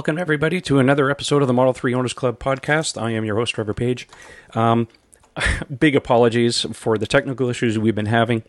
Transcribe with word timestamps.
Welcome 0.00 0.16
everybody 0.16 0.62
to 0.62 0.78
another 0.78 1.10
episode 1.10 1.42
of 1.42 1.46
the 1.46 1.52
Model 1.52 1.74
3 1.74 1.92
Owners 1.92 2.14
Club 2.14 2.38
podcast. 2.38 2.98
I 2.98 3.10
am 3.10 3.26
your 3.26 3.36
host, 3.36 3.54
Trevor 3.54 3.74
Page. 3.74 4.08
Um, 4.54 4.88
big 5.78 5.94
apologies 5.94 6.62
for 6.72 6.96
the 6.96 7.06
technical 7.06 7.50
issues 7.50 7.78
we've 7.78 7.94
been 7.94 8.06
having 8.06 8.42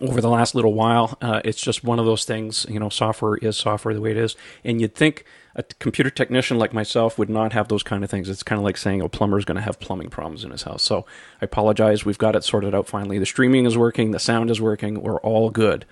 over 0.00 0.20
the 0.20 0.28
last 0.28 0.54
little 0.54 0.74
while. 0.74 1.18
Uh, 1.20 1.40
it's 1.44 1.60
just 1.60 1.82
one 1.82 1.98
of 1.98 2.06
those 2.06 2.24
things, 2.24 2.66
you 2.68 2.78
know, 2.78 2.88
software 2.88 3.36
is 3.38 3.56
software 3.56 3.94
the 3.94 4.00
way 4.00 4.12
it 4.12 4.16
is. 4.16 4.36
And 4.62 4.80
you'd 4.80 4.94
think 4.94 5.24
a 5.56 5.64
computer 5.64 6.08
technician 6.08 6.56
like 6.56 6.72
myself 6.72 7.18
would 7.18 7.30
not 7.30 7.52
have 7.52 7.66
those 7.66 7.82
kind 7.82 8.04
of 8.04 8.10
things. 8.10 8.28
It's 8.28 8.44
kind 8.44 8.60
of 8.60 8.64
like 8.64 8.76
saying 8.76 9.00
a 9.00 9.08
plumber's 9.08 9.44
going 9.44 9.56
to 9.56 9.62
have 9.62 9.80
plumbing 9.80 10.10
problems 10.10 10.44
in 10.44 10.52
his 10.52 10.62
house. 10.62 10.84
So 10.84 11.04
I 11.42 11.46
apologize. 11.46 12.04
We've 12.04 12.16
got 12.16 12.36
it 12.36 12.44
sorted 12.44 12.76
out 12.76 12.86
finally. 12.86 13.18
The 13.18 13.26
streaming 13.26 13.66
is 13.66 13.76
working, 13.76 14.12
the 14.12 14.20
sound 14.20 14.52
is 14.52 14.60
working. 14.60 15.02
We're 15.02 15.18
all 15.18 15.50
good. 15.50 15.84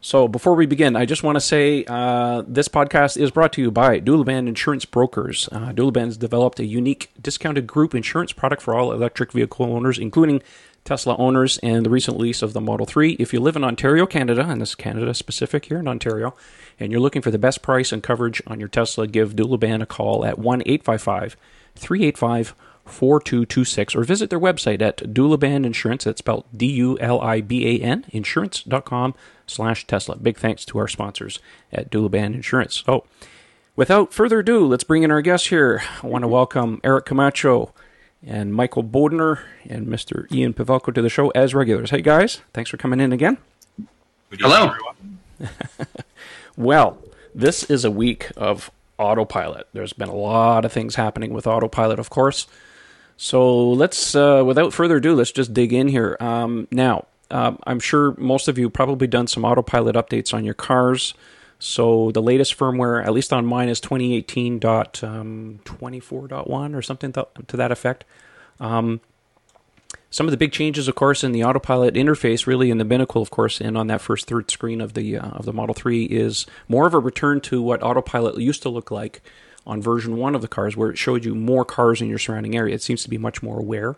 So 0.00 0.28
before 0.28 0.54
we 0.54 0.66
begin, 0.66 0.94
I 0.94 1.04
just 1.06 1.24
want 1.24 1.36
to 1.36 1.40
say 1.40 1.84
uh, 1.88 2.44
this 2.46 2.68
podcast 2.68 3.16
is 3.16 3.32
brought 3.32 3.52
to 3.54 3.60
you 3.60 3.72
by 3.72 4.00
Duliban 4.00 4.46
Insurance 4.46 4.84
Brokers. 4.84 5.48
Uh, 5.50 5.72
has 5.96 6.16
developed 6.16 6.60
a 6.60 6.64
unique 6.64 7.10
discounted 7.20 7.66
group 7.66 7.94
insurance 7.96 8.32
product 8.32 8.62
for 8.62 8.74
all 8.74 8.92
electric 8.92 9.32
vehicle 9.32 9.66
owners, 9.66 9.98
including 9.98 10.40
Tesla 10.84 11.16
owners 11.16 11.58
and 11.58 11.84
the 11.84 11.90
recent 11.90 12.16
lease 12.16 12.42
of 12.42 12.52
the 12.52 12.60
Model 12.60 12.86
3. 12.86 13.12
If 13.18 13.32
you 13.32 13.40
live 13.40 13.56
in 13.56 13.64
Ontario, 13.64 14.06
Canada, 14.06 14.46
and 14.48 14.60
this 14.60 14.70
is 14.70 14.74
Canada 14.76 15.12
specific 15.14 15.64
here 15.64 15.80
in 15.80 15.88
Ontario, 15.88 16.34
and 16.78 16.92
you're 16.92 17.00
looking 17.00 17.20
for 17.20 17.32
the 17.32 17.38
best 17.38 17.60
price 17.60 17.90
and 17.90 18.02
coverage 18.02 18.40
on 18.46 18.60
your 18.60 18.68
Tesla, 18.68 19.08
give 19.08 19.34
Duliban 19.34 19.82
a 19.82 19.86
call 19.86 20.24
at 20.24 20.38
1 20.38 20.62
855 20.64 21.36
385 21.74 22.54
4226 22.88 23.94
or 23.94 24.04
visit 24.04 24.30
their 24.30 24.40
website 24.40 24.82
at 24.82 24.98
Duliban 24.98 25.64
Insurance. 25.64 26.04
That's 26.04 26.18
spelled 26.18 26.44
D 26.56 26.66
U 26.72 26.98
L 27.00 27.20
I 27.20 27.40
B 27.40 27.66
A 27.66 27.82
N, 27.82 28.04
insurance.com 28.10 29.14
slash 29.46 29.86
Tesla. 29.86 30.16
Big 30.16 30.38
thanks 30.38 30.64
to 30.66 30.78
our 30.78 30.88
sponsors 30.88 31.38
at 31.72 31.90
Duliban 31.90 32.34
Insurance. 32.34 32.82
So, 32.86 33.04
without 33.76 34.12
further 34.12 34.40
ado, 34.40 34.66
let's 34.66 34.84
bring 34.84 35.02
in 35.02 35.10
our 35.10 35.22
guests 35.22 35.48
here. 35.48 35.82
I 36.02 36.06
want 36.06 36.22
to 36.22 36.28
welcome 36.28 36.80
Eric 36.82 37.06
Camacho 37.06 37.72
and 38.26 38.52
Michael 38.52 38.84
Bodner 38.84 39.40
and 39.68 39.86
Mr. 39.86 40.30
Ian 40.32 40.54
Pavelko 40.54 40.92
to 40.94 41.02
the 41.02 41.08
show 41.08 41.30
as 41.30 41.54
regulars. 41.54 41.90
Hey, 41.90 42.02
guys. 42.02 42.40
Thanks 42.52 42.70
for 42.70 42.76
coming 42.76 43.00
in 43.00 43.12
again. 43.12 43.38
Hello. 44.32 44.72
well, 46.56 46.98
this 47.34 47.64
is 47.64 47.84
a 47.84 47.90
week 47.90 48.30
of 48.36 48.70
autopilot. 48.98 49.68
There's 49.72 49.92
been 49.92 50.08
a 50.08 50.14
lot 50.14 50.64
of 50.64 50.72
things 50.72 50.96
happening 50.96 51.32
with 51.32 51.46
autopilot, 51.46 51.98
of 51.98 52.10
course. 52.10 52.46
So 53.20 53.72
let's, 53.72 54.14
uh, 54.14 54.44
without 54.46 54.72
further 54.72 54.98
ado, 54.98 55.16
let's 55.16 55.32
just 55.32 55.52
dig 55.52 55.72
in 55.72 55.88
here. 55.88 56.16
Um, 56.20 56.68
now, 56.70 57.06
uh, 57.32 57.54
I'm 57.64 57.80
sure 57.80 58.14
most 58.16 58.46
of 58.46 58.58
you 58.58 58.70
probably 58.70 59.08
done 59.08 59.26
some 59.26 59.44
autopilot 59.44 59.96
updates 59.96 60.32
on 60.32 60.44
your 60.44 60.54
cars. 60.54 61.14
So 61.58 62.12
the 62.12 62.22
latest 62.22 62.56
firmware, 62.56 63.04
at 63.04 63.12
least 63.12 63.32
on 63.32 63.44
mine, 63.44 63.68
is 63.68 63.80
2018.24.1 63.80 66.52
um, 66.52 66.76
or 66.76 66.80
something 66.80 67.12
to, 67.12 67.26
that 67.48 67.72
effect. 67.72 68.04
Um, 68.60 69.00
some 70.10 70.28
of 70.28 70.30
the 70.30 70.36
big 70.36 70.52
changes, 70.52 70.86
of 70.86 70.94
course, 70.94 71.24
in 71.24 71.32
the 71.32 71.42
autopilot 71.42 71.94
interface, 71.94 72.46
really 72.46 72.70
in 72.70 72.78
the 72.78 72.84
binnacle, 72.84 73.20
of 73.20 73.30
course, 73.30 73.60
and 73.60 73.76
on 73.76 73.88
that 73.88 74.00
first 74.00 74.28
third 74.28 74.48
screen 74.48 74.80
of 74.80 74.94
the 74.94 75.18
uh, 75.18 75.30
of 75.30 75.44
the 75.44 75.52
Model 75.52 75.74
3, 75.74 76.04
is 76.04 76.46
more 76.68 76.86
of 76.86 76.94
a 76.94 77.00
return 77.00 77.40
to 77.42 77.60
what 77.60 77.82
autopilot 77.82 78.38
used 78.38 78.62
to 78.62 78.68
look 78.68 78.92
like 78.92 79.22
on 79.68 79.82
version 79.82 80.16
one 80.16 80.34
of 80.34 80.42
the 80.42 80.48
cars, 80.48 80.76
where 80.76 80.90
it 80.90 80.98
showed 80.98 81.24
you 81.24 81.34
more 81.34 81.64
cars 81.64 82.00
in 82.00 82.08
your 82.08 82.18
surrounding 82.18 82.56
area. 82.56 82.74
It 82.74 82.82
seems 82.82 83.02
to 83.04 83.10
be 83.10 83.18
much 83.18 83.42
more 83.42 83.60
aware. 83.60 83.96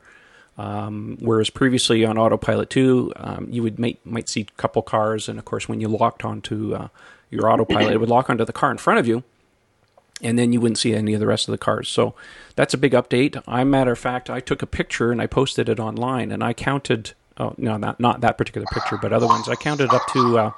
Um, 0.58 1.16
whereas 1.20 1.48
previously 1.48 2.04
on 2.04 2.19
Autopilot 2.19 2.69
2, 2.69 3.12
um, 3.16 3.47
you 3.50 3.62
would 3.62 3.78
make, 3.78 4.04
might 4.04 4.28
see 4.28 4.42
a 4.42 4.60
couple 4.60 4.82
cars, 4.82 5.28
and 5.28 5.38
of 5.38 5.47
course, 5.47 5.69
when 5.69 5.81
you 5.81 5.88
locked 5.88 6.25
onto 6.25 6.75
uh, 6.75 6.88
your 7.31 7.48
autopilot, 7.50 7.94
it 7.94 7.98
would 7.98 8.10
lock 8.10 8.28
onto 8.28 8.44
the 8.44 8.53
car 8.53 8.70
in 8.70 8.76
front 8.76 8.98
of 8.98 9.06
you, 9.06 9.22
and 10.20 10.38
then 10.38 10.53
you 10.53 10.60
wouldn't 10.60 10.76
see 10.76 10.94
any 10.94 11.14
of 11.14 11.20
the 11.20 11.26
rest 11.26 11.48
of 11.48 11.53
the 11.53 11.58
cars. 11.58 11.88
So 11.88 12.14
that's 12.56 12.75
a 12.75 12.78
big 12.78 12.92
update. 12.92 13.42
I, 13.47 13.64
matter 13.64 13.92
of 13.92 13.98
fact, 13.98 14.28
I 14.28 14.41
took 14.41 14.60
a 14.60 14.66
picture 14.66 15.12
and 15.12 15.22
I 15.22 15.26
posted 15.26 15.69
it 15.69 15.81
online, 15.81 16.31
and 16.32 16.44
I 16.44 16.52
counted. 16.52 17.12
Oh, 17.38 17.54
no, 17.56 17.78
not 17.78 17.98
not 17.98 18.20
that 18.20 18.37
particular 18.37 18.66
picture, 18.70 18.98
but 19.00 19.14
other 19.14 19.26
ones. 19.26 19.48
I 19.48 19.54
counted 19.54 19.94
up 19.94 20.02
to 20.12 20.38
uh, 20.38 20.52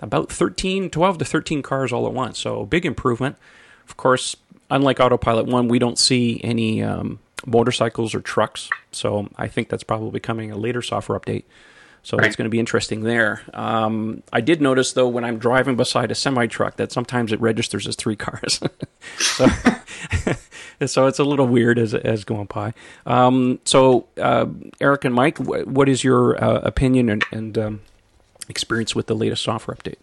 about 0.00 0.30
13, 0.30 0.90
12 0.90 1.18
to 1.18 1.24
13 1.24 1.62
cars 1.62 1.94
all 1.94 2.06
at 2.06 2.12
once. 2.12 2.38
So 2.38 2.66
big 2.66 2.84
improvement. 2.84 3.36
Of 3.88 3.96
course, 3.96 4.36
unlike 4.70 5.00
Autopilot 5.00 5.46
1, 5.46 5.68
we 5.68 5.78
don't 5.78 5.98
see 5.98 6.40
any 6.42 6.82
um, 6.82 7.18
motorcycles 7.46 8.14
or 8.14 8.20
trucks. 8.20 8.70
So 8.92 9.28
I 9.36 9.48
think 9.48 9.68
that's 9.68 9.84
probably 9.84 10.20
coming 10.20 10.50
a 10.50 10.56
later 10.56 10.82
software 10.82 11.18
update. 11.18 11.44
So 12.02 12.18
right. 12.18 12.26
it's 12.26 12.36
going 12.36 12.44
to 12.44 12.50
be 12.50 12.58
interesting 12.58 13.02
there. 13.02 13.40
Um, 13.54 14.22
I 14.30 14.42
did 14.42 14.60
notice 14.60 14.92
though 14.92 15.08
when 15.08 15.24
I'm 15.24 15.38
driving 15.38 15.74
beside 15.74 16.10
a 16.10 16.14
semi 16.14 16.46
truck 16.46 16.76
that 16.76 16.92
sometimes 16.92 17.32
it 17.32 17.40
registers 17.40 17.88
as 17.88 17.96
three 17.96 18.16
cars. 18.26 18.60
so, 19.18 19.46
so, 20.86 21.06
it's 21.06 21.18
a 21.18 21.24
little 21.24 21.46
weird 21.46 21.78
as 21.78 21.94
as 21.94 22.24
going 22.24 22.44
by. 22.44 22.74
Um, 23.06 23.58
so 23.64 24.06
uh, 24.20 24.46
Eric 24.82 25.06
and 25.06 25.14
Mike, 25.14 25.38
what 25.38 25.88
is 25.88 26.04
your 26.04 26.42
uh, 26.42 26.60
opinion 26.60 27.08
and, 27.08 27.24
and 27.32 27.58
um, 27.58 27.80
experience 28.50 28.94
with 28.94 29.06
the 29.06 29.16
latest 29.16 29.42
software 29.42 29.74
update? 29.74 29.96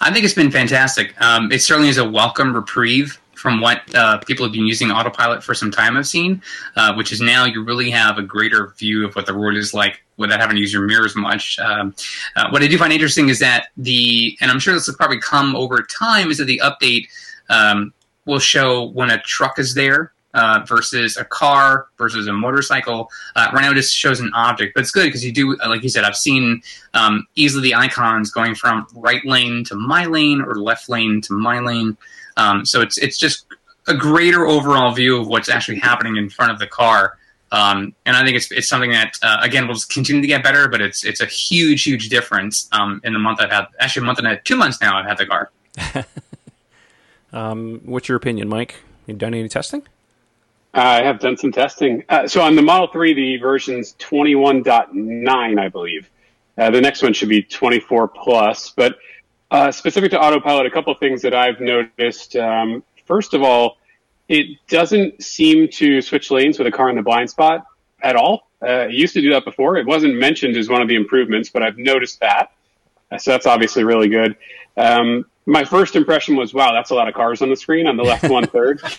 I 0.00 0.12
think 0.12 0.24
it's 0.24 0.34
been 0.34 0.50
fantastic. 0.50 1.18
Um, 1.22 1.50
it 1.50 1.62
certainly 1.62 1.88
is 1.88 1.98
a 1.98 2.08
welcome 2.08 2.54
reprieve 2.54 3.18
from 3.34 3.60
what 3.60 3.82
uh, 3.94 4.18
people 4.18 4.44
have 4.44 4.52
been 4.52 4.66
using 4.66 4.90
autopilot 4.90 5.44
for 5.44 5.54
some 5.54 5.70
time 5.70 5.96
i've 5.96 6.06
seen, 6.06 6.42
uh, 6.76 6.94
which 6.94 7.12
is 7.12 7.20
now 7.20 7.44
you 7.44 7.62
really 7.62 7.90
have 7.90 8.18
a 8.18 8.22
greater 8.22 8.68
view 8.78 9.06
of 9.06 9.14
what 9.14 9.26
the 9.26 9.32
road 9.32 9.56
is 9.56 9.74
like 9.74 10.02
without 10.16 10.40
having 10.40 10.56
to 10.56 10.60
use 10.60 10.72
your 10.72 10.82
mirrors 10.82 11.14
much. 11.14 11.58
Um, 11.58 11.94
uh, 12.34 12.48
what 12.48 12.62
I 12.62 12.66
do 12.66 12.78
find 12.78 12.92
interesting 12.92 13.28
is 13.28 13.38
that 13.40 13.68
the, 13.76 14.36
and 14.40 14.50
I'm 14.50 14.58
sure 14.58 14.72
this 14.74 14.86
will 14.86 14.94
probably 14.94 15.20
come 15.20 15.54
over 15.54 15.82
time, 15.82 16.30
is 16.30 16.38
that 16.38 16.46
the 16.46 16.60
update 16.64 17.08
um, 17.50 17.92
will 18.24 18.38
show 18.38 18.84
when 18.84 19.10
a 19.10 19.20
truck 19.22 19.58
is 19.58 19.74
there 19.74 20.12
uh, 20.36 20.60
versus 20.68 21.16
a 21.16 21.24
car 21.24 21.88
versus 21.98 22.28
a 22.28 22.32
motorcycle. 22.32 23.10
Uh, 23.34 23.48
right 23.52 23.62
now, 23.62 23.72
it 23.72 23.74
just 23.74 23.96
shows 23.96 24.20
an 24.20 24.30
object, 24.34 24.74
but 24.74 24.82
it's 24.82 24.90
good 24.90 25.06
because 25.06 25.24
you 25.24 25.32
do, 25.32 25.56
like 25.66 25.82
you 25.82 25.88
said, 25.88 26.04
I've 26.04 26.16
seen 26.16 26.62
um, 26.94 27.26
easily 27.34 27.70
the 27.70 27.74
icons 27.74 28.30
going 28.30 28.54
from 28.54 28.86
right 28.94 29.24
lane 29.24 29.64
to 29.64 29.74
my 29.74 30.04
lane 30.04 30.42
or 30.42 30.54
left 30.56 30.88
lane 30.88 31.22
to 31.22 31.32
my 31.32 31.58
lane. 31.60 31.96
Um, 32.36 32.66
so 32.66 32.82
it's 32.82 32.98
it's 32.98 33.16
just 33.16 33.46
a 33.88 33.94
greater 33.94 34.46
overall 34.46 34.92
view 34.92 35.18
of 35.18 35.26
what's 35.26 35.48
actually 35.48 35.78
happening 35.78 36.16
in 36.16 36.28
front 36.28 36.52
of 36.52 36.58
the 36.58 36.66
car. 36.66 37.16
Um, 37.50 37.94
and 38.04 38.14
I 38.14 38.22
think 38.22 38.36
it's 38.36 38.52
it's 38.52 38.68
something 38.68 38.90
that 38.90 39.18
uh, 39.22 39.38
again 39.40 39.66
will 39.66 39.74
just 39.74 39.90
continue 39.90 40.20
to 40.20 40.28
get 40.28 40.42
better, 40.42 40.68
but 40.68 40.82
it's 40.82 41.02
it's 41.02 41.22
a 41.22 41.26
huge 41.26 41.82
huge 41.82 42.10
difference 42.10 42.68
um, 42.72 43.00
in 43.04 43.14
the 43.14 43.18
month 43.18 43.40
I've 43.40 43.50
had 43.50 43.68
actually 43.80 44.02
a 44.02 44.06
month 44.06 44.18
and 44.18 44.28
a 44.28 44.36
two 44.36 44.56
months 44.56 44.82
now 44.82 44.98
I've 44.98 45.06
had 45.06 45.16
the 45.16 45.26
car. 45.26 45.50
um, 47.32 47.80
what's 47.84 48.08
your 48.08 48.16
opinion, 48.16 48.48
Mike? 48.50 48.76
You 49.06 49.14
done 49.14 49.32
any 49.32 49.48
testing? 49.48 49.86
I 50.76 51.02
have 51.02 51.18
done 51.20 51.36
some 51.36 51.52
testing. 51.52 52.04
Uh, 52.08 52.28
so 52.28 52.42
on 52.42 52.54
the 52.54 52.62
Model 52.62 52.88
3, 52.88 53.14
the 53.14 53.36
version's 53.38 53.94
21.9, 53.94 55.58
I 55.58 55.68
believe. 55.68 56.10
Uh, 56.58 56.70
the 56.70 56.80
next 56.80 57.02
one 57.02 57.14
should 57.14 57.28
be 57.30 57.42
24 57.42 58.08
plus. 58.08 58.70
But 58.70 58.98
uh, 59.50 59.72
specific 59.72 60.10
to 60.10 60.20
autopilot, 60.20 60.66
a 60.66 60.70
couple 60.70 60.92
of 60.92 60.98
things 60.98 61.22
that 61.22 61.34
I've 61.34 61.60
noticed. 61.60 62.36
Um, 62.36 62.82
first 63.06 63.32
of 63.32 63.42
all, 63.42 63.78
it 64.28 64.58
doesn't 64.68 65.22
seem 65.22 65.68
to 65.68 66.02
switch 66.02 66.30
lanes 66.30 66.58
with 66.58 66.66
a 66.66 66.72
car 66.72 66.90
in 66.90 66.96
the 66.96 67.02
blind 67.02 67.30
spot 67.30 67.64
at 68.02 68.16
all. 68.16 68.50
Uh, 68.62 68.88
it 68.88 68.92
used 68.92 69.14
to 69.14 69.20
do 69.20 69.30
that 69.30 69.44
before. 69.44 69.76
It 69.76 69.86
wasn't 69.86 70.16
mentioned 70.16 70.56
as 70.56 70.68
one 70.68 70.82
of 70.82 70.88
the 70.88 70.96
improvements, 70.96 71.48
but 71.48 71.62
I've 71.62 71.78
noticed 71.78 72.20
that. 72.20 72.52
Uh, 73.10 73.18
so 73.18 73.30
that's 73.30 73.46
obviously 73.46 73.84
really 73.84 74.08
good. 74.08 74.36
Um, 74.76 75.24
my 75.46 75.64
first 75.64 75.96
impression 75.96 76.36
was, 76.36 76.52
wow, 76.52 76.72
that's 76.72 76.90
a 76.90 76.94
lot 76.94 77.08
of 77.08 77.14
cars 77.14 77.40
on 77.40 77.48
the 77.48 77.56
screen 77.56 77.86
on 77.86 77.96
the 77.96 78.02
left 78.02 78.28
one 78.28 78.46
third. 78.46 78.82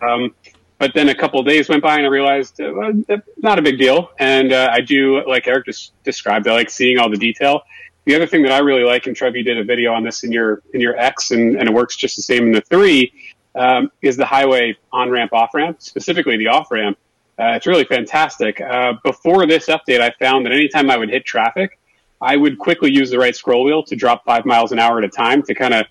Um, 0.00 0.34
but 0.78 0.94
then 0.94 1.08
a 1.08 1.14
couple 1.14 1.42
days 1.42 1.68
went 1.68 1.82
by 1.82 1.96
and 1.96 2.06
I 2.06 2.08
realized 2.08 2.60
uh, 2.60 2.72
well, 2.72 2.92
not 3.36 3.58
a 3.58 3.62
big 3.62 3.78
deal. 3.78 4.10
And 4.18 4.52
uh, 4.52 4.70
I 4.72 4.80
do, 4.80 5.26
like 5.26 5.46
Eric 5.48 5.66
just 5.66 5.92
described, 6.04 6.46
I 6.46 6.52
like 6.52 6.70
seeing 6.70 6.98
all 6.98 7.10
the 7.10 7.16
detail. 7.16 7.62
The 8.04 8.14
other 8.14 8.26
thing 8.26 8.42
that 8.44 8.52
I 8.52 8.58
really 8.58 8.84
like, 8.84 9.06
and 9.06 9.14
Trev, 9.14 9.36
you 9.36 9.42
did 9.42 9.58
a 9.58 9.64
video 9.64 9.92
on 9.92 10.02
this 10.02 10.24
in 10.24 10.32
your 10.32 10.62
in 10.72 10.80
your 10.80 10.96
X, 10.96 11.30
and, 11.30 11.56
and 11.56 11.68
it 11.68 11.74
works 11.74 11.94
just 11.94 12.16
the 12.16 12.22
same 12.22 12.44
in 12.44 12.52
the 12.52 12.62
three, 12.62 13.12
um, 13.54 13.90
is 14.00 14.16
the 14.16 14.24
highway 14.24 14.78
on 14.90 15.10
ramp 15.10 15.34
off 15.34 15.52
ramp, 15.52 15.82
specifically 15.82 16.38
the 16.38 16.46
off 16.46 16.70
ramp. 16.70 16.96
Uh, 17.38 17.52
it's 17.54 17.66
really 17.66 17.84
fantastic. 17.84 18.62
Uh, 18.62 18.94
before 19.04 19.46
this 19.46 19.66
update, 19.66 20.00
I 20.00 20.10
found 20.18 20.46
that 20.46 20.52
anytime 20.52 20.90
I 20.90 20.96
would 20.96 21.10
hit 21.10 21.26
traffic, 21.26 21.78
I 22.20 22.36
would 22.36 22.58
quickly 22.58 22.90
use 22.90 23.10
the 23.10 23.18
right 23.18 23.36
scroll 23.36 23.62
wheel 23.62 23.82
to 23.82 23.94
drop 23.94 24.24
five 24.24 24.46
miles 24.46 24.72
an 24.72 24.78
hour 24.78 24.98
at 24.98 25.04
a 25.04 25.08
time 25.08 25.42
to 25.42 25.54
kind 25.54 25.74
of 25.74 25.84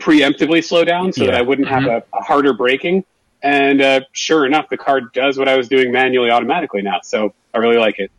preemptively 0.00 0.64
slow 0.64 0.84
down 0.84 1.12
so 1.12 1.24
yeah. 1.24 1.32
that 1.32 1.36
I 1.36 1.42
wouldn't 1.42 1.68
mm-hmm. 1.68 1.84
have 1.84 2.02
a, 2.12 2.16
a 2.16 2.22
harder 2.22 2.54
braking. 2.54 3.04
And 3.42 3.80
uh, 3.80 4.00
sure 4.12 4.46
enough, 4.46 4.68
the 4.68 4.76
car 4.76 5.00
does 5.00 5.36
what 5.36 5.48
I 5.48 5.56
was 5.56 5.68
doing 5.68 5.90
manually 5.90 6.30
automatically 6.30 6.82
now. 6.82 7.00
So 7.02 7.34
I 7.52 7.58
really 7.58 7.78
like 7.78 7.98
it. 7.98 8.10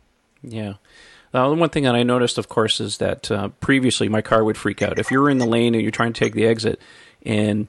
Yeah. 0.42 0.74
Uh, 1.32 1.48
the 1.48 1.54
one 1.56 1.68
thing 1.68 1.82
that 1.84 1.96
I 1.96 2.04
noticed, 2.04 2.38
of 2.38 2.48
course, 2.48 2.80
is 2.80 2.98
that 2.98 3.30
uh, 3.30 3.48
previously 3.60 4.08
my 4.08 4.22
car 4.22 4.44
would 4.44 4.56
freak 4.56 4.82
out. 4.82 4.98
If 5.00 5.10
you're 5.10 5.28
in 5.28 5.38
the 5.38 5.46
lane 5.46 5.74
and 5.74 5.82
you're 5.82 5.90
trying 5.90 6.12
to 6.12 6.18
take 6.18 6.34
the 6.34 6.46
exit, 6.46 6.80
and 7.26 7.66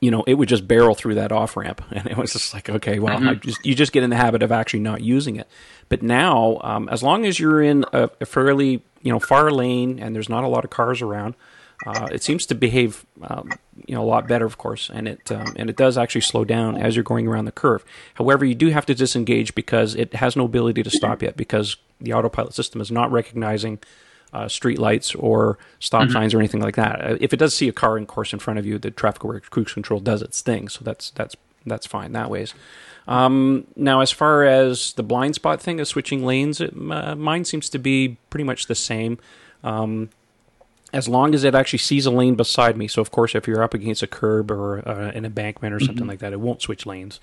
you 0.00 0.10
know 0.10 0.24
it 0.26 0.34
would 0.34 0.48
just 0.48 0.66
barrel 0.66 0.96
through 0.96 1.14
that 1.14 1.30
off 1.30 1.56
ramp, 1.56 1.80
and 1.92 2.08
it 2.08 2.16
was 2.16 2.32
just 2.32 2.52
like, 2.52 2.68
okay, 2.68 2.98
well, 2.98 3.20
mm-hmm. 3.20 3.38
just, 3.40 3.64
you 3.64 3.76
just 3.76 3.92
get 3.92 4.02
in 4.02 4.10
the 4.10 4.16
habit 4.16 4.42
of 4.42 4.50
actually 4.50 4.80
not 4.80 5.00
using 5.00 5.36
it. 5.36 5.46
But 5.88 6.02
now, 6.02 6.58
um, 6.62 6.88
as 6.88 7.04
long 7.04 7.24
as 7.24 7.38
you're 7.38 7.62
in 7.62 7.84
a, 7.92 8.10
a, 8.20 8.26
fairly 8.26 8.82
you 9.02 9.12
know 9.12 9.20
far 9.20 9.52
lane 9.52 10.00
and 10.00 10.16
there's 10.16 10.28
not 10.28 10.42
a 10.42 10.48
lot 10.48 10.64
of 10.64 10.70
cars 10.70 11.02
around, 11.02 11.36
Uh, 11.84 12.08
it 12.12 12.22
seems 12.22 12.46
to 12.46 12.54
behave, 12.54 13.04
um, 13.22 13.50
you 13.86 13.94
know, 13.94 14.02
a 14.02 14.06
lot 14.06 14.28
better, 14.28 14.44
of 14.44 14.58
course, 14.58 14.90
and 14.92 15.08
it 15.08 15.32
um, 15.32 15.54
and 15.56 15.68
it 15.68 15.76
does 15.76 15.98
actually 15.98 16.20
slow 16.20 16.44
down 16.44 16.76
as 16.76 16.94
you're 16.94 17.02
going 17.02 17.26
around 17.26 17.44
the 17.44 17.52
curve. 17.52 17.84
However, 18.14 18.44
you 18.44 18.54
do 18.54 18.68
have 18.68 18.86
to 18.86 18.94
disengage 18.94 19.54
because 19.54 19.94
it 19.94 20.14
has 20.14 20.36
no 20.36 20.44
ability 20.44 20.82
to 20.82 20.90
stop 20.90 21.22
yet 21.22 21.36
because 21.36 21.76
the 22.00 22.12
autopilot 22.12 22.54
system 22.54 22.80
is 22.80 22.90
not 22.90 23.10
recognizing 23.10 23.78
uh, 24.32 24.48
street 24.48 24.78
lights 24.78 25.14
or 25.14 25.58
stop 25.78 26.04
mm-hmm. 26.04 26.12
signs 26.12 26.34
or 26.34 26.38
anything 26.38 26.60
like 26.60 26.76
that. 26.76 27.04
Uh, 27.04 27.16
if 27.20 27.32
it 27.32 27.38
does 27.38 27.54
see 27.54 27.68
a 27.68 27.72
car 27.72 27.98
in 27.98 28.06
course 28.06 28.32
in 28.32 28.38
front 28.38 28.58
of 28.58 28.66
you, 28.66 28.78
the 28.78 28.90
traffic 28.90 29.24
aware 29.24 29.40
cruise 29.40 29.72
control 29.72 30.00
does 30.00 30.22
its 30.22 30.40
thing, 30.40 30.68
so 30.68 30.84
that's 30.84 31.10
that's 31.10 31.36
that's 31.66 31.86
fine 31.86 32.12
that 32.12 32.30
ways. 32.30 32.54
Um, 33.08 33.66
now, 33.74 34.00
as 34.00 34.10
far 34.10 34.44
as 34.44 34.92
the 34.92 35.02
blind 35.02 35.34
spot 35.34 35.60
thing 35.60 35.80
of 35.80 35.88
switching 35.88 36.24
lanes, 36.24 36.60
it, 36.60 36.72
uh, 36.76 37.16
mine 37.16 37.44
seems 37.44 37.68
to 37.70 37.78
be 37.78 38.16
pretty 38.30 38.44
much 38.44 38.66
the 38.66 38.74
same. 38.74 39.18
Um, 39.64 40.10
as 40.92 41.08
long 41.08 41.34
as 41.34 41.44
it 41.44 41.54
actually 41.54 41.78
sees 41.78 42.06
a 42.06 42.10
lane 42.10 42.34
beside 42.34 42.76
me. 42.76 42.86
So, 42.86 43.00
of 43.00 43.10
course, 43.10 43.34
if 43.34 43.46
you're 43.46 43.62
up 43.62 43.74
against 43.74 44.02
a 44.02 44.06
curb 44.06 44.50
or 44.50 44.86
uh, 44.86 45.10
an 45.14 45.24
embankment 45.24 45.74
or 45.74 45.80
something 45.80 45.96
mm-hmm. 45.96 46.08
like 46.08 46.18
that, 46.18 46.32
it 46.32 46.40
won't 46.40 46.60
switch 46.60 46.84
lanes. 46.84 47.18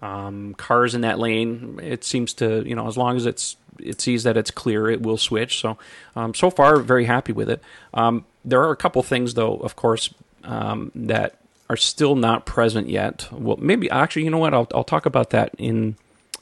Um, 0.00 0.54
cars 0.54 0.94
in 0.94 1.02
that 1.02 1.18
lane, 1.18 1.78
it 1.82 2.04
seems 2.04 2.32
to, 2.34 2.66
you 2.66 2.74
know, 2.74 2.86
as 2.86 2.96
long 2.96 3.16
as 3.16 3.26
it's 3.26 3.56
it 3.78 4.00
sees 4.00 4.24
that 4.24 4.36
it's 4.36 4.50
clear, 4.50 4.88
it 4.88 5.02
will 5.02 5.16
switch. 5.16 5.60
So, 5.60 5.78
um, 6.14 6.34
so 6.34 6.50
far, 6.50 6.78
very 6.80 7.06
happy 7.06 7.32
with 7.32 7.50
it. 7.50 7.62
Um, 7.94 8.24
there 8.44 8.62
are 8.62 8.70
a 8.70 8.76
couple 8.76 9.02
things, 9.02 9.34
though, 9.34 9.56
of 9.56 9.76
course, 9.76 10.12
um, 10.44 10.92
that 10.94 11.36
are 11.68 11.76
still 11.76 12.14
not 12.14 12.46
present 12.46 12.88
yet. 12.88 13.28
Well, 13.32 13.56
maybe 13.58 13.90
actually, 13.90 14.24
you 14.24 14.30
know 14.30 14.38
what? 14.38 14.54
I'll 14.54 14.68
I'll 14.74 14.84
talk 14.84 15.04
about 15.04 15.30
that 15.30 15.54
in 15.58 15.96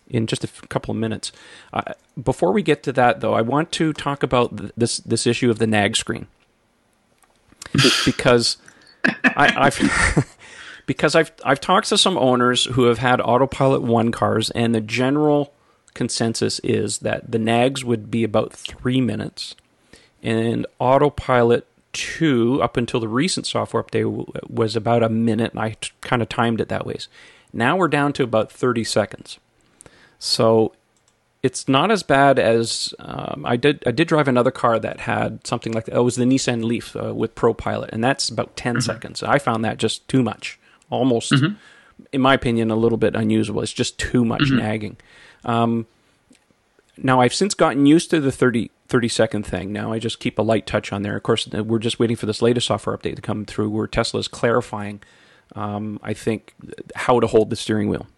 in 0.08 0.26
just 0.26 0.44
a 0.44 0.48
f- 0.48 0.68
couple 0.68 0.92
of 0.92 0.98
minutes. 0.98 1.32
Uh, 1.72 1.94
before 2.22 2.52
we 2.52 2.62
get 2.62 2.82
to 2.84 2.92
that, 2.92 3.20
though, 3.20 3.34
I 3.34 3.42
want 3.42 3.72
to 3.72 3.92
talk 3.92 4.22
about 4.22 4.56
th- 4.56 4.72
this 4.76 4.98
this 4.98 5.26
issue 5.26 5.50
of 5.50 5.58
the 5.58 5.66
nag 5.66 5.96
screen 5.96 6.26
because 8.04 8.56
I, 9.24 9.52
I've 9.56 10.28
because 10.86 11.14
I've 11.14 11.32
I've 11.44 11.60
talked 11.60 11.88
to 11.88 11.98
some 11.98 12.18
owners 12.18 12.64
who 12.64 12.84
have 12.84 12.98
had 12.98 13.20
autopilot 13.20 13.82
one 13.82 14.10
cars, 14.12 14.50
and 14.50 14.74
the 14.74 14.80
general 14.80 15.52
consensus 15.94 16.58
is 16.60 16.98
that 16.98 17.30
the 17.30 17.38
nags 17.38 17.84
would 17.84 18.10
be 18.10 18.24
about 18.24 18.52
three 18.52 19.00
minutes, 19.00 19.54
and 20.22 20.66
autopilot 20.78 21.66
two 21.92 22.62
up 22.62 22.76
until 22.76 23.00
the 23.00 23.08
recent 23.08 23.46
software 23.46 23.82
update 23.82 24.48
was 24.50 24.76
about 24.76 25.02
a 25.02 25.08
minute, 25.08 25.52
and 25.52 25.60
I 25.60 25.70
t- 25.80 25.90
kind 26.00 26.22
of 26.22 26.28
timed 26.28 26.60
it 26.60 26.68
that 26.68 26.86
way. 26.86 26.96
Now 27.52 27.76
we're 27.76 27.88
down 27.88 28.12
to 28.14 28.22
about 28.24 28.52
thirty 28.52 28.84
seconds. 28.84 29.38
So 30.18 30.72
it's 31.42 31.68
not 31.68 31.90
as 31.90 32.02
bad 32.02 32.38
as 32.38 32.94
um, 32.98 33.44
I 33.46 33.56
did. 33.56 33.82
I 33.86 33.92
did 33.92 34.08
drive 34.08 34.26
another 34.26 34.50
car 34.50 34.78
that 34.78 35.00
had 35.00 35.46
something 35.46 35.72
like 35.72 35.84
that. 35.84 35.96
It 35.96 36.00
was 36.00 36.16
the 36.16 36.24
Nissan 36.24 36.64
Leaf 36.64 36.96
uh, 36.96 37.14
with 37.14 37.34
ProPilot, 37.34 37.90
and 37.90 38.02
that's 38.02 38.28
about 38.28 38.56
10 38.56 38.74
mm-hmm. 38.74 38.80
seconds. 38.80 39.22
I 39.22 39.38
found 39.38 39.64
that 39.64 39.78
just 39.78 40.06
too 40.08 40.22
much, 40.22 40.58
almost, 40.90 41.32
mm-hmm. 41.32 41.54
in 42.12 42.20
my 42.20 42.34
opinion, 42.34 42.70
a 42.70 42.76
little 42.76 42.98
bit 42.98 43.14
unusable. 43.14 43.62
It's 43.62 43.72
just 43.72 43.98
too 43.98 44.24
much 44.24 44.42
mm-hmm. 44.42 44.56
nagging. 44.56 44.96
Um, 45.44 45.86
now 46.96 47.20
I've 47.20 47.34
since 47.34 47.54
gotten 47.54 47.86
used 47.86 48.10
to 48.10 48.20
the 48.20 48.32
30, 48.32 48.72
30 48.88 49.08
second 49.08 49.46
thing. 49.46 49.72
Now 49.72 49.92
I 49.92 50.00
just 50.00 50.18
keep 50.18 50.40
a 50.40 50.42
light 50.42 50.66
touch 50.66 50.92
on 50.92 51.02
there. 51.02 51.16
Of 51.16 51.22
course, 51.22 51.48
uh, 51.54 51.62
we're 51.62 51.78
just 51.78 52.00
waiting 52.00 52.16
for 52.16 52.26
this 52.26 52.42
latest 52.42 52.66
software 52.66 52.96
update 52.98 53.14
to 53.14 53.22
come 53.22 53.44
through, 53.44 53.70
where 53.70 53.86
Tesla 53.86 54.18
is 54.18 54.26
clarifying, 54.26 55.00
um, 55.54 56.00
I 56.02 56.14
think, 56.14 56.54
how 56.96 57.20
to 57.20 57.28
hold 57.28 57.50
the 57.50 57.56
steering 57.56 57.88
wheel 57.88 58.08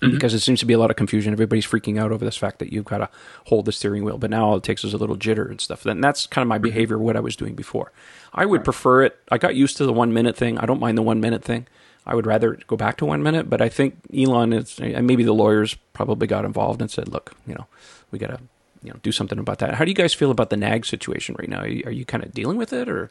mm-hmm. 0.00 0.14
because 0.14 0.34
it 0.34 0.40
seems 0.40 0.60
to 0.60 0.66
be 0.66 0.74
a 0.74 0.78
lot 0.78 0.90
of 0.90 0.96
confusion. 0.96 1.32
Everybody's 1.32 1.66
freaking 1.66 1.98
out 1.98 2.12
over 2.12 2.24
this 2.24 2.36
fact 2.36 2.58
that 2.58 2.72
you've 2.72 2.84
got 2.84 2.98
to 2.98 3.08
hold 3.46 3.64
the 3.64 3.72
steering 3.72 4.04
wheel, 4.04 4.18
but 4.18 4.30
now 4.30 4.46
all 4.46 4.56
it 4.56 4.62
takes 4.62 4.84
is 4.84 4.94
a 4.94 4.98
little 4.98 5.16
jitter 5.16 5.48
and 5.48 5.60
stuff. 5.60 5.86
And 5.86 6.02
that's 6.02 6.26
kind 6.26 6.42
of 6.42 6.48
my 6.48 6.56
mm-hmm. 6.56 6.64
behavior, 6.64 6.98
what 6.98 7.16
I 7.16 7.20
was 7.20 7.36
doing 7.36 7.54
before. 7.54 7.92
I 8.32 8.46
would 8.46 8.58
right. 8.58 8.64
prefer 8.64 9.02
it. 9.02 9.18
I 9.30 9.38
got 9.38 9.54
used 9.54 9.76
to 9.78 9.86
the 9.86 9.92
one 9.92 10.12
minute 10.12 10.36
thing. 10.36 10.58
I 10.58 10.66
don't 10.66 10.80
mind 10.80 10.98
the 10.98 11.02
one 11.02 11.20
minute 11.20 11.44
thing. 11.44 11.66
I 12.06 12.14
would 12.14 12.26
rather 12.26 12.58
go 12.66 12.76
back 12.76 12.98
to 12.98 13.06
one 13.06 13.22
minute, 13.22 13.48
but 13.48 13.62
I 13.62 13.70
think 13.70 13.96
Elon 14.14 14.52
is, 14.52 14.78
and 14.78 15.06
maybe 15.06 15.22
the 15.22 15.32
lawyers 15.32 15.74
probably 15.94 16.26
got 16.26 16.44
involved 16.44 16.82
and 16.82 16.90
said, 16.90 17.08
look, 17.08 17.32
you 17.46 17.54
know, 17.54 17.66
we 18.10 18.18
got 18.18 18.26
to, 18.26 18.40
you 18.82 18.90
know, 18.90 18.98
do 19.02 19.10
something 19.10 19.38
about 19.38 19.60
that. 19.60 19.74
How 19.74 19.86
do 19.86 19.90
you 19.90 19.94
guys 19.94 20.12
feel 20.12 20.30
about 20.30 20.50
the 20.50 20.56
nag 20.58 20.84
situation 20.84 21.34
right 21.38 21.48
now? 21.48 21.60
Are 21.60 21.66
you, 21.66 21.82
are 21.86 21.90
you 21.90 22.04
kind 22.04 22.22
of 22.22 22.34
dealing 22.34 22.58
with 22.58 22.74
it 22.74 22.90
or? 22.90 23.10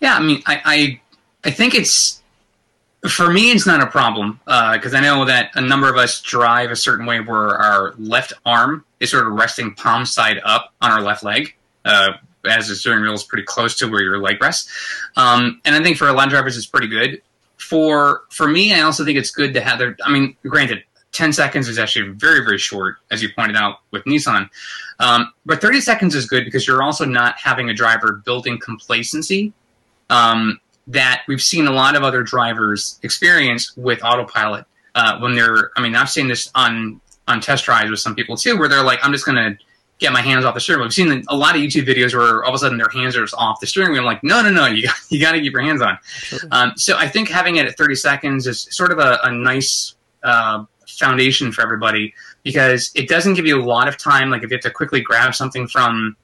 Yeah, 0.00 0.16
I 0.16 0.20
mean, 0.20 0.42
I, 0.46 0.62
I, 0.64 1.00
I 1.44 1.50
think 1.50 1.74
it's, 1.74 2.22
for 3.08 3.30
me, 3.30 3.50
it's 3.50 3.66
not 3.66 3.82
a 3.82 3.86
problem 3.86 4.40
because 4.44 4.94
uh, 4.94 4.98
I 4.98 5.00
know 5.00 5.24
that 5.26 5.50
a 5.54 5.60
number 5.60 5.88
of 5.90 5.96
us 5.96 6.20
drive 6.22 6.70
a 6.70 6.76
certain 6.76 7.06
way 7.06 7.20
where 7.20 7.50
our 7.50 7.94
left 7.98 8.32
arm 8.46 8.84
is 9.00 9.10
sort 9.10 9.26
of 9.26 9.34
resting 9.34 9.74
palm 9.74 10.06
side 10.06 10.40
up 10.44 10.72
on 10.80 10.90
our 10.90 11.02
left 11.02 11.22
leg, 11.22 11.54
uh, 11.84 12.12
as 12.46 12.68
the 12.68 12.74
steering 12.74 13.02
wheel 13.02 13.12
is 13.12 13.24
pretty 13.24 13.44
close 13.44 13.76
to 13.78 13.88
where 13.88 14.02
your 14.02 14.18
leg 14.18 14.40
rests. 14.40 14.70
Um, 15.16 15.60
and 15.64 15.74
I 15.74 15.82
think 15.82 15.98
for 15.98 16.08
a 16.08 16.12
lot 16.12 16.26
of 16.26 16.30
drivers, 16.30 16.56
it's 16.56 16.66
pretty 16.66 16.88
good. 16.88 17.20
For 17.58 18.22
for 18.30 18.48
me, 18.48 18.74
I 18.74 18.80
also 18.80 19.04
think 19.04 19.18
it's 19.18 19.30
good 19.30 19.54
to 19.54 19.60
have 19.60 19.78
their. 19.78 19.96
I 20.04 20.10
mean, 20.10 20.36
granted, 20.42 20.84
10 21.12 21.32
seconds 21.32 21.68
is 21.68 21.78
actually 21.78 22.10
very, 22.10 22.44
very 22.44 22.58
short, 22.58 22.96
as 23.10 23.22
you 23.22 23.28
pointed 23.34 23.56
out 23.56 23.78
with 23.90 24.04
Nissan. 24.04 24.50
Um, 24.98 25.32
but 25.46 25.60
30 25.60 25.80
seconds 25.80 26.14
is 26.14 26.26
good 26.26 26.44
because 26.44 26.66
you're 26.66 26.82
also 26.82 27.04
not 27.04 27.36
having 27.38 27.70
a 27.70 27.74
driver 27.74 28.22
building 28.24 28.58
complacency. 28.58 29.52
Um, 30.10 30.60
that 30.88 31.22
we've 31.28 31.42
seen 31.42 31.66
a 31.66 31.72
lot 31.72 31.96
of 31.96 32.02
other 32.02 32.22
drivers 32.22 32.98
experience 33.02 33.76
with 33.76 34.02
autopilot 34.02 34.66
uh, 34.94 35.18
when 35.18 35.34
they're. 35.34 35.70
I 35.76 35.82
mean, 35.82 35.94
I've 35.94 36.10
seen 36.10 36.28
this 36.28 36.50
on 36.54 37.00
on 37.26 37.40
test 37.40 37.64
drives 37.64 37.90
with 37.90 38.00
some 38.00 38.14
people 38.14 38.36
too, 38.36 38.58
where 38.58 38.68
they're 38.68 38.82
like, 38.84 38.98
"I'm 39.02 39.12
just 39.12 39.24
going 39.24 39.36
to 39.36 39.58
get 39.98 40.12
my 40.12 40.20
hands 40.20 40.44
off 40.44 40.54
the 40.54 40.60
steering 40.60 40.80
wheel." 40.80 40.86
We've 40.86 40.94
seen 40.94 41.24
a 41.28 41.36
lot 41.36 41.56
of 41.56 41.62
YouTube 41.62 41.86
videos 41.86 42.14
where 42.14 42.44
all 42.44 42.50
of 42.50 42.54
a 42.54 42.58
sudden 42.58 42.78
their 42.78 42.88
hands 42.88 43.16
are 43.16 43.22
just 43.22 43.34
off 43.36 43.60
the 43.60 43.66
steering 43.66 43.92
wheel. 43.92 44.00
I'm 44.00 44.06
like, 44.06 44.22
no, 44.22 44.42
no, 44.42 44.50
no, 44.50 44.66
you 44.66 44.84
got, 44.86 44.96
you 45.08 45.20
got 45.20 45.32
to 45.32 45.40
keep 45.40 45.52
your 45.52 45.62
hands 45.62 45.82
on. 45.82 45.98
Um, 46.50 46.72
so 46.76 46.96
I 46.96 47.08
think 47.08 47.28
having 47.28 47.56
it 47.56 47.66
at 47.66 47.76
30 47.76 47.94
seconds 47.94 48.46
is 48.46 48.68
sort 48.70 48.92
of 48.92 48.98
a, 48.98 49.18
a 49.22 49.32
nice 49.32 49.94
uh, 50.22 50.64
foundation 50.86 51.52
for 51.52 51.62
everybody 51.62 52.14
because 52.42 52.90
it 52.94 53.08
doesn't 53.08 53.34
give 53.34 53.46
you 53.46 53.60
a 53.60 53.64
lot 53.64 53.88
of 53.88 53.96
time. 53.96 54.30
Like 54.30 54.42
if 54.42 54.50
you 54.50 54.56
have 54.56 54.62
to 54.62 54.70
quickly 54.70 55.00
grab 55.00 55.34
something 55.34 55.66
from 55.66 56.16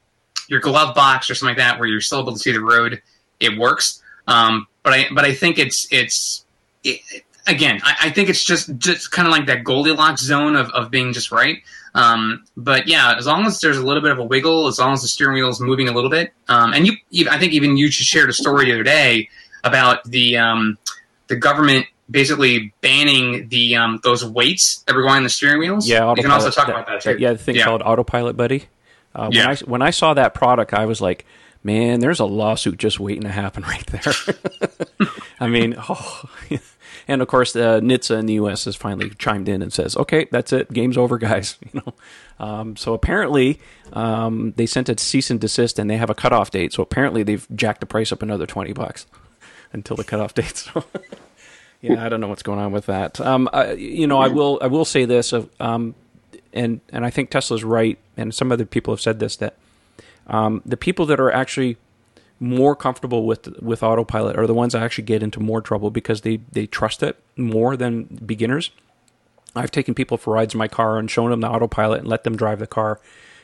your 0.48 0.60
glove 0.60 0.94
box 0.94 1.30
or 1.30 1.34
something 1.34 1.56
like 1.56 1.64
that, 1.64 1.78
where 1.78 1.88
you're 1.88 2.00
still 2.00 2.20
able 2.20 2.32
to 2.32 2.38
see 2.38 2.52
the 2.52 2.60
road, 2.60 3.00
it 3.38 3.58
works. 3.58 3.99
Um, 4.26 4.66
but 4.82 4.92
I 4.92 5.06
but 5.12 5.24
I 5.24 5.34
think 5.34 5.58
it's 5.58 5.86
it's 5.90 6.44
it, 6.84 7.00
again 7.46 7.80
I, 7.82 7.96
I, 8.02 8.10
think 8.10 8.28
it's 8.28 8.44
just 8.44 8.76
just 8.78 9.10
kind 9.10 9.26
of 9.26 9.32
like 9.32 9.46
that 9.46 9.64
Goldilocks 9.64 10.22
zone 10.22 10.56
of, 10.56 10.70
of 10.70 10.90
being 10.90 11.12
just 11.12 11.32
right. 11.32 11.62
Um, 11.94 12.44
but 12.56 12.86
yeah, 12.86 13.14
as 13.16 13.26
long 13.26 13.46
as 13.46 13.60
there's 13.60 13.76
a 13.76 13.84
little 13.84 14.02
bit 14.02 14.12
of 14.12 14.18
a 14.18 14.24
wiggle, 14.24 14.68
as 14.68 14.78
long 14.78 14.92
as 14.92 15.02
the 15.02 15.08
steering 15.08 15.34
wheel 15.34 15.48
is 15.48 15.60
moving 15.60 15.88
a 15.88 15.92
little 15.92 16.10
bit, 16.10 16.32
um, 16.48 16.72
and 16.72 16.86
you, 16.86 17.28
I 17.28 17.38
think 17.38 17.52
even 17.52 17.76
you 17.76 17.88
just 17.88 18.08
shared 18.08 18.30
a 18.30 18.32
story 18.32 18.66
the 18.66 18.74
other 18.74 18.84
day 18.84 19.28
about 19.64 20.04
the 20.04 20.36
um, 20.36 20.78
the 21.26 21.36
government 21.36 21.86
basically 22.10 22.72
banning 22.80 23.48
the 23.48 23.76
um, 23.76 24.00
those 24.02 24.24
weights 24.24 24.82
that 24.82 24.94
were 24.94 25.02
going 25.02 25.16
on 25.16 25.22
the 25.22 25.28
steering 25.28 25.58
wheels. 25.58 25.88
Yeah, 25.88 25.98
autopilot, 25.98 26.16
you 26.18 26.22
can 26.22 26.30
also 26.32 26.50
talk 26.50 26.66
that, 26.66 26.74
about 26.74 26.86
that 26.86 27.00
too. 27.00 27.16
Yeah, 27.18 27.32
the 27.32 27.38
thing 27.38 27.56
yeah. 27.56 27.64
called 27.64 27.82
Autopilot 27.82 28.36
Buddy. 28.36 28.66
Uh, 29.14 29.24
when 29.24 29.32
yeah. 29.32 29.50
I 29.50 29.56
when 29.56 29.82
I 29.82 29.90
saw 29.90 30.14
that 30.14 30.34
product, 30.34 30.72
I 30.72 30.86
was 30.86 31.00
like, 31.00 31.24
man, 31.62 32.00
there's 32.00 32.20
a 32.20 32.24
lawsuit 32.24 32.78
just 32.78 33.00
waiting 33.00 33.22
to 33.22 33.30
happen 33.30 33.62
right 33.68 33.86
there. 33.86 35.08
I 35.38 35.48
mean, 35.48 35.74
oh. 35.78 36.22
and 37.08 37.22
of 37.22 37.28
course, 37.28 37.54
uh, 37.56 37.80
NHTSA 37.80 38.18
in 38.18 38.26
the 38.26 38.34
U.S. 38.34 38.64
has 38.64 38.76
finally 38.76 39.10
chimed 39.10 39.48
in 39.48 39.62
and 39.62 39.72
says, 39.72 39.96
"Okay, 39.96 40.28
that's 40.30 40.52
it, 40.52 40.72
game's 40.72 40.96
over, 40.96 41.18
guys." 41.18 41.58
You 41.72 41.82
know, 41.84 41.94
um, 42.44 42.76
so 42.76 42.94
apparently 42.94 43.60
um, 43.92 44.54
they 44.56 44.66
sent 44.66 44.88
a 44.88 44.98
cease 44.98 45.30
and 45.30 45.40
desist, 45.40 45.78
and 45.78 45.88
they 45.88 45.96
have 45.96 46.10
a 46.10 46.14
cutoff 46.14 46.50
date. 46.50 46.72
So 46.72 46.82
apparently 46.82 47.22
they've 47.22 47.46
jacked 47.54 47.80
the 47.80 47.86
price 47.86 48.12
up 48.12 48.22
another 48.22 48.46
twenty 48.46 48.72
bucks 48.72 49.06
until 49.72 49.96
the 49.96 50.04
cutoff 50.04 50.34
date. 50.34 50.56
So. 50.56 50.84
yeah, 51.80 52.04
I 52.04 52.08
don't 52.08 52.20
know 52.20 52.28
what's 52.28 52.42
going 52.42 52.58
on 52.58 52.72
with 52.72 52.86
that. 52.86 53.20
Um, 53.20 53.48
I, 53.52 53.72
you 53.72 54.06
know, 54.06 54.18
I 54.18 54.28
will 54.28 54.58
I 54.60 54.66
will 54.66 54.84
say 54.84 55.04
this, 55.04 55.32
uh, 55.32 55.44
um, 55.60 55.94
and 56.52 56.80
and 56.90 57.04
I 57.04 57.10
think 57.10 57.30
Tesla's 57.30 57.62
right, 57.62 57.98
and 58.16 58.34
some 58.34 58.50
other 58.50 58.66
people 58.66 58.92
have 58.92 59.00
said 59.00 59.20
this 59.20 59.36
that 59.36 59.56
um, 60.30 60.62
the 60.64 60.76
people 60.76 61.04
that 61.06 61.20
are 61.20 61.30
actually 61.30 61.76
more 62.38 62.74
comfortable 62.74 63.26
with 63.26 63.48
with 63.60 63.82
autopilot 63.82 64.38
are 64.38 64.46
the 64.46 64.54
ones 64.54 64.72
that 64.72 64.82
actually 64.82 65.04
get 65.04 65.22
into 65.22 65.38
more 65.40 65.60
trouble 65.60 65.90
because 65.90 66.22
they 66.22 66.38
they 66.50 66.66
trust 66.66 67.02
it 67.02 67.16
more 67.36 67.76
than 67.76 68.04
beginners. 68.24 68.70
I've 69.54 69.70
taken 69.70 69.94
people 69.94 70.16
for 70.16 70.34
rides 70.34 70.54
in 70.54 70.58
my 70.58 70.68
car 70.68 70.98
and 70.98 71.10
shown 71.10 71.30
them 71.30 71.40
the 71.40 71.48
autopilot 71.48 72.00
and 72.00 72.08
let 72.08 72.24
them 72.24 72.36
drive 72.36 72.60
the 72.60 72.68
car. 72.68 73.00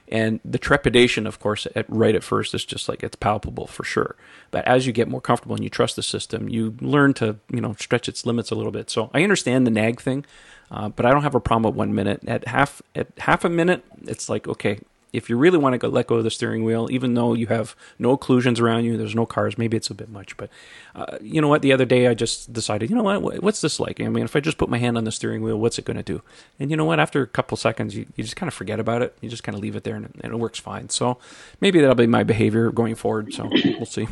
And 0.09 0.38
the 0.45 0.59
trepidation, 0.59 1.26
of 1.26 1.40
course, 1.40 1.66
at, 1.75 1.85
right 1.88 2.14
at 2.14 2.23
first 2.23 2.55
is 2.55 2.64
just 2.64 2.88
like 2.88 3.02
it's 3.02 3.16
palpable 3.16 3.66
for 3.66 3.83
sure. 3.83 4.14
But 4.52 4.64
as 4.64 4.87
you 4.87 4.93
get 4.93 5.09
more 5.09 5.21
comfortable 5.21 5.57
and 5.57 5.64
you 5.64 5.71
trust 5.71 5.97
the 5.97 6.02
system, 6.02 6.49
you 6.49 6.76
learn 6.81 7.12
to 7.14 7.37
you 7.50 7.61
know 7.61 7.75
stretch 7.78 8.09
its 8.09 8.25
limits 8.25 8.50
a 8.50 8.55
little 8.55 8.73
bit. 8.73 8.88
So 8.88 9.11
I 9.12 9.25
understand 9.25 9.66
the 9.66 9.73
nag 9.73 10.00
thing, 10.00 10.25
uh, 10.71 10.88
but 10.90 11.05
I 11.05 11.11
don't 11.11 11.25
have 11.25 11.35
a 11.35 11.40
problem 11.40 11.73
at 11.73 11.76
one 11.76 11.95
minute. 11.95 12.23
At 12.26 12.47
half 12.47 12.81
at 12.95 13.09
half 13.19 13.45
a 13.45 13.50
minute, 13.50 13.85
it's 14.05 14.28
like 14.28 14.47
okay, 14.47 14.78
if 15.16 15.30
you 15.30 15.37
really 15.38 15.56
want 15.56 15.73
to 15.73 15.78
go, 15.78 15.88
let 15.88 16.06
go 16.06 16.16
of 16.16 16.25
the 16.25 16.30
steering 16.30 16.62
wheel, 16.62 16.88
even 16.90 17.14
though 17.14 17.32
you 17.32 17.46
have 17.46 17.75
no 17.99 18.16
occlusions 18.16 18.61
around 18.61 18.85
you, 18.85 18.99
there's 18.99 19.14
no 19.14 19.25
cars, 19.25 19.56
maybe 19.56 19.75
it's 19.75 19.88
a 19.88 19.94
bit 19.94 20.11
much. 20.11 20.37
But 20.37 20.50
uh, 20.94 21.16
you 21.23 21.40
know 21.40 21.49
what? 21.49 21.62
The 21.62 21.73
other 21.73 21.87
day 21.87 22.06
I 22.06 22.14
just 22.14 22.52
decided, 22.52 22.90
you 22.90 22.96
know 22.96 23.02
what? 23.02 23.42
What's 23.42 23.62
this 23.62 23.80
like? 23.80 23.99
I 23.99 24.08
mean, 24.08 24.25
if 24.25 24.37
I 24.37 24.40
just 24.40 24.58
put 24.58 24.68
my 24.68 24.76
hand 24.76 24.99
on 24.99 25.04
the 25.04 25.12
steering 25.12 25.42
wheel, 25.42 25.58
what's 25.58 25.78
it 25.78 25.87
going 25.87 25.96
to 25.96 26.02
do? 26.02 26.20
And 26.61 26.70
you 26.70 26.76
know 26.76 26.85
what? 26.85 27.00
After 27.00 27.23
a 27.23 27.26
couple 27.26 27.56
seconds, 27.56 27.96
you, 27.96 28.06
you 28.14 28.25
just 28.25 28.37
kind 28.37 28.49
of 28.49 28.54
forget 28.54 28.78
about 28.78 29.00
it. 29.00 29.16
You 29.23 29.30
just 29.30 29.42
kind 29.42 29.56
of 29.56 29.62
leave 29.62 29.75
it 29.75 29.85
there 29.85 29.96
and, 29.96 30.12
and 30.20 30.35
it 30.35 30.37
works 30.37 30.58
fine. 30.58 30.90
So 30.90 31.16
maybe 31.62 31.80
that'll 31.80 31.94
be 31.94 32.06
my 32.06 32.23
behavior 32.23 32.70
going 32.70 32.94
forward. 32.94 33.32
So 33.32 33.50
we'll 33.50 33.87
see. 33.87 34.08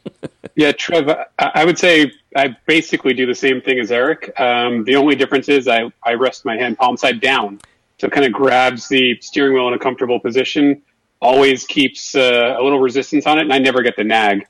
yeah, 0.54 0.72
Trev, 0.72 1.10
I, 1.38 1.64
would 1.66 1.78
say 1.78 2.12
I 2.34 2.56
basically 2.64 3.12
do 3.12 3.26
the 3.26 3.34
same 3.34 3.60
thing 3.60 3.78
as 3.78 3.92
Eric. 3.92 4.32
Um, 4.40 4.84
the 4.84 4.96
only 4.96 5.16
difference 5.16 5.50
is 5.50 5.68
I, 5.68 5.92
I 6.02 6.14
rest 6.14 6.46
my 6.46 6.56
hand 6.56 6.78
palm 6.78 6.96
side 6.96 7.20
down 7.20 7.60
so 7.98 8.06
it 8.06 8.12
kind 8.12 8.26
of 8.26 8.32
grabs 8.32 8.88
the 8.88 9.18
steering 9.20 9.54
wheel 9.54 9.68
in 9.68 9.74
a 9.74 9.78
comfortable 9.78 10.20
position, 10.20 10.82
always 11.20 11.64
keeps 11.64 12.14
uh, 12.14 12.56
a 12.58 12.62
little 12.62 12.80
resistance 12.80 13.26
on 13.26 13.38
it, 13.38 13.42
and 13.42 13.52
I 13.52 13.58
never 13.58 13.82
get 13.82 13.96
the 13.96 14.04
nag. 14.04 14.46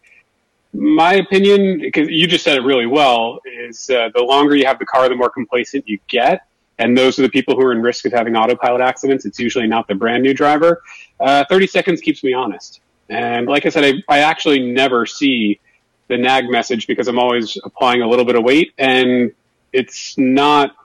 My 0.72 1.14
opinion, 1.14 1.80
because 1.80 2.08
you 2.08 2.26
just 2.26 2.44
said 2.44 2.58
it 2.58 2.62
really 2.62 2.86
well, 2.86 3.40
is 3.46 3.88
uh, 3.88 4.10
the 4.14 4.22
longer 4.22 4.56
you 4.56 4.66
have 4.66 4.78
the 4.78 4.86
car, 4.86 5.08
the 5.08 5.14
more 5.14 5.30
complacent 5.30 5.88
you 5.88 5.98
get. 6.08 6.46
And 6.78 6.96
those 6.96 7.18
are 7.18 7.22
the 7.22 7.30
people 7.30 7.54
who 7.54 7.62
are 7.62 7.72
in 7.72 7.80
risk 7.80 8.04
of 8.04 8.12
having 8.12 8.36
autopilot 8.36 8.82
accidents. 8.82 9.24
It's 9.24 9.38
usually 9.38 9.66
not 9.66 9.88
the 9.88 9.94
brand 9.94 10.22
new 10.22 10.34
driver. 10.34 10.82
Uh, 11.18 11.44
30 11.48 11.66
seconds 11.68 12.00
keeps 12.02 12.22
me 12.22 12.34
honest. 12.34 12.80
And 13.08 13.46
like 13.46 13.64
I 13.64 13.70
said, 13.70 13.84
I, 13.84 14.14
I 14.14 14.18
actually 14.18 14.60
never 14.60 15.06
see 15.06 15.60
the 16.08 16.18
nag 16.18 16.50
message 16.50 16.86
because 16.86 17.08
I'm 17.08 17.18
always 17.18 17.56
applying 17.64 18.02
a 18.02 18.08
little 18.08 18.24
bit 18.24 18.36
of 18.36 18.44
weight 18.44 18.72
and 18.78 19.32
it's 19.72 20.16
not 20.18 20.76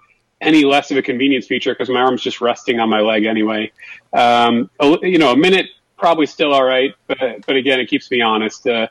any 0.42 0.66
less 0.66 0.92
of 0.92 0.98
a 0.98 1.02
convenience 1.02 1.46
feature 1.48 1.74
because 1.74 1.90
my 1.90 2.02
arm's 2.02 2.22
just 2.22 2.42
resting 2.42 2.80
on 2.80 2.90
my 2.90 3.00
leg 3.00 3.26
anyway. 3.26 3.72
Um, 4.12 4.70
you 5.02 5.18
know, 5.18 5.32
a 5.32 5.38
minute 5.38 5.68
probably 5.98 6.26
still 6.26 6.52
all 6.54 6.64
right, 6.64 6.94
but 7.08 7.18
but 7.46 7.56
again, 7.56 7.80
it 7.80 7.88
keeps 7.88 8.10
me 8.12 8.22
honest. 8.22 8.68
Uh, 8.68 8.88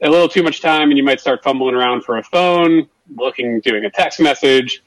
a 0.00 0.08
little 0.08 0.28
too 0.28 0.42
much 0.42 0.60
time, 0.60 0.90
and 0.90 0.96
you 0.96 1.04
might 1.04 1.20
start 1.20 1.42
fumbling 1.42 1.74
around 1.74 2.04
for 2.04 2.16
a 2.18 2.22
phone, 2.22 2.88
looking, 3.16 3.60
doing 3.60 3.84
a 3.84 3.90
text 3.90 4.20
message. 4.20 4.82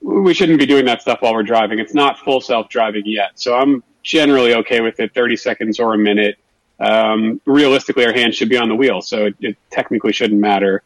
We 0.00 0.34
shouldn't 0.34 0.58
be 0.58 0.66
doing 0.66 0.84
that 0.86 1.00
stuff 1.00 1.22
while 1.22 1.32
we're 1.34 1.42
driving. 1.42 1.78
It's 1.78 1.94
not 1.94 2.18
full 2.18 2.40
self 2.40 2.68
driving 2.68 3.02
yet, 3.04 3.32
so 3.34 3.54
I'm 3.56 3.82
generally 4.02 4.54
okay 4.54 4.80
with 4.80 5.00
it. 5.00 5.12
Thirty 5.12 5.36
seconds 5.36 5.80
or 5.80 5.94
a 5.94 5.98
minute. 5.98 6.38
Um, 6.78 7.40
realistically, 7.44 8.04
our 8.06 8.12
hands 8.12 8.36
should 8.36 8.48
be 8.48 8.56
on 8.56 8.68
the 8.68 8.74
wheel, 8.74 9.02
so 9.02 9.26
it, 9.26 9.34
it 9.40 9.56
technically 9.70 10.12
shouldn't 10.12 10.40
matter. 10.40 10.82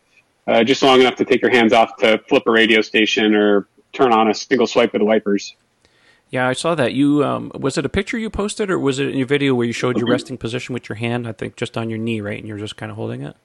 Uh, 0.46 0.62
just 0.62 0.82
long 0.82 1.00
enough 1.00 1.16
to 1.16 1.24
take 1.24 1.42
your 1.42 1.50
hands 1.50 1.72
off 1.72 1.96
to 1.96 2.18
flip 2.28 2.44
a 2.46 2.50
radio 2.50 2.80
station 2.80 3.34
or 3.34 3.66
turn 3.96 4.12
on 4.12 4.30
a 4.30 4.34
single 4.34 4.66
swipe 4.66 4.94
of 4.94 5.00
the 5.00 5.04
wipers. 5.04 5.54
Yeah, 6.30 6.48
I 6.48 6.54
saw 6.54 6.74
that. 6.74 6.92
You 6.92 7.24
um, 7.24 7.52
was 7.54 7.78
it 7.78 7.84
a 7.84 7.88
picture 7.88 8.18
you 8.18 8.30
posted, 8.30 8.70
or 8.70 8.78
was 8.78 8.98
it 8.98 9.08
in 9.08 9.16
your 9.16 9.26
video 9.26 9.54
where 9.54 9.66
you 9.66 9.72
showed 9.72 9.96
your 9.96 10.08
resting 10.08 10.36
position 10.36 10.72
with 10.72 10.88
your 10.88 10.96
hand? 10.96 11.28
I 11.28 11.32
think 11.32 11.56
just 11.56 11.78
on 11.78 11.88
your 11.88 11.98
knee, 11.98 12.20
right, 12.20 12.38
and 12.38 12.48
you're 12.48 12.58
just 12.58 12.76
kind 12.76 12.90
of 12.90 12.96
holding 12.96 13.22
it. 13.22 13.36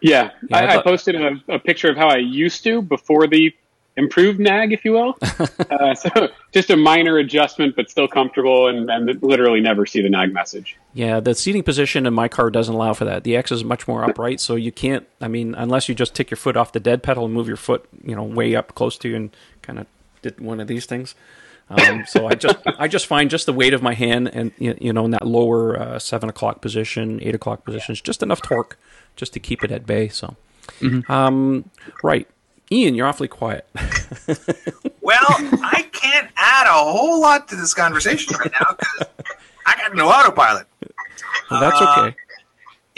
Yeah, 0.00 0.30
yeah 0.48 0.56
I, 0.56 0.64
I, 0.64 0.66
thought... 0.74 0.78
I, 0.78 0.90
posted 0.90 1.14
a, 1.14 1.30
a, 1.48 1.58
picture 1.58 1.90
of 1.90 1.96
how 1.96 2.08
I 2.08 2.16
used 2.16 2.64
to 2.64 2.82
before 2.82 3.26
the 3.28 3.54
improved 3.96 4.40
nag, 4.40 4.72
if 4.72 4.84
you 4.84 4.92
will. 4.92 5.16
uh, 5.70 5.94
so 5.94 6.28
just 6.52 6.70
a 6.70 6.76
minor 6.76 7.18
adjustment, 7.18 7.76
but 7.76 7.90
still 7.90 8.08
comfortable, 8.08 8.68
and, 8.68 8.90
and 8.90 9.22
literally 9.22 9.60
never 9.60 9.86
see 9.86 10.02
the 10.02 10.10
nag 10.10 10.32
message. 10.32 10.76
Yeah, 10.98 11.20
the 11.20 11.32
seating 11.32 11.62
position 11.62 12.06
in 12.06 12.14
my 12.14 12.26
car 12.26 12.50
doesn't 12.50 12.74
allow 12.74 12.92
for 12.92 13.04
that. 13.04 13.22
The 13.22 13.36
X 13.36 13.52
is 13.52 13.62
much 13.62 13.86
more 13.86 14.02
upright, 14.02 14.40
so 14.40 14.56
you 14.56 14.72
can't. 14.72 15.06
I 15.20 15.28
mean, 15.28 15.54
unless 15.54 15.88
you 15.88 15.94
just 15.94 16.12
take 16.12 16.28
your 16.28 16.36
foot 16.36 16.56
off 16.56 16.72
the 16.72 16.80
dead 16.80 17.04
pedal 17.04 17.24
and 17.24 17.32
move 17.32 17.46
your 17.46 17.56
foot, 17.56 17.88
you 18.02 18.16
know, 18.16 18.24
way 18.24 18.56
up 18.56 18.74
close 18.74 18.98
to 18.98 19.08
you 19.08 19.14
and 19.14 19.36
kind 19.62 19.78
of 19.78 19.86
did 20.22 20.40
one 20.40 20.58
of 20.58 20.66
these 20.66 20.86
things. 20.86 21.14
Um, 21.70 22.02
so 22.08 22.26
I 22.26 22.34
just 22.34 22.56
I 22.80 22.88
just 22.88 23.06
find 23.06 23.30
just 23.30 23.46
the 23.46 23.52
weight 23.52 23.74
of 23.74 23.80
my 23.80 23.94
hand 23.94 24.28
and 24.32 24.50
you 24.58 24.92
know 24.92 25.04
in 25.04 25.12
that 25.12 25.24
lower 25.24 25.78
uh, 25.78 25.98
seven 26.00 26.28
o'clock 26.28 26.60
position, 26.60 27.20
eight 27.22 27.36
o'clock 27.36 27.64
position 27.64 27.92
is 27.92 28.00
just 28.00 28.20
enough 28.20 28.42
torque 28.42 28.76
just 29.14 29.32
to 29.34 29.38
keep 29.38 29.62
it 29.62 29.70
at 29.70 29.86
bay. 29.86 30.08
So, 30.08 30.34
mm-hmm. 30.80 31.12
um, 31.12 31.70
right, 32.02 32.26
Ian, 32.72 32.96
you're 32.96 33.06
awfully 33.06 33.28
quiet. 33.28 33.68
well, 35.00 35.26
I 35.62 35.88
can't 35.92 36.28
add 36.36 36.66
a 36.66 36.72
whole 36.72 37.20
lot 37.20 37.46
to 37.50 37.54
this 37.54 37.72
conversation 37.72 38.36
right 38.36 38.50
now 38.60 38.74
because 38.76 39.06
I 39.68 39.76
got 39.76 39.94
no 39.94 40.08
autopilot. 40.08 40.66
Well, 41.50 41.60
that's 41.60 41.80
uh, 41.80 41.94
okay 41.98 42.16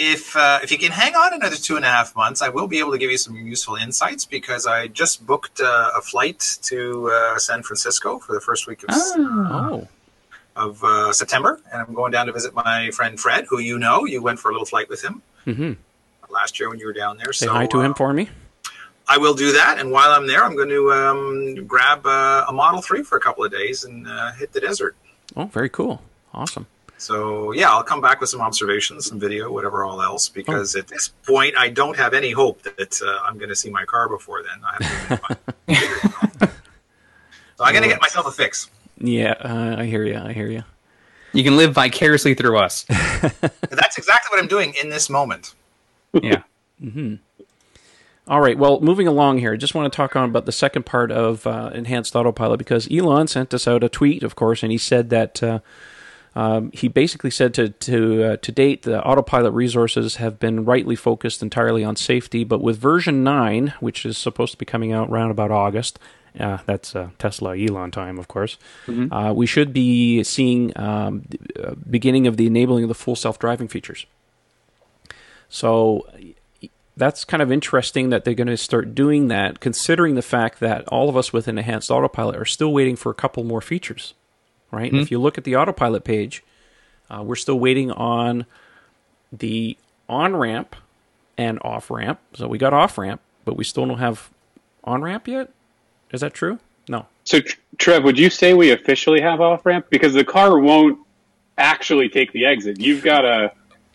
if 0.01 0.35
uh, 0.35 0.61
if 0.63 0.73
you 0.73 0.79
can 0.79 0.93
hang 0.93 1.15
on 1.15 1.35
another 1.35 1.57
two 1.57 1.77
and 1.77 1.85
a 1.85 1.89
half 1.89 2.17
months, 2.17 2.41
I 2.41 2.49
will 2.49 2.67
be 2.67 2.79
able 2.79 2.93
to 2.93 2.99
give 2.99 3.11
you 3.11 3.19
some 3.19 3.37
useful 3.37 3.77
insights 3.77 4.25
because 4.25 4.67
I 4.67 4.89
just 4.89 5.27
booked 5.27 5.61
uh, 5.61 5.91
a 5.95 6.01
flight 6.01 6.59
to 6.63 7.11
uh, 7.11 7.39
San 7.39 7.63
Francisco 7.63 8.19
for 8.19 8.33
the 8.33 8.41
first 8.41 8.67
week 8.67 8.83
of, 8.85 8.89
oh. 8.91 9.89
of 10.57 10.83
uh, 10.83 11.13
September, 11.13 11.61
and 11.71 11.83
I'm 11.83 11.95
going 11.95 12.13
down 12.13 12.27
to 12.27 12.33
visit 12.33 12.55
my 12.55 12.91
friend 12.93 13.21
Fred, 13.21 13.45
who 13.51 13.59
you 13.59 13.79
know. 13.79 14.07
You 14.07 14.23
went 14.23 14.39
for 14.39 14.49
a 14.49 14.53
little 14.53 14.67
flight 14.67 14.89
with 14.89 15.05
him 15.05 15.23
mm-hmm. 15.47 15.73
last 16.33 16.59
year 16.59 16.71
when 16.71 16.79
you 16.79 16.87
were 16.87 16.95
down 16.95 17.19
there. 17.19 17.35
Say 17.35 17.47
so, 17.47 17.53
hi 17.53 17.67
to 17.67 17.81
him 17.83 17.93
uh, 17.93 17.95
for 17.95 18.15
me. 18.15 18.31
I 19.07 19.19
will 19.19 19.35
do 19.35 19.53
that, 19.53 19.79
and 19.79 19.91
while 19.91 20.13
I'm 20.13 20.27
there, 20.27 20.43
I'm 20.43 20.57
going 20.57 20.71
to 20.71 20.93
um, 20.93 21.67
grab 21.67 22.07
uh, 22.07 22.47
a 22.49 22.53
Model 22.53 22.81
Three 22.81 23.03
for 23.03 23.19
a 23.19 23.21
couple 23.21 23.45
of 23.45 23.53
days 23.53 23.85
and 23.85 24.07
hit 24.39 24.53
the 24.55 24.61
desert. 24.61 24.97
Oh, 25.37 25.45
very 25.45 25.69
cool! 25.69 26.01
Awesome. 26.33 26.67
So 26.99 27.53
yeah, 27.53 27.71
I'll 27.71 27.83
come 27.83 28.03
back 28.03 28.21
with 28.21 28.29
some 28.29 28.43
observations, 28.43 29.07
some 29.07 29.19
video, 29.19 29.51
whatever 29.51 29.85
all 29.85 30.03
else, 30.03 30.29
because 30.29 30.77
oh. 30.77 30.81
at 30.81 30.89
this 30.89 31.09
point 31.27 31.57
I 31.57 31.71
don't 31.71 31.97
have 31.97 32.13
any 32.13 32.31
hope 32.31 32.63
that 32.63 33.01
uh, 33.03 33.21
I'm 33.25 33.39
going 33.39 33.49
to 33.49 33.57
see 33.57 33.71
my 33.71 33.85
car 33.85 34.09
before 34.09 34.43
then. 34.43 34.61
I 34.63 34.85
have 34.85 35.37
to 36.39 36.47
so 36.47 37.65
I'm 37.65 37.73
going 37.73 37.83
to 37.83 37.89
get 37.89 38.03
myself 38.03 38.27
a 38.27 38.31
fix. 38.31 38.69
Yeah, 38.99 39.35
uh, 39.41 39.77
I 39.79 39.87
hear 39.87 40.05
you. 40.05 40.19
I 40.19 40.35
hear 40.35 40.49
you. 40.49 40.63
You 41.33 41.43
can 41.43 41.57
live 41.57 41.73
vicariously 41.73 42.35
through 42.35 42.59
us. 42.59 42.85
That's 42.89 43.97
exactly 43.97 44.29
what 44.31 44.41
I'm 44.41 44.49
doing 44.49 44.75
in 44.83 44.91
this 44.91 45.09
moment. 45.09 45.55
Yeah. 46.13 46.43
mm-hmm. 46.83 47.15
All 48.29 48.41
right. 48.41 48.59
Well, 48.59 48.81
moving 48.81 49.09
along 49.09 49.39
here, 49.39 49.55
I 49.55 49.57
just 49.57 49.75
want 49.75 49.91
to 49.91 49.97
talk 49.97 50.17
on 50.17 50.29
about 50.29 50.45
the 50.45 50.53
second 50.53 50.87
part 50.87 51.11
of 51.11 51.47
uh, 51.47 51.71
enhanced 51.73 52.15
autopilot 52.15 52.59
because 52.59 52.89
Elon 52.91 53.27
sent 53.27 53.55
us 53.55 53.67
out 53.67 53.83
a 53.83 53.89
tweet, 53.89 54.23
of 54.23 54.37
course, 54.37 54.63
and 54.63 54.71
he 54.71 54.79
said 54.79 55.11
that 55.11 55.43
uh, 55.43 55.61
um, 56.37 56.71
he 56.73 56.89
basically 56.89 57.31
said 57.31 57.55
to 57.55 57.71
to 57.71 58.25
uh, 58.25 58.37
to 58.37 58.53
date, 58.53 58.83
the 58.83 59.05
autopilot 59.05 59.53
resources 59.53 60.17
have 60.17 60.39
been 60.39 60.65
rightly 60.65 60.97
focused 60.97 61.43
entirely 61.43 61.83
on 61.83 61.97
safety, 61.97 62.45
but 62.45 62.61
with 62.61 62.79
version 62.79 63.25
nine, 63.25 63.75
which 63.81 64.07
is 64.07 64.17
supposed 64.17 64.53
to 64.53 64.59
be 64.59 64.65
coming 64.65 64.93
out 64.93 65.11
around 65.11 65.33
about 65.33 65.51
August, 65.51 65.99
uh, 66.39 66.59
that's 66.67 66.95
uh, 66.95 67.11
Tesla 67.19 67.59
Elon 67.59 67.91
time, 67.91 68.19
of 68.19 68.29
course. 68.29 68.59
Mm-hmm. 68.87 69.13
Uh, 69.13 69.33
we 69.33 69.47
should 69.47 69.73
be 69.73 70.23
seeing 70.23 70.73
um, 70.79 71.25
the 71.29 71.71
uh, 71.71 71.75
beginning 71.89 72.29
of 72.29 72.37
the 72.37 72.47
enabling 72.47 72.85
of 72.85 72.89
the 72.89 72.95
full 72.95 73.17
self 73.17 73.39
driving 73.39 73.67
features. 73.67 74.07
So 75.49 76.07
that's 76.97 77.25
kind 77.25 77.43
of 77.43 77.51
interesting 77.51 78.11
that 78.11 78.25
they're 78.25 78.35
going 78.35 78.47
to 78.47 78.57
start 78.57 78.95
doing 78.95 79.27
that, 79.29 79.59
considering 79.59 80.15
the 80.15 80.23
fact 80.23 80.61
that 80.61 80.87
all 80.89 81.09
of 81.09 81.17
us 81.17 81.33
with 81.33 81.49
an 81.49 81.59
enhanced 81.59 81.91
autopilot 81.91 82.37
are 82.37 82.45
still 82.45 82.73
waiting 82.73 82.95
for 82.95 83.11
a 83.11 83.15
couple 83.15 83.43
more 83.43 83.61
features 83.61 84.15
right? 84.71 84.93
Mm-hmm. 84.93 85.01
If 85.01 85.11
you 85.11 85.19
look 85.19 85.39
at 85.39 85.45
the 85.45 85.57
autopilot 85.57 86.05
page, 86.05 86.43
uh, 87.11 87.23
we're 87.23 87.37
still 87.37 87.59
waiting 87.59 87.91
on 87.91 88.47
the 89.33 89.77
on 90.09 90.37
ramp 90.37 90.77
and 91.37 91.59
off 91.63 91.91
ramp. 91.91 92.21
So 92.35 92.49
we 92.49 92.59
got 92.59 92.73
off 92.73 92.99
ramp, 92.99 93.21
but 93.45 93.57
we 93.57 93.65
still 93.65 93.87
don't 93.87 93.99
have 93.99 94.31
on 94.85 95.03
ramp 95.03 95.29
yet. 95.29 95.51
Is 96.13 96.21
that 96.21 96.35
true? 96.35 96.59
No. 96.89 97.07
So, 97.25 97.41
Trev, 97.79 98.05
would 98.05 98.19
you 98.19 98.31
say 98.31 98.55
we 98.55 98.73
officially 98.73 99.21
have 99.21 99.41
off 99.41 99.65
ramp 99.65 99.87
because 99.91 100.15
the 100.15 100.25
car 100.25 100.59
won't 100.59 100.99
actually 101.57 102.09
take 102.09 102.33
the 102.33 102.47
exit? 102.47 102.81
You've 102.81 103.05
got 103.05 103.21
to 103.21 103.53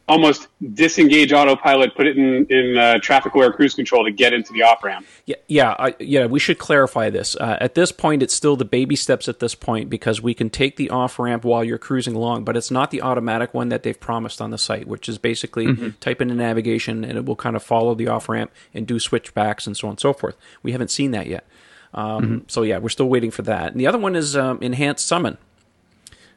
almost 0.08 0.48
disengage 0.74 1.34
autopilot, 1.34 1.96
put 1.96 2.08
it 2.08 2.18
in 2.18 2.46
in 2.50 2.78
uh, 2.78 3.00
traffic 3.00 3.34
aware 3.34 3.52
cruise 3.52 3.74
control 3.74 4.06
to 4.06 4.12
get 4.12 4.34
into 4.34 4.54
the 4.54 4.62
off 4.62 4.84
ramp. 4.84 5.06
Yeah, 5.26 5.36
yeah, 5.48 5.76
I, 5.78 5.96
yeah. 6.00 6.26
We 6.26 6.40
should 6.40 6.60
clarify 6.60 7.10
this. 7.10 7.36
Uh, 7.36 7.58
at 7.60 7.76
this 7.76 7.92
point, 7.92 8.22
it's 8.22 8.34
still 8.34 8.56
the 8.56 8.66
baby 8.66 8.96
steps. 8.96 9.28
At 9.28 9.40
this 9.40 9.56
point, 9.56 9.90
because 9.90 10.22
we 10.22 10.34
can 10.34 10.50
take 10.50 10.76
the 10.76 10.90
off 10.90 11.18
ramp 11.18 11.44
while 11.44 11.64
you're 11.64 11.78
cruising 11.78 12.16
along, 12.16 12.44
but 12.44 12.56
it's 12.56 12.72
not 12.72 12.92
the 12.92 13.02
automatic 13.02 13.54
one 13.54 13.70
that 13.70 13.84
they've 13.84 14.00
promised 14.00 14.42
on 14.42 14.52
the 14.52 14.58
site, 14.58 14.88
which 14.88 15.10
is 15.10 15.18
basically 15.18 15.68
mm-hmm. 15.68 15.90
type 16.00 16.22
in 16.22 16.30
a 16.30 16.36
navigation 16.36 17.04
and 17.04 17.18
it 17.18 17.26
will 17.26 17.36
kind 17.36 17.56
of 17.56 17.64
follow 17.64 17.96
the 17.96 18.08
off 18.08 18.30
ramp 18.30 18.52
and 18.74 18.86
do 18.86 19.00
switchbacks 19.00 19.66
and 19.66 19.76
so 19.76 19.88
on 19.88 19.94
and 19.94 20.00
so 20.00 20.14
forth. 20.14 20.36
We 20.64 20.72
haven't 20.72 20.92
seen 20.92 21.12
that 21.12 21.28
yet. 21.28 21.46
Um, 21.94 22.24
mm-hmm. 22.24 22.38
So 22.48 22.64
yeah, 22.64 22.78
we're 22.78 22.90
still 22.90 23.10
waiting 23.10 23.32
for 23.32 23.42
that. 23.44 23.72
And 23.72 23.80
the 23.80 23.88
other 23.88 23.98
one 23.98 24.16
is 24.16 24.36
um, 24.36 24.60
enhanced 24.62 25.08
summon 25.08 25.38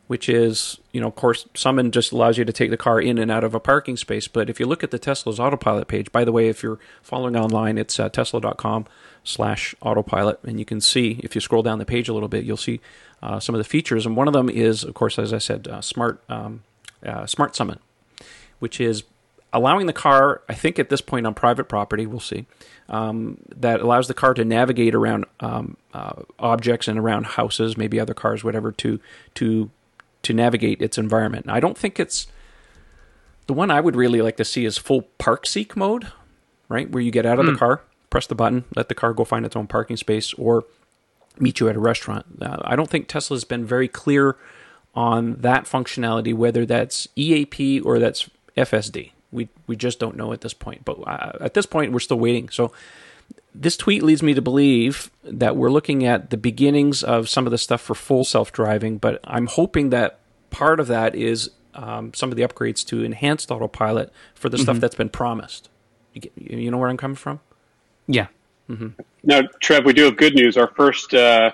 which 0.08 0.28
is, 0.28 0.78
you 0.90 1.00
know, 1.00 1.06
of 1.06 1.14
course, 1.14 1.46
Summon 1.54 1.92
just 1.92 2.12
allows 2.12 2.38
you 2.38 2.44
to 2.44 2.52
take 2.52 2.70
the 2.70 2.76
car 2.76 3.00
in 3.00 3.18
and 3.18 3.30
out 3.30 3.44
of 3.44 3.54
a 3.54 3.60
parking 3.60 3.96
space. 3.96 4.26
But 4.26 4.50
if 4.50 4.58
you 4.58 4.66
look 4.66 4.82
at 4.82 4.90
the 4.90 4.98
Tesla's 4.98 5.38
autopilot 5.38 5.86
page, 5.86 6.10
by 6.10 6.24
the 6.24 6.32
way, 6.32 6.48
if 6.48 6.62
you're 6.62 6.80
following 7.02 7.36
online, 7.36 7.78
it's 7.78 8.00
uh, 8.00 8.08
tesla.com 8.08 8.86
slash 9.22 9.74
autopilot. 9.82 10.40
And 10.42 10.58
you 10.58 10.64
can 10.64 10.80
see, 10.80 11.20
if 11.22 11.34
you 11.34 11.42
scroll 11.42 11.62
down 11.62 11.78
the 11.78 11.84
page 11.84 12.08
a 12.08 12.14
little 12.14 12.28
bit, 12.28 12.44
you'll 12.44 12.56
see 12.56 12.80
uh, 13.22 13.38
some 13.38 13.54
of 13.54 13.58
the 13.58 13.64
features. 13.64 14.06
And 14.06 14.16
one 14.16 14.28
of 14.28 14.32
them 14.32 14.48
is, 14.48 14.82
of 14.82 14.94
course, 14.94 15.18
as 15.18 15.32
I 15.32 15.38
said, 15.38 15.68
uh, 15.68 15.82
smart, 15.82 16.22
um, 16.30 16.62
uh, 17.04 17.26
smart 17.26 17.54
Summon, 17.54 17.78
which 18.60 18.80
is 18.80 19.04
allowing 19.52 19.86
the 19.86 19.92
car, 19.92 20.42
I 20.48 20.54
think 20.54 20.78
at 20.78 20.88
this 20.88 21.02
point 21.02 21.26
on 21.26 21.34
private 21.34 21.68
property, 21.68 22.06
we'll 22.06 22.20
see, 22.20 22.46
um, 22.88 23.38
that 23.54 23.80
allows 23.80 24.08
the 24.08 24.14
car 24.14 24.34
to 24.34 24.44
navigate 24.44 24.94
around 24.94 25.26
um, 25.40 25.76
uh, 25.92 26.22
objects 26.38 26.88
and 26.88 26.98
around 26.98 27.26
houses, 27.26 27.76
maybe 27.76 28.00
other 28.00 28.14
cars, 28.14 28.42
whatever, 28.42 28.72
to 28.72 29.00
to 29.34 29.70
to 30.22 30.32
navigate 30.32 30.82
its 30.82 30.98
environment. 30.98 31.46
I 31.48 31.60
don't 31.60 31.78
think 31.78 31.98
it's 32.00 32.26
the 33.46 33.54
one 33.54 33.70
I 33.70 33.80
would 33.80 33.96
really 33.96 34.20
like 34.20 34.36
to 34.36 34.44
see 34.44 34.64
is 34.64 34.78
full 34.78 35.02
park 35.18 35.46
seek 35.46 35.76
mode, 35.76 36.12
right? 36.68 36.90
Where 36.90 37.02
you 37.02 37.10
get 37.10 37.26
out 37.26 37.38
of 37.38 37.44
mm. 37.44 37.48
the 37.48 37.52
hmm. 37.52 37.58
car, 37.58 37.82
press 38.10 38.26
the 38.26 38.34
button, 38.34 38.64
let 38.76 38.88
the 38.88 38.94
car 38.94 39.12
go 39.12 39.24
find 39.24 39.46
its 39.46 39.56
own 39.56 39.66
parking 39.66 39.96
space, 39.96 40.34
or 40.34 40.64
meet 41.38 41.60
you 41.60 41.68
at 41.68 41.76
a 41.76 41.80
restaurant. 41.80 42.26
Uh, 42.40 42.58
I 42.62 42.76
don't 42.76 42.90
think 42.90 43.08
Tesla's 43.08 43.44
been 43.44 43.64
very 43.64 43.88
clear 43.88 44.36
on 44.94 45.36
that 45.36 45.64
functionality, 45.64 46.34
whether 46.34 46.66
that's 46.66 47.08
EAP 47.16 47.80
or 47.80 47.98
that's 47.98 48.28
FSD. 48.56 49.12
We 49.30 49.48
we 49.66 49.76
just 49.76 49.98
don't 49.98 50.16
know 50.16 50.32
at 50.32 50.40
this 50.40 50.54
point. 50.54 50.84
But 50.84 50.98
uh, 51.06 51.38
at 51.40 51.54
this 51.54 51.66
point, 51.66 51.92
we're 51.92 52.00
still 52.00 52.18
waiting. 52.18 52.48
So 52.48 52.72
this 53.60 53.76
tweet 53.76 54.02
leads 54.02 54.22
me 54.22 54.34
to 54.34 54.42
believe 54.42 55.10
that 55.24 55.56
we're 55.56 55.70
looking 55.70 56.04
at 56.04 56.30
the 56.30 56.36
beginnings 56.36 57.02
of 57.02 57.28
some 57.28 57.46
of 57.46 57.50
the 57.50 57.58
stuff 57.58 57.80
for 57.80 57.94
full 57.94 58.24
self 58.24 58.52
driving. 58.52 58.98
But 58.98 59.20
I'm 59.24 59.46
hoping 59.46 59.90
that 59.90 60.20
part 60.50 60.78
of 60.78 60.86
that 60.86 61.14
is 61.14 61.50
um, 61.74 62.14
some 62.14 62.30
of 62.30 62.36
the 62.36 62.42
upgrades 62.42 62.86
to 62.86 63.02
enhanced 63.02 63.50
autopilot 63.50 64.12
for 64.34 64.48
the 64.48 64.56
mm-hmm. 64.56 64.62
stuff 64.62 64.78
that's 64.78 64.94
been 64.94 65.08
promised. 65.08 65.68
You, 66.14 66.20
get, 66.20 66.32
you, 66.36 66.70
know 66.70 66.78
where 66.78 66.88
I'm 66.88 66.96
coming 66.96 67.16
from? 67.16 67.40
Yeah. 68.06 68.28
Mm-hmm. 68.70 69.00
Now, 69.24 69.42
Trev, 69.60 69.84
we 69.84 69.92
do 69.92 70.04
have 70.04 70.16
good 70.16 70.34
news. 70.34 70.56
Our 70.56 70.68
first 70.68 71.12
uh, 71.14 71.52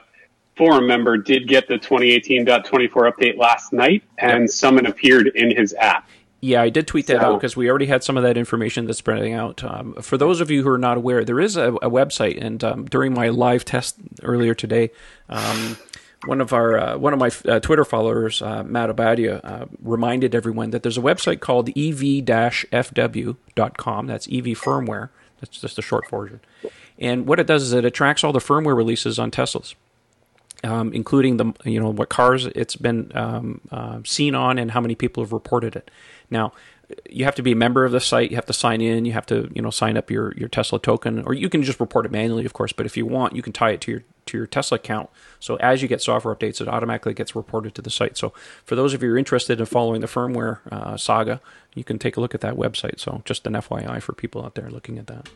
forum 0.56 0.86
member 0.86 1.16
did 1.16 1.48
get 1.48 1.68
the 1.68 1.78
2018.24 1.78 2.90
update 2.90 3.38
last 3.38 3.72
night, 3.72 4.02
and 4.18 4.42
yep. 4.42 4.50
Summon 4.50 4.86
appeared 4.86 5.28
in 5.28 5.56
his 5.56 5.74
app. 5.74 6.08
Yeah, 6.44 6.60
I 6.60 6.68
did 6.68 6.86
tweet 6.86 7.06
that 7.06 7.22
so, 7.22 7.26
out 7.26 7.40
because 7.40 7.56
we 7.56 7.70
already 7.70 7.86
had 7.86 8.04
some 8.04 8.18
of 8.18 8.22
that 8.22 8.36
information 8.36 8.84
that's 8.84 8.98
spreading 8.98 9.32
out. 9.32 9.64
Um, 9.64 9.94
for 9.94 10.18
those 10.18 10.42
of 10.42 10.50
you 10.50 10.62
who 10.62 10.68
are 10.68 10.76
not 10.76 10.98
aware, 10.98 11.24
there 11.24 11.40
is 11.40 11.56
a, 11.56 11.72
a 11.76 11.88
website, 11.88 12.38
and 12.38 12.62
um, 12.62 12.84
during 12.84 13.14
my 13.14 13.30
live 13.30 13.64
test 13.64 13.96
earlier 14.22 14.52
today, 14.52 14.90
um, 15.30 15.78
one 16.26 16.42
of 16.42 16.52
our 16.52 16.78
uh, 16.78 16.98
one 16.98 17.14
of 17.14 17.18
my 17.18 17.30
uh, 17.50 17.60
Twitter 17.60 17.86
followers, 17.86 18.42
uh, 18.42 18.62
Matt 18.62 18.90
Abadia, 18.90 19.40
uh, 19.42 19.64
reminded 19.82 20.34
everyone 20.34 20.68
that 20.70 20.82
there's 20.82 20.98
a 20.98 21.02
website 21.02 21.40
called 21.40 21.70
ev-fw.com. 21.70 22.76
That's 24.06 24.26
EV 24.26 24.44
firmware. 24.44 25.08
That's 25.40 25.58
just 25.58 25.78
a 25.78 25.82
short 25.82 26.10
version. 26.10 26.40
And 26.98 27.26
what 27.26 27.40
it 27.40 27.46
does 27.46 27.62
is 27.62 27.72
it 27.72 27.90
tracks 27.94 28.22
all 28.22 28.34
the 28.34 28.38
firmware 28.38 28.76
releases 28.76 29.18
on 29.18 29.30
Teslas 29.30 29.74
um, 30.64 30.92
including 30.92 31.36
the 31.36 31.52
you 31.64 31.78
know 31.78 31.90
what 31.90 32.08
cars 32.08 32.46
it's 32.46 32.74
been 32.74 33.12
um, 33.14 33.60
uh, 33.70 34.00
seen 34.04 34.34
on 34.34 34.58
and 34.58 34.70
how 34.70 34.80
many 34.80 34.94
people 34.94 35.22
have 35.22 35.32
reported 35.32 35.76
it. 35.76 35.90
Now, 36.30 36.52
you 37.08 37.24
have 37.24 37.34
to 37.36 37.42
be 37.42 37.52
a 37.52 37.56
member 37.56 37.84
of 37.84 37.92
the 37.92 38.00
site. 38.00 38.30
You 38.30 38.36
have 38.36 38.46
to 38.46 38.52
sign 38.52 38.80
in. 38.80 39.04
You 39.04 39.12
have 39.12 39.26
to 39.26 39.50
you 39.54 39.62
know 39.62 39.70
sign 39.70 39.96
up 39.96 40.10
your, 40.10 40.32
your 40.34 40.48
Tesla 40.48 40.78
token, 40.78 41.24
or 41.24 41.34
you 41.34 41.48
can 41.48 41.62
just 41.62 41.80
report 41.80 42.06
it 42.06 42.12
manually, 42.12 42.44
of 42.44 42.52
course. 42.52 42.72
But 42.72 42.86
if 42.86 42.96
you 42.96 43.06
want, 43.06 43.34
you 43.34 43.42
can 43.42 43.52
tie 43.52 43.70
it 43.70 43.80
to 43.82 43.90
your 43.90 44.02
to 44.26 44.38
your 44.38 44.46
Tesla 44.46 44.76
account. 44.76 45.10
So 45.40 45.56
as 45.56 45.82
you 45.82 45.88
get 45.88 46.00
software 46.02 46.34
updates, 46.34 46.60
it 46.60 46.68
automatically 46.68 47.14
gets 47.14 47.36
reported 47.36 47.74
to 47.74 47.82
the 47.82 47.90
site. 47.90 48.16
So 48.16 48.32
for 48.64 48.74
those 48.74 48.94
of 48.94 49.02
you 49.02 49.08
who 49.10 49.14
are 49.14 49.18
interested 49.18 49.60
in 49.60 49.66
following 49.66 50.00
the 50.00 50.06
firmware 50.06 50.60
uh, 50.72 50.96
saga, 50.96 51.40
you 51.74 51.84
can 51.84 51.98
take 51.98 52.16
a 52.16 52.20
look 52.20 52.34
at 52.34 52.40
that 52.40 52.54
website. 52.54 53.00
So 53.00 53.22
just 53.24 53.46
an 53.46 53.54
FYI 53.54 54.00
for 54.00 54.12
people 54.12 54.44
out 54.44 54.54
there 54.54 54.70
looking 54.70 54.98
at 54.98 55.06
that. 55.08 55.28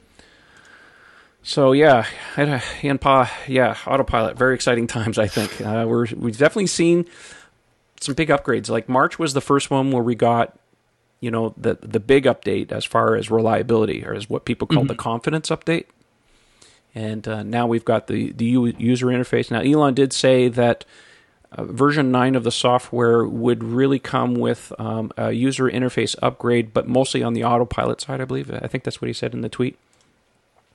So 1.42 1.73
yeah, 1.73 2.07
Yanpa, 2.37 3.30
yeah, 3.47 3.76
autopilot, 3.87 4.37
very 4.37 4.54
exciting 4.54 4.87
times. 4.87 5.18
I 5.18 5.28
think 5.28 5.61
uh, 5.61 5.87
we're 5.88 6.07
we've 6.16 6.37
definitely 6.37 6.66
seen 6.66 7.07
some 8.00 8.14
big 8.14 8.28
upgrades. 8.28 8.68
Like 8.68 8.88
March 8.88 9.18
was 9.18 9.35
the 9.35 9.40
first 9.40 9.71
one 9.71 9.90
where 9.90 10.02
we 10.02 10.14
got, 10.14 10.59
you 11.21 11.31
know, 11.31 11.55
the 11.57 11.79
the 11.81 12.01
big 12.01 12.25
update 12.25 12.73
as 12.73 12.85
far 12.85 13.17
as 13.17 13.31
reliability, 13.31 14.05
or 14.05 14.15
as 14.15 14.29
what 14.29 14.45
people 14.45 14.67
call 14.67 14.81
mm-hmm. 14.81 14.89
the 14.89 14.95
confidence 14.95 15.51
update. 15.51 15.87
And 16.95 17.27
uh, 17.29 17.43
now 17.43 17.67
we've 17.67 17.85
got 17.85 18.07
the 18.07 18.33
the 18.33 18.45
user 18.79 19.07
interface. 19.07 19.51
Now 19.51 19.61
Elon 19.61 19.95
did 19.95 20.12
say 20.12 20.49
that. 20.49 20.85
Uh, 21.51 21.64
version 21.64 22.11
9 22.12 22.35
of 22.35 22.45
the 22.45 22.53
software 22.53 23.27
would 23.27 23.64
really 23.64 23.99
come 23.99 24.35
with 24.35 24.71
um, 24.79 25.11
a 25.16 25.33
user 25.33 25.64
interface 25.64 26.14
upgrade, 26.21 26.75
but 26.75 26.87
mostly 26.87 27.23
on 27.23 27.33
the 27.33 27.42
autopilot 27.42 28.03
side, 28.03 28.21
I 28.21 28.27
believe. 28.27 28.53
I 28.53 28.66
think 28.66 28.85
that's 28.85 29.01
what 29.01 29.09
he 29.09 29.14
said 29.14 29.33
in 29.33 29.40
the 29.40 29.49
tweet. 29.49 29.79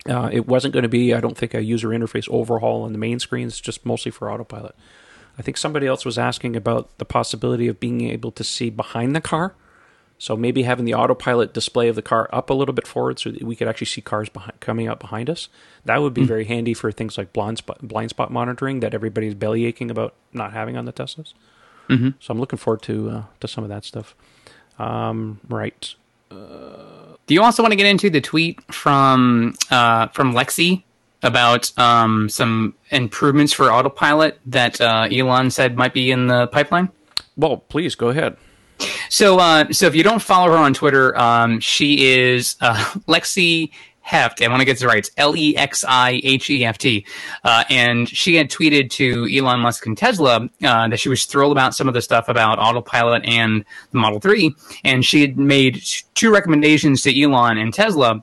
Uh, 0.10 0.30
it 0.34 0.48
wasn't 0.48 0.74
going 0.74 0.82
to 0.82 0.89
be, 0.89 1.13
I 1.13 1.20
don't 1.20 1.38
think, 1.38 1.54
a 1.54 1.63
user 1.63 1.89
interface 1.89 2.28
overhaul 2.30 2.84
on 2.84 2.91
the 2.91 2.98
main 2.98 3.20
screens, 3.20 3.62
just 3.62 3.86
mostly 3.86 4.12
for 4.12 4.32
autopilot. 4.32 4.76
I 5.38 5.41
think 5.41 5.58
somebody 5.58 5.88
else 5.88 6.06
was 6.06 6.17
asking 6.17 6.56
about 6.56 6.98
the 6.98 7.06
possibility 7.06 7.67
of 7.67 7.80
being 7.80 8.10
able 8.10 8.32
to 8.32 8.44
see 8.44 8.70
behind 8.70 9.15
the 9.15 9.22
car. 9.22 9.56
So 10.24 10.38
maybe 10.38 10.64
having 10.64 10.86
the 10.86 10.94
autopilot 10.94 11.54
display 11.54 11.90
of 11.90 11.98
the 11.98 12.02
car 12.02 12.30
up 12.32 12.50
a 12.50 12.54
little 12.54 12.74
bit 12.74 12.88
forward 12.88 13.20
so 13.20 13.30
that 13.30 13.44
we 13.44 13.58
could 13.58 13.68
actually 13.68 13.88
see 13.88 14.00
cars 14.00 14.30
behind, 14.30 14.58
coming 14.62 14.88
up 14.88 15.02
behind 15.02 15.30
us. 15.30 15.50
That 15.84 16.02
would 16.02 16.14
be 16.14 16.22
mm 16.22 16.28
very 16.28 16.46
handy 16.46 16.74
for 16.74 16.94
things 16.94 17.18
like 17.18 17.34
blind 17.34 17.58
spot, 17.58 17.86
blind 17.86 18.12
spot 18.12 18.32
monitoring 18.32 18.80
that 18.80 18.94
everybody's 18.94 19.34
belly 19.34 19.66
aching 19.66 19.92
about 19.92 20.14
not 20.32 20.54
having 20.54 20.78
on 20.78 20.86
the 20.86 20.94
Teslas. 20.94 21.34
Mm-hmm. 21.90 22.12
So 22.22 22.32
I'm 22.32 22.40
looking 22.40 22.58
forward 22.58 22.82
to 22.84 23.10
uh, 23.10 23.24
to 23.42 23.50
some 23.50 23.66
of 23.66 23.70
that 23.70 23.84
stuff. 23.84 24.16
Um, 24.80 25.42
right. 25.50 25.94
Uh, 26.32 27.18
do 27.28 27.34
you 27.34 27.44
also 27.44 27.62
want 27.62 27.74
to 27.74 27.76
get 27.76 27.88
into 27.88 28.10
the 28.10 28.22
tweet 28.22 28.62
from 28.74 29.56
uh, 29.72 30.08
from 30.08 30.34
Lexi 30.34 30.84
about 31.22 31.78
um, 31.78 32.30
some 32.30 32.76
improvements 32.92 33.52
for 33.52 33.70
autopilot 33.70 34.40
that 34.46 34.80
uh, 34.80 35.10
Elon 35.12 35.52
said 35.52 35.76
might 35.76 35.94
be 35.94 36.12
in 36.12 36.28
the 36.28 36.48
pipeline? 36.48 36.88
Well, 37.36 37.58
please 37.58 37.96
go 37.96 38.08
ahead. 38.08 38.38
So, 39.10 39.40
uh, 39.40 39.72
so 39.72 39.86
if 39.86 39.96
you 39.96 40.04
don't 40.04 40.22
follow 40.22 40.52
her 40.52 40.58
on 40.58 40.74
Twitter, 40.74 41.18
um, 41.18 41.60
she 41.60 42.14
is 42.14 42.56
uh, 42.62 42.76
Lexi 43.08 43.72
Heft. 44.02 44.42
I 44.42 44.50
want 44.50 44.60
to 44.60 44.66
get 44.66 44.74
this 44.74 44.84
right. 44.84 44.98
It's 44.98 45.12
L 45.16 45.36
E 45.36 45.56
X 45.56 45.86
I 45.88 46.20
H 46.24 46.50
E 46.50 46.66
F 46.66 46.78
T. 46.78 47.06
Uh, 47.46 47.64
and 47.70 48.08
she 48.08 48.36
had 48.36 48.50
tweeted 48.50 48.90
to 48.92 49.30
Elon 49.34 49.62
Musk 49.62 49.86
and 49.86 49.98
Tesla 49.98 50.50
uh, 50.62 50.88
that 50.90 51.00
she 51.00 51.08
was 51.08 51.24
thrilled 51.26 51.54
about 51.54 51.74
some 51.74 51.88
of 51.88 51.94
the 51.94 52.02
stuff 52.02 52.28
about 52.28 52.60
autopilot 52.60 53.24
and 53.26 53.64
the 53.92 53.98
Model 53.98 54.20
3. 54.20 54.54
And 54.84 55.06
she 55.06 55.22
had 55.22 55.38
made 55.38 55.82
two 56.16 56.34
recommendations 56.34 57.02
to 57.04 57.22
Elon 57.22 57.58
and 57.58 57.74
Tesla 57.74 58.22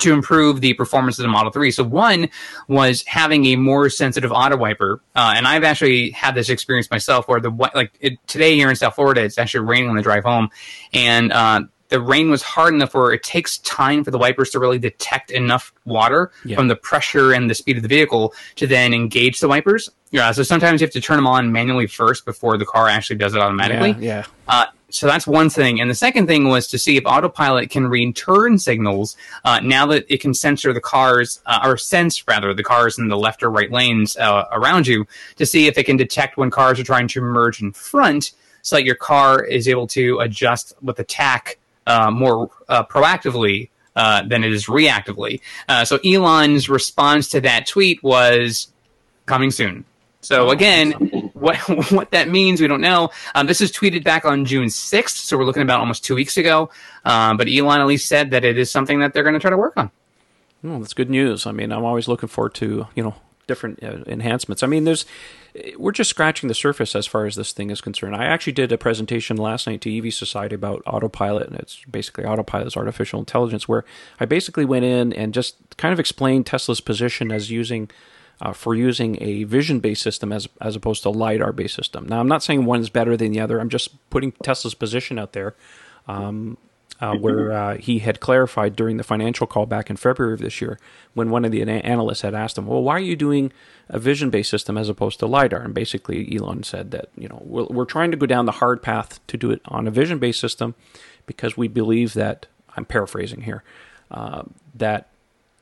to 0.00 0.12
improve 0.12 0.60
the 0.60 0.74
performance 0.74 1.18
of 1.18 1.22
the 1.22 1.28
Model 1.28 1.50
3. 1.52 1.70
So 1.70 1.84
one 1.84 2.28
was 2.68 3.04
having 3.06 3.46
a 3.46 3.56
more 3.56 3.90
sensitive 3.90 4.32
auto 4.32 4.56
wiper. 4.56 5.00
Uh, 5.14 5.34
and 5.36 5.46
I've 5.46 5.64
actually 5.64 6.10
had 6.10 6.34
this 6.34 6.48
experience 6.48 6.90
myself 6.90 7.28
where 7.28 7.40
the, 7.40 7.50
like 7.74 7.92
it, 8.00 8.18
today 8.26 8.54
here 8.54 8.70
in 8.70 8.76
South 8.76 8.94
Florida, 8.94 9.22
it's 9.22 9.38
actually 9.38 9.66
raining 9.66 9.90
on 9.90 9.96
the 9.96 10.02
drive 10.02 10.24
home. 10.24 10.50
And, 10.92 11.32
uh, 11.32 11.62
the 11.88 12.00
rain 12.00 12.30
was 12.30 12.42
hard 12.42 12.74
enough 12.74 12.94
where 12.94 13.12
it 13.12 13.22
takes 13.22 13.58
time 13.58 14.04
for 14.04 14.10
the 14.10 14.18
wipers 14.18 14.50
to 14.50 14.58
really 14.58 14.78
detect 14.78 15.30
enough 15.30 15.72
water 15.84 16.30
yeah. 16.44 16.56
from 16.56 16.68
the 16.68 16.76
pressure 16.76 17.32
and 17.32 17.48
the 17.48 17.54
speed 17.54 17.76
of 17.76 17.82
the 17.82 17.88
vehicle 17.88 18.34
to 18.56 18.66
then 18.66 18.92
engage 18.92 19.40
the 19.40 19.48
wipers. 19.48 19.90
Yeah, 20.10 20.32
so 20.32 20.42
sometimes 20.42 20.80
you 20.80 20.86
have 20.86 20.92
to 20.92 21.00
turn 21.00 21.16
them 21.16 21.26
on 21.26 21.52
manually 21.52 21.86
first 21.86 22.24
before 22.24 22.56
the 22.56 22.64
car 22.64 22.88
actually 22.88 23.16
does 23.16 23.34
it 23.34 23.40
automatically. 23.40 23.96
Yeah. 24.04 24.18
yeah. 24.18 24.24
Uh, 24.46 24.66
so 24.90 25.06
that's 25.06 25.26
one 25.26 25.50
thing. 25.50 25.80
And 25.80 25.90
the 25.90 25.94
second 25.94 26.26
thing 26.26 26.48
was 26.48 26.66
to 26.68 26.78
see 26.78 26.96
if 26.96 27.04
autopilot 27.04 27.70
can 27.70 27.88
read 27.88 28.16
turn 28.16 28.58
signals 28.58 29.16
uh, 29.44 29.60
now 29.60 29.86
that 29.86 30.06
it 30.08 30.20
can 30.20 30.32
censor 30.32 30.72
the 30.72 30.80
cars, 30.80 31.40
uh, 31.46 31.60
or 31.64 31.76
sense 31.76 32.26
rather, 32.26 32.54
the 32.54 32.64
cars 32.64 32.98
in 32.98 33.08
the 33.08 33.16
left 33.16 33.42
or 33.42 33.50
right 33.50 33.70
lanes 33.70 34.16
uh, 34.16 34.44
around 34.52 34.86
you 34.86 35.06
to 35.36 35.44
see 35.44 35.66
if 35.66 35.76
it 35.76 35.84
can 35.84 35.96
detect 35.96 36.36
when 36.36 36.50
cars 36.50 36.80
are 36.80 36.84
trying 36.84 37.08
to 37.08 37.20
merge 37.20 37.60
in 37.60 37.72
front 37.72 38.32
so 38.62 38.76
that 38.76 38.84
your 38.84 38.94
car 38.94 39.44
is 39.44 39.68
able 39.68 39.86
to 39.86 40.18
adjust 40.20 40.74
with 40.82 41.06
tach 41.06 41.58
uh, 41.86 42.10
more 42.10 42.50
uh, 42.68 42.84
proactively 42.84 43.68
uh, 43.96 44.22
than 44.26 44.44
it 44.44 44.52
is 44.52 44.66
reactively. 44.66 45.40
So 45.84 45.98
Elon's 46.04 46.68
response 46.68 47.28
to 47.30 47.40
that 47.40 47.66
tweet 47.66 48.02
was 48.02 48.68
coming 49.26 49.50
soon. 49.50 49.84
So 50.20 50.50
again, 50.50 50.92
what 51.34 51.56
what 51.92 52.10
that 52.10 52.28
means, 52.28 52.60
we 52.60 52.66
don't 52.66 52.80
know. 52.80 53.10
Um, 53.34 53.46
this 53.46 53.60
is 53.60 53.72
tweeted 53.72 54.04
back 54.04 54.24
on 54.24 54.44
June 54.44 54.66
6th, 54.66 55.10
so 55.10 55.38
we're 55.38 55.44
looking 55.44 55.62
about 55.62 55.80
almost 55.80 56.04
two 56.04 56.14
weeks 56.14 56.36
ago. 56.36 56.70
Um, 57.04 57.36
but 57.36 57.48
Elon 57.48 57.80
at 57.80 57.86
least 57.86 58.08
said 58.08 58.30
that 58.32 58.44
it 58.44 58.58
is 58.58 58.70
something 58.70 59.00
that 59.00 59.12
they're 59.12 59.22
going 59.22 59.34
to 59.34 59.40
try 59.40 59.50
to 59.50 59.56
work 59.56 59.74
on. 59.76 59.90
Well, 60.62 60.80
that's 60.80 60.94
good 60.94 61.10
news. 61.10 61.46
I 61.46 61.52
mean, 61.52 61.72
I'm 61.72 61.84
always 61.84 62.08
looking 62.08 62.28
forward 62.28 62.54
to 62.54 62.88
you 62.94 63.02
know 63.02 63.14
different 63.46 63.82
uh, 63.82 64.04
enhancements. 64.06 64.62
I 64.62 64.66
mean, 64.66 64.84
there's 64.84 65.06
we're 65.76 65.92
just 65.92 66.10
scratching 66.10 66.48
the 66.48 66.54
surface 66.54 66.94
as 66.94 67.06
far 67.06 67.26
as 67.26 67.34
this 67.34 67.52
thing 67.52 67.70
is 67.70 67.80
concerned. 67.80 68.14
I 68.14 68.24
actually 68.26 68.52
did 68.52 68.70
a 68.70 68.78
presentation 68.78 69.36
last 69.36 69.66
night 69.66 69.80
to 69.80 69.96
EV 69.96 70.14
Society 70.14 70.54
about 70.54 70.82
autopilot, 70.86 71.48
and 71.48 71.56
it's 71.58 71.84
basically 71.90 72.24
autopilot 72.24 72.68
is 72.68 72.76
artificial 72.76 73.18
intelligence, 73.18 73.66
where 73.66 73.84
I 74.20 74.26
basically 74.26 74.64
went 74.64 74.84
in 74.84 75.12
and 75.12 75.34
just 75.34 75.56
kind 75.76 75.92
of 75.92 75.98
explained 75.98 76.46
Tesla's 76.46 76.80
position 76.80 77.32
as 77.32 77.50
using. 77.50 77.90
Uh, 78.40 78.52
for 78.52 78.72
using 78.72 79.20
a 79.20 79.42
vision-based 79.42 80.00
system 80.00 80.32
as 80.32 80.46
as 80.60 80.76
opposed 80.76 81.02
to 81.02 81.08
a 81.08 81.10
lidar-based 81.10 81.74
system. 81.74 82.06
Now, 82.06 82.20
I'm 82.20 82.28
not 82.28 82.44
saying 82.44 82.64
one 82.64 82.80
is 82.80 82.88
better 82.88 83.16
than 83.16 83.32
the 83.32 83.40
other. 83.40 83.58
I'm 83.58 83.68
just 83.68 84.08
putting 84.10 84.30
Tesla's 84.30 84.74
position 84.74 85.18
out 85.18 85.32
there. 85.32 85.56
Um, 86.06 86.56
uh, 87.00 87.14
where 87.14 87.52
uh, 87.52 87.76
he 87.76 88.00
had 88.00 88.18
clarified 88.18 88.74
during 88.74 88.96
the 88.96 89.04
financial 89.04 89.46
call 89.46 89.66
back 89.66 89.88
in 89.88 89.96
February 89.96 90.34
of 90.34 90.40
this 90.40 90.60
year 90.60 90.78
when 91.14 91.30
one 91.30 91.44
of 91.44 91.52
the 91.52 91.62
analysts 91.62 92.22
had 92.22 92.34
asked 92.34 92.58
him, 92.58 92.66
"Well, 92.66 92.82
why 92.82 92.94
are 92.96 93.00
you 93.00 93.14
doing 93.14 93.52
a 93.88 93.98
vision-based 93.98 94.50
system 94.50 94.76
as 94.76 94.88
opposed 94.88 95.20
to 95.20 95.26
lidar?" 95.26 95.60
And 95.60 95.74
basically, 95.74 96.36
Elon 96.36 96.64
said 96.64 96.90
that 96.90 97.10
you 97.16 97.28
know 97.28 97.40
we're, 97.44 97.66
we're 97.66 97.84
trying 97.84 98.10
to 98.10 98.16
go 98.16 98.26
down 98.26 98.46
the 98.46 98.52
hard 98.52 98.82
path 98.82 99.24
to 99.28 99.36
do 99.36 99.50
it 99.52 99.60
on 99.66 99.86
a 99.86 99.92
vision-based 99.92 100.40
system 100.40 100.74
because 101.26 101.56
we 101.56 101.68
believe 101.68 102.14
that 102.14 102.46
I'm 102.76 102.84
paraphrasing 102.84 103.42
here 103.42 103.62
uh, 104.10 104.42
that 104.74 105.08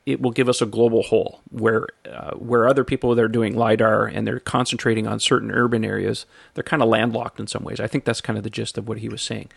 it 0.07 0.23
will 0.23 0.31
give 0.31 0.49
us 0.49 0.63
a 0.63 0.67
global 0.67 1.03
whole 1.03 1.41
where 1.51 1.89
uh, 2.11 2.31
where 2.37 2.69
other 2.69 2.85
people 2.85 3.15
that 3.15 3.23
are 3.23 3.29
doing 3.29 3.57
lidar 3.57 4.07
and 4.07 4.27
they're 4.27 4.41
concentrating 4.41 5.07
on 5.07 5.19
certain 5.21 5.51
urban 5.51 5.85
areas 5.85 6.25
they're 6.55 6.65
kind 6.65 6.83
of 6.83 6.89
landlocked 6.89 7.41
in 7.41 7.47
some 7.47 7.65
ways. 7.65 7.81
I 7.81 7.89
think 7.89 8.05
that's 8.05 8.21
kind 8.21 8.39
of 8.39 8.45
the 8.45 8.51
gist 8.51 8.79
of 8.79 8.89
what 8.89 8.99
he 8.99 9.09
was 9.09 9.21
saying. 9.21 9.51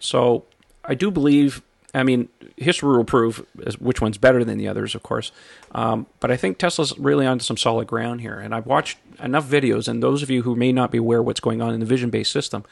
So 0.00 0.44
i 0.84 0.94
do 0.94 1.10
believe 1.10 1.62
i 1.94 2.02
mean 2.02 2.28
history 2.56 2.96
will 2.96 3.04
prove 3.04 3.46
which 3.78 4.00
one's 4.00 4.18
better 4.18 4.44
than 4.44 4.58
the 4.58 4.66
others 4.66 4.96
of 4.96 5.02
course 5.02 5.30
um, 5.72 6.06
but 6.18 6.30
i 6.30 6.36
think 6.36 6.58
tesla's 6.58 6.98
really 6.98 7.24
onto 7.24 7.44
some 7.44 7.56
solid 7.56 7.86
ground 7.86 8.20
here. 8.20 8.38
And 8.38 8.54
i've 8.54 8.66
watched 8.66 8.98
enough 9.22 9.46
videos 9.46 9.86
and 9.86 10.02
those 10.02 10.22
of 10.22 10.30
you 10.30 10.42
who 10.42 10.56
may 10.56 10.72
not 10.72 10.90
be 10.90 10.98
aware 10.98 11.22
what's 11.22 11.38
going 11.38 11.60
on 11.62 11.74
in 11.74 11.80
the 11.80 11.86
vision 11.86 12.10
based 12.10 12.32
system 12.32 12.64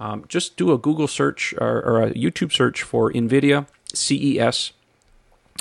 um, 0.00 0.24
just 0.26 0.56
do 0.56 0.72
a 0.72 0.78
google 0.78 1.06
search 1.06 1.54
or, 1.58 1.82
or, 1.84 2.02
a 2.02 2.10
youtube 2.14 2.52
search 2.52 2.82
for 2.82 3.12
nvidia 3.12 3.66
ces 3.92 4.72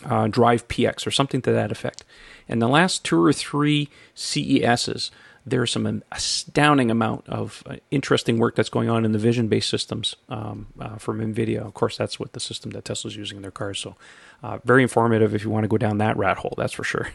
uh, 0.06 0.27
Drive 0.27 0.67
PX 0.67 1.06
or 1.06 1.12
something 1.12 1.41
to 1.43 1.51
that 1.51 1.71
effect. 1.71 2.04
In 2.47 2.60
the 2.60 2.67
last 2.67 3.06
two 3.06 3.23
or 3.23 3.34
three 3.34 3.89
CESs, 4.15 5.12
there's 5.45 5.71
some 5.71 6.04
astounding 6.12 6.91
amount 6.91 7.27
of 7.27 7.63
uh, 7.65 7.77
interesting 7.89 8.38
work 8.38 8.56
that's 8.56 8.69
going 8.69 8.89
on 8.89 9.06
in 9.06 9.12
the 9.12 9.17
vision-based 9.17 9.69
systems 9.69 10.15
um, 10.30 10.67
uh, 10.80 10.97
from 10.97 11.19
NVIDIA. 11.19 11.65
Of 11.65 11.73
course, 11.73 11.97
that's 11.97 12.19
what 12.19 12.34
the 12.34 12.39
system 12.39 12.71
that 12.71 12.86
Tesla's 12.86 13.15
using 13.15 13.38
in 13.38 13.41
their 13.41 13.51
cars. 13.51 13.80
So, 13.80 13.95
uh, 14.43 14.60
very 14.63 14.84
informative 14.84 15.34
if 15.34 15.43
you 15.43 15.49
want 15.49 15.63
to 15.63 15.67
go 15.67 15.77
down 15.77 15.97
that 15.97 16.17
rat 16.17 16.38
hole. 16.38 16.54
That's 16.58 16.73
for 16.73 16.84
sure. 16.84 17.10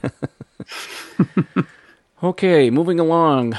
okay, 2.23 2.71
moving 2.71 2.99
along. 2.99 3.57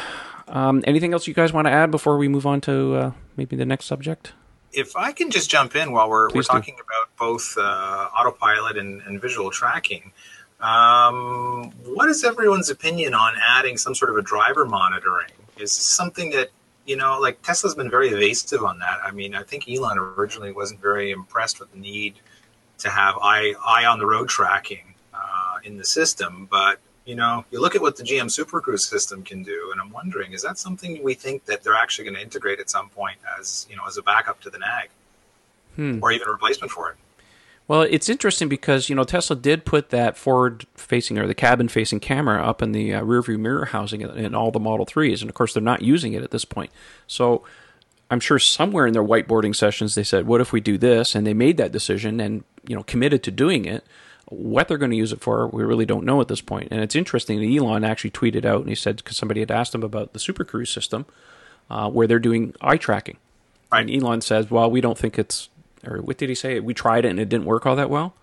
Um, 0.49 0.84
anything 0.86 1.13
else 1.13 1.27
you 1.27 1.34
guys 1.34 1.53
want 1.53 1.67
to 1.67 1.71
add 1.71 1.91
before 1.91 2.17
we 2.17 2.27
move 2.27 2.45
on 2.45 2.62
to 2.62 2.95
uh, 2.95 3.12
maybe 3.36 3.56
the 3.56 3.65
next 3.65 3.86
subject? 3.86 4.34
If 4.71 4.95
I 4.95 5.12
can 5.12 5.32
just 5.32 5.49
jump 5.49 5.75
in 5.75 5.91
while 5.91 6.10
we're, 6.10 6.30
we're 6.34 6.43
talking 6.43 6.75
about 6.75 7.15
both 7.17 7.58
uh, 7.58 7.62
autopilot 7.62 8.77
and, 8.77 9.01
and, 9.01 9.21
visual 9.21 9.49
tracking, 9.49 10.12
um, 10.60 11.71
what 11.86 12.10
is 12.10 12.23
everyone's 12.23 12.69
opinion 12.69 13.13
on 13.13 13.36
adding 13.41 13.77
some 13.77 13.95
sort 13.95 14.12
of 14.12 14.17
a 14.17 14.21
driver 14.21 14.65
monitoring? 14.65 15.32
Is 15.58 15.71
something 15.71 16.32
that 16.32 16.49
you 16.88 16.95
know, 16.95 17.19
like 17.19 17.41
Tesla's 17.41 17.75
been 17.75 17.89
very 17.89 18.10
evasive 18.10 18.63
on 18.63 18.80
that. 18.80 18.99
I 19.03 19.12
mean, 19.12 19.36
I 19.36 19.43
think 19.43 19.69
Elon 19.69 19.97
originally 19.97 20.53
wasn't 20.53 20.82
very 20.82 21.12
impressed 21.12 21.60
with 21.60 21.71
the 21.73 21.77
need 21.77 22.15
to 22.80 22.89
have 22.89 23.15
eye 23.21 23.53
eye 23.63 23.86
on 23.86 23.99
the 23.99 24.06
road 24.06 24.30
tracking 24.30 24.95
uh, 25.13 25.58
in 25.63 25.77
the 25.77 25.84
system, 25.84 26.47
but 26.49 26.80
you 27.08 27.15
know, 27.15 27.46
you 27.52 27.62
look 27.62 27.74
at 27.74 27.82
what 27.82 27.96
the 27.96 28.04
GM 28.04 28.30
Super 28.30 28.60
Cruise 28.60 28.86
system 28.86 29.24
can 29.24 29.41
do, 29.41 29.70
and 29.72 29.80
I'm 29.80 29.91
wondering, 29.91 30.34
is 30.34 30.41
that 30.41 30.58
something 30.58 31.02
we 31.02 31.13
think 31.13 31.46
that 31.46 31.63
they're 31.63 31.74
actually 31.74 32.04
going 32.04 32.15
to 32.15 32.22
integrate 32.22 32.60
at 32.60 32.70
some 32.70 32.89
point 32.89 33.17
as 33.39 33.65
you 33.70 33.78
know 33.78 33.84
as 33.88 33.98
a 33.98 34.02
backup 34.02 34.41
to 34.41 34.50
the 34.50 34.60
NAG, 34.60 34.89
hmm. 35.78 36.00
or 36.04 36.12
even 36.12 36.28
a 36.28 36.32
replacement 36.32 36.70
for 36.70 36.89
it? 36.89 36.98
Well, 37.65 37.82
it's 37.82 38.10
interesting 38.10 38.50
because 38.50 38.89
you 38.89 38.96
know 38.96 39.06
Tesla 39.06 39.38
did 39.38 39.63
put 39.63 39.89
that 39.89 40.17
forward-facing 40.17 41.17
or 41.17 41.28
the 41.28 41.34
cabin-facing 41.34 42.02
camera 42.02 42.46
up 42.46 42.62
in 42.62 42.74
the 42.74 42.93
uh, 42.93 43.02
rearview 43.02 43.39
mirror 43.39 43.65
housing 43.65 44.02
in 44.02 44.36
all 44.36 44.52
the 44.52 44.60
Model 44.60 44.86
Threes, 44.86 45.22
and 45.22 45.30
of 45.30 45.36
course 45.36 45.54
they're 45.54 45.63
not 45.63 45.82
using 45.82 46.12
it 46.12 46.24
at 46.24 46.32
this 46.32 46.43
point. 46.43 46.72
So 47.08 47.43
I'm 48.12 48.20
sure 48.20 48.38
somewhere 48.38 48.86
in 48.86 48.91
their 48.91 49.04
whiteboarding 49.04 49.56
sessions 49.56 49.96
they 49.96 50.04
said, 50.04 50.28
"What 50.28 50.41
if 50.41 50.52
we 50.52 50.60
do 50.60 50.78
this?" 50.78 51.15
and 51.15 51.26
they 51.26 51.34
made 51.34 51.56
that 51.56 51.72
decision 51.72 52.20
and 52.20 52.43
you 52.67 52.76
know 52.76 52.84
committed 52.84 53.24
to 53.24 53.32
doing 53.32 53.63
it. 53.63 53.86
What 54.29 54.67
they're 54.67 54.77
going 54.77 54.91
to 54.91 54.97
use 54.97 55.13
it 55.13 55.21
for, 55.21 55.47
we 55.47 55.63
really 55.63 55.85
don't 55.85 56.05
know 56.05 56.19
at 56.19 56.27
this 56.27 56.41
point. 56.41 56.67
And 56.71 56.81
it's 56.81 56.95
interesting 56.95 57.39
that 57.39 57.57
Elon 57.57 57.83
actually 57.83 58.11
tweeted 58.11 58.45
out 58.45 58.61
and 58.61 58.69
he 58.69 58.75
said, 58.75 58.97
because 58.97 59.17
somebody 59.17 59.39
had 59.39 59.51
asked 59.51 59.73
him 59.73 59.83
about 59.83 60.13
the 60.13 60.19
Super 60.19 60.43
Cruise 60.43 60.69
system, 60.69 61.05
uh, 61.69 61.89
where 61.89 62.07
they're 62.07 62.19
doing 62.19 62.53
eye 62.59 62.77
tracking. 62.77 63.17
Right. 63.71 63.81
And 63.81 64.03
Elon 64.03 64.21
says, 64.21 64.51
well, 64.51 64.69
we 64.69 64.81
don't 64.81 64.97
think 64.97 65.17
it's, 65.17 65.49
or 65.85 66.01
what 66.01 66.17
did 66.17 66.29
he 66.29 66.35
say? 66.35 66.59
We 66.59 66.73
tried 66.73 67.05
it 67.05 67.09
and 67.09 67.19
it 67.19 67.29
didn't 67.29 67.45
work 67.45 67.65
all 67.65 67.75
that 67.77 67.89
well. 67.89 68.15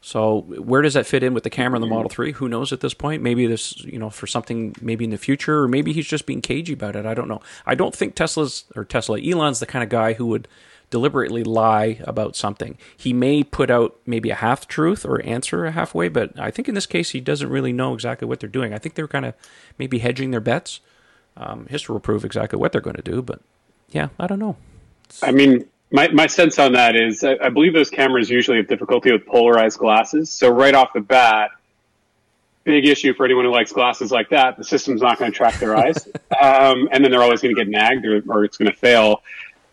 So 0.00 0.42
where 0.42 0.82
does 0.82 0.94
that 0.94 1.06
fit 1.06 1.22
in 1.22 1.32
with 1.32 1.44
the 1.44 1.50
camera 1.50 1.76
in 1.76 1.80
the 1.80 1.86
Model 1.88 2.10
3? 2.10 2.32
Who 2.32 2.48
knows 2.48 2.72
at 2.72 2.80
this 2.80 2.92
point? 2.92 3.22
Maybe 3.22 3.46
this, 3.46 3.82
you 3.84 3.98
know, 3.98 4.10
for 4.10 4.26
something 4.26 4.74
maybe 4.80 5.04
in 5.04 5.10
the 5.10 5.16
future, 5.16 5.62
or 5.62 5.68
maybe 5.68 5.94
he's 5.94 6.06
just 6.06 6.26
being 6.26 6.42
cagey 6.42 6.74
about 6.74 6.94
it. 6.94 7.06
I 7.06 7.14
don't 7.14 7.28
know. 7.28 7.40
I 7.64 7.74
don't 7.74 7.94
think 7.94 8.14
Tesla's, 8.14 8.64
or 8.76 8.84
Tesla, 8.84 9.18
Elon's 9.18 9.60
the 9.60 9.66
kind 9.66 9.82
of 9.82 9.88
guy 9.88 10.14
who 10.14 10.26
would– 10.26 10.48
deliberately 10.90 11.44
lie 11.44 11.98
about 12.04 12.36
something. 12.36 12.78
He 12.96 13.12
may 13.12 13.42
put 13.42 13.70
out 13.70 13.98
maybe 14.06 14.30
a 14.30 14.36
half 14.36 14.68
truth 14.68 15.04
or 15.04 15.24
answer 15.24 15.64
a 15.64 15.72
halfway, 15.72 16.08
but 16.08 16.38
I 16.38 16.50
think 16.50 16.68
in 16.68 16.74
this 16.74 16.86
case 16.86 17.10
he 17.10 17.20
doesn't 17.20 17.48
really 17.48 17.72
know 17.72 17.94
exactly 17.94 18.28
what 18.28 18.40
they're 18.40 18.48
doing. 18.48 18.72
I 18.72 18.78
think 18.78 18.94
they're 18.94 19.08
kind 19.08 19.24
of 19.24 19.34
maybe 19.78 19.98
hedging 19.98 20.30
their 20.30 20.40
bets. 20.40 20.80
Um, 21.36 21.66
history 21.66 21.94
will 21.94 22.00
prove 22.00 22.24
exactly 22.24 22.58
what 22.58 22.72
they're 22.72 22.80
going 22.80 22.96
to 22.96 23.02
do, 23.02 23.22
but 23.22 23.40
yeah, 23.90 24.08
I 24.18 24.26
don't 24.26 24.38
know. 24.38 24.56
It's... 25.06 25.22
I 25.22 25.32
mean, 25.32 25.66
my, 25.90 26.08
my 26.08 26.26
sense 26.26 26.58
on 26.58 26.72
that 26.72 26.96
is 26.96 27.24
I, 27.24 27.36
I 27.42 27.48
believe 27.48 27.72
those 27.72 27.90
cameras 27.90 28.30
usually 28.30 28.58
have 28.58 28.68
difficulty 28.68 29.12
with 29.12 29.26
polarized 29.26 29.78
glasses. 29.78 30.30
So 30.30 30.48
right 30.48 30.74
off 30.74 30.92
the 30.92 31.00
bat, 31.00 31.50
big 32.64 32.86
issue 32.86 33.14
for 33.14 33.24
anyone 33.24 33.44
who 33.44 33.52
likes 33.52 33.72
glasses 33.72 34.10
like 34.10 34.30
that. 34.30 34.56
The 34.56 34.64
system's 34.64 35.02
not 35.02 35.18
going 35.18 35.30
to 35.30 35.36
track 35.36 35.60
their 35.60 35.76
eyes, 35.76 36.08
um, 36.40 36.88
and 36.90 37.04
then 37.04 37.10
they're 37.10 37.22
always 37.22 37.40
going 37.40 37.54
to 37.54 37.60
get 37.60 37.70
nagged 37.70 38.04
or, 38.04 38.22
or 38.28 38.44
it's 38.44 38.56
going 38.56 38.70
to 38.70 38.76
fail. 38.76 39.22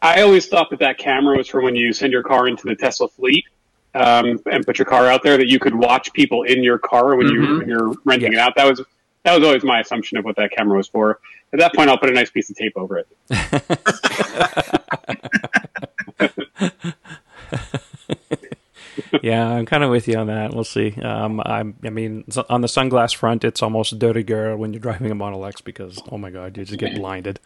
I 0.02 0.22
always 0.22 0.48
thought 0.48 0.70
that 0.72 0.80
that 0.80 0.98
camera 0.98 1.38
was 1.38 1.48
for 1.48 1.62
when 1.62 1.76
you 1.76 1.94
send 1.94 2.12
your 2.12 2.24
car 2.24 2.48
into 2.48 2.66
the 2.66 2.76
Tesla 2.76 3.08
fleet 3.08 3.46
um, 3.94 4.40
and 4.52 4.66
put 4.66 4.80
your 4.80 4.86
car 4.86 5.08
out 5.08 5.24
there 5.24 5.38
that 5.38 5.48
you 5.48 5.60
could 5.60 5.76
watch 5.76 6.12
people 6.14 6.44
in 6.44 6.64
your 6.64 6.80
car 6.80 7.16
when, 7.16 7.28
mm-hmm. 7.28 7.44
you, 7.44 7.58
when 7.60 7.70
you're 7.70 7.94
renting 8.06 8.34
yeah. 8.34 8.40
it 8.40 8.42
out. 8.42 8.56
That 8.56 8.70
was 8.70 8.82
that 9.24 9.38
was 9.38 9.46
always 9.46 9.64
my 9.64 9.82
assumption 9.82 10.18
of 10.18 10.26
what 10.26 10.36
that 10.38 10.52
camera 10.52 10.78
was 10.78 10.88
for. 10.88 11.20
At 11.54 11.60
that 11.60 11.76
point, 11.76 11.90
I'll 11.90 11.98
put 11.98 12.10
a 12.10 12.14
nice 12.14 12.32
piece 12.32 12.50
of 12.50 12.56
tape 12.56 12.74
over 12.76 12.98
it. 12.98 13.08
yeah, 19.22 19.48
I'm 19.48 19.66
kind 19.66 19.84
of 19.84 19.92
with 19.92 20.08
you 20.08 20.18
on 20.18 20.28
that. 20.28 20.54
We'll 20.54 20.64
see. 20.64 20.94
Um, 21.02 21.42
I'm, 21.46 21.76
I 21.84 21.90
mean, 21.90 22.24
on 22.50 22.62
the 22.62 22.68
sunglass 22.68 23.16
front, 23.16 23.44
it's 23.44 23.62
almost 23.62 24.00
dirty 24.00 24.24
girl 24.24 24.58
when 24.58 24.74
you're 24.74 24.80
driving 24.80 25.12
a 25.12 25.16
Model 25.16 25.46
X 25.46 25.62
because, 25.62 26.02
oh 26.10 26.18
my 26.18 26.32
God, 26.32 26.58
you 26.58 26.66
just 26.66 26.80
get 26.80 26.96
blinded. 26.96 27.40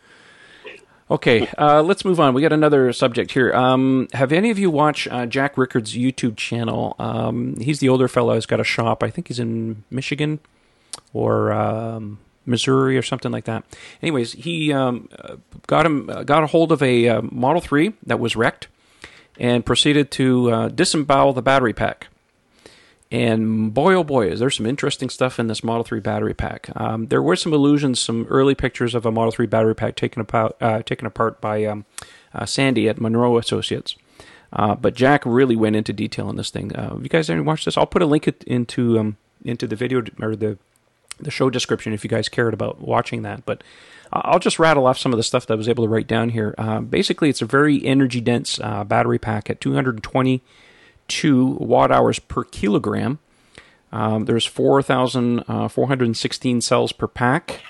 Okay, 1.09 1.47
uh, 1.59 1.83
let's 1.83 2.03
move 2.03 2.19
on. 2.19 2.33
We 2.33 2.41
got 2.41 2.51
another 2.51 2.91
subject 2.91 3.31
here. 3.31 3.53
Um, 3.53 4.07
have 4.13 4.31
any 4.31 4.49
of 4.49 4.57
you 4.57 4.71
watched 4.71 5.07
uh, 5.11 5.27
Jack 5.27 5.55
Rickard's 5.55 5.95
YouTube 5.95 6.35
channel? 6.35 6.95
Um, 6.97 7.59
he's 7.59 7.79
the 7.79 7.89
older 7.89 8.07
fellow 8.07 8.33
who's 8.33 8.47
got 8.47 8.59
a 8.59 8.63
shop. 8.63 9.03
I 9.03 9.11
think 9.11 9.27
he's 9.27 9.39
in 9.39 9.83
Michigan 9.91 10.39
or 11.13 11.51
um, 11.51 12.17
Missouri 12.47 12.97
or 12.97 13.03
something 13.03 13.31
like 13.31 13.45
that. 13.45 13.63
Anyways, 14.01 14.33
he 14.33 14.73
um, 14.73 15.07
got 15.67 15.85
him 15.85 16.09
uh, 16.09 16.23
got 16.23 16.43
a 16.43 16.47
hold 16.47 16.71
of 16.71 16.81
a 16.81 17.07
uh, 17.07 17.21
Model 17.21 17.61
Three 17.61 17.93
that 18.03 18.19
was 18.19 18.35
wrecked 18.35 18.67
and 19.39 19.63
proceeded 19.63 20.09
to 20.11 20.51
uh, 20.51 20.69
disembowel 20.69 21.33
the 21.33 21.41
battery 21.43 21.73
pack. 21.73 22.07
And 23.11 23.73
boy, 23.73 23.93
oh 23.93 24.03
boy, 24.03 24.27
is 24.27 24.39
there 24.39 24.49
some 24.49 24.65
interesting 24.65 25.09
stuff 25.09 25.39
in 25.39 25.47
this 25.47 25.63
Model 25.63 25.83
3 25.83 25.99
battery 25.99 26.33
pack. 26.33 26.69
Um, 26.75 27.07
there 27.07 27.21
were 27.21 27.35
some 27.35 27.53
illusions, 27.53 27.99
some 27.99 28.25
early 28.29 28.55
pictures 28.55 28.95
of 28.95 29.05
a 29.05 29.11
Model 29.11 29.31
3 29.31 29.45
battery 29.45 29.75
pack 29.75 29.95
taken 29.95 30.21
apart, 30.21 30.55
uh, 30.59 30.81
taken 30.81 31.05
apart 31.05 31.39
by 31.39 31.63
um, 31.65 31.85
uh, 32.33 32.45
Sandy 32.45 32.89
at 32.89 32.99
Munro 32.99 33.37
Associates. 33.37 33.95
Uh, 34.51 34.73
but 34.73 34.95
Jack 34.95 35.23
really 35.25 35.55
went 35.55 35.75
into 35.75 35.93
detail 35.93 36.27
on 36.27 36.35
this 36.35 36.49
thing. 36.49 36.75
Uh, 36.75 36.93
have 36.93 37.03
you 37.03 37.09
guys 37.09 37.29
ever 37.29 37.43
watched 37.43 37.65
this? 37.65 37.77
I'll 37.77 37.85
put 37.85 38.01
a 38.01 38.05
link 38.05 38.27
into 38.47 38.97
um, 38.97 39.17
into 39.43 39.67
the 39.67 39.75
video 39.75 40.01
or 40.21 40.35
the 40.35 40.57
the 41.19 41.31
show 41.31 41.49
description 41.49 41.93
if 41.93 42.03
you 42.03 42.09
guys 42.09 42.29
cared 42.29 42.53
about 42.53 42.79
watching 42.79 43.21
that. 43.23 43.45
But 43.45 43.63
I'll 44.11 44.39
just 44.39 44.59
rattle 44.59 44.87
off 44.87 44.97
some 44.97 45.13
of 45.13 45.17
the 45.17 45.23
stuff 45.23 45.45
that 45.47 45.53
I 45.53 45.57
was 45.57 45.67
able 45.67 45.83
to 45.83 45.89
write 45.89 46.07
down 46.07 46.29
here. 46.29 46.55
Uh, 46.57 46.79
basically, 46.79 47.29
it's 47.29 47.41
a 47.41 47.45
very 47.45 47.83
energy 47.85 48.21
dense 48.21 48.59
uh, 48.61 48.83
battery 48.83 49.19
pack 49.19 49.49
at 49.49 49.59
220 49.59 50.41
two 51.07 51.57
watt 51.59 51.91
hours 51.91 52.19
per 52.19 52.43
kilogram. 52.43 53.19
Um, 53.91 54.25
there's 54.25 54.45
4,416 54.45 56.57
uh, 56.57 56.61
cells 56.61 56.91
per 56.91 57.07
pack, 57.07 57.61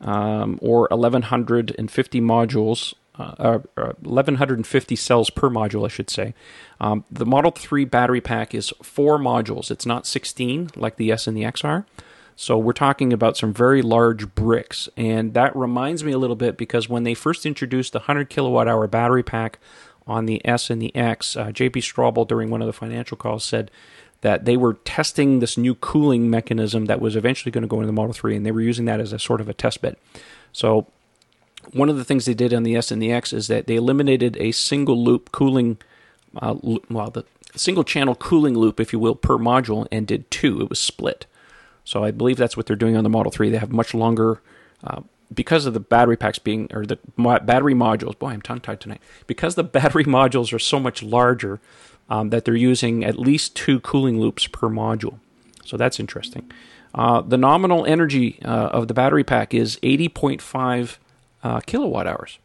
um, 0.00 0.58
or 0.62 0.88
1,150 0.90 2.20
modules, 2.20 2.94
uh, 3.18 3.58
uh, 3.76 3.92
1,150 4.00 4.96
cells 4.96 5.30
per 5.30 5.50
module, 5.50 5.84
I 5.84 5.88
should 5.88 6.08
say. 6.08 6.34
Um, 6.80 7.04
the 7.10 7.26
Model 7.26 7.50
3 7.50 7.84
battery 7.84 8.20
pack 8.20 8.54
is 8.54 8.72
four 8.82 9.18
modules. 9.18 9.70
It's 9.70 9.84
not 9.84 10.06
16 10.06 10.70
like 10.76 10.96
the 10.96 11.12
S 11.12 11.26
and 11.26 11.36
the 11.36 11.42
XR. 11.42 11.84
So 12.40 12.56
we're 12.56 12.72
talking 12.72 13.12
about 13.12 13.36
some 13.36 13.52
very 13.52 13.82
large 13.82 14.32
bricks. 14.36 14.88
And 14.96 15.34
that 15.34 15.56
reminds 15.56 16.04
me 16.04 16.12
a 16.12 16.18
little 16.18 16.36
bit 16.36 16.56
because 16.56 16.88
when 16.88 17.02
they 17.02 17.14
first 17.14 17.44
introduced 17.44 17.92
the 17.92 17.98
100 17.98 18.30
kilowatt 18.30 18.68
hour 18.68 18.86
battery 18.86 19.24
pack 19.24 19.58
on 20.08 20.26
the 20.26 20.44
S 20.44 20.70
and 20.70 20.80
the 20.80 20.94
X. 20.96 21.36
Uh, 21.36 21.46
JP 21.46 21.76
Straubel, 21.76 22.26
during 22.26 22.50
one 22.50 22.62
of 22.62 22.66
the 22.66 22.72
financial 22.72 23.16
calls, 23.16 23.44
said 23.44 23.70
that 24.20 24.44
they 24.44 24.56
were 24.56 24.74
testing 24.74 25.38
this 25.38 25.56
new 25.56 25.74
cooling 25.74 26.28
mechanism 26.28 26.86
that 26.86 27.00
was 27.00 27.14
eventually 27.14 27.52
going 27.52 27.62
to 27.62 27.68
go 27.68 27.76
into 27.76 27.86
the 27.86 27.92
Model 27.92 28.12
3, 28.12 28.36
and 28.36 28.44
they 28.44 28.50
were 28.50 28.60
using 28.60 28.84
that 28.86 29.00
as 29.00 29.12
a 29.12 29.18
sort 29.18 29.40
of 29.40 29.48
a 29.48 29.54
test 29.54 29.80
bed. 29.80 29.96
So, 30.52 30.86
one 31.72 31.88
of 31.88 31.96
the 31.96 32.04
things 32.04 32.24
they 32.24 32.34
did 32.34 32.54
on 32.54 32.62
the 32.62 32.74
S 32.74 32.90
and 32.90 33.00
the 33.00 33.12
X 33.12 33.32
is 33.32 33.46
that 33.48 33.66
they 33.66 33.76
eliminated 33.76 34.36
a 34.38 34.52
single 34.52 35.02
loop 35.02 35.30
cooling, 35.30 35.78
uh, 36.36 36.56
well, 36.88 37.10
the 37.10 37.24
single 37.54 37.84
channel 37.84 38.14
cooling 38.14 38.56
loop, 38.56 38.80
if 38.80 38.92
you 38.92 38.98
will, 38.98 39.14
per 39.14 39.36
module, 39.36 39.86
and 39.92 40.06
did 40.06 40.30
two. 40.30 40.60
It 40.60 40.70
was 40.70 40.80
split. 40.80 41.26
So, 41.84 42.02
I 42.02 42.10
believe 42.10 42.38
that's 42.38 42.56
what 42.56 42.66
they're 42.66 42.76
doing 42.76 42.96
on 42.96 43.04
the 43.04 43.10
Model 43.10 43.30
3. 43.30 43.50
They 43.50 43.58
have 43.58 43.72
much 43.72 43.94
longer. 43.94 44.40
Uh, 44.82 45.02
because 45.32 45.66
of 45.66 45.74
the 45.74 45.80
battery 45.80 46.16
packs 46.16 46.38
being 46.38 46.68
or 46.72 46.86
the 46.86 46.98
battery 47.16 47.74
modules 47.74 48.18
boy 48.18 48.28
i'm 48.28 48.40
tongue 48.40 48.60
tied 48.60 48.80
tonight 48.80 49.00
because 49.26 49.54
the 49.54 49.64
battery 49.78 50.04
modules 50.04 50.52
are 50.52 50.58
so 50.58 50.80
much 50.80 51.02
larger 51.02 51.60
um, 52.10 52.30
that 52.30 52.44
they're 52.44 52.56
using 52.56 53.04
at 53.04 53.18
least 53.18 53.54
two 53.54 53.80
cooling 53.80 54.20
loops 54.20 54.46
per 54.46 54.68
module 54.68 55.18
So 55.64 55.76
that's 55.76 56.00
interesting. 56.00 56.50
Uh, 56.94 57.20
the 57.20 57.36
nominal 57.36 57.84
energy 57.84 58.40
uh, 58.42 58.68
of 58.68 58.88
the 58.88 58.94
battery 58.94 59.24
pack 59.24 59.52
is 59.52 59.76
80.5 59.82 60.96
uh, 61.42 61.60
kilowatt 61.60 62.06
hours. 62.06 62.38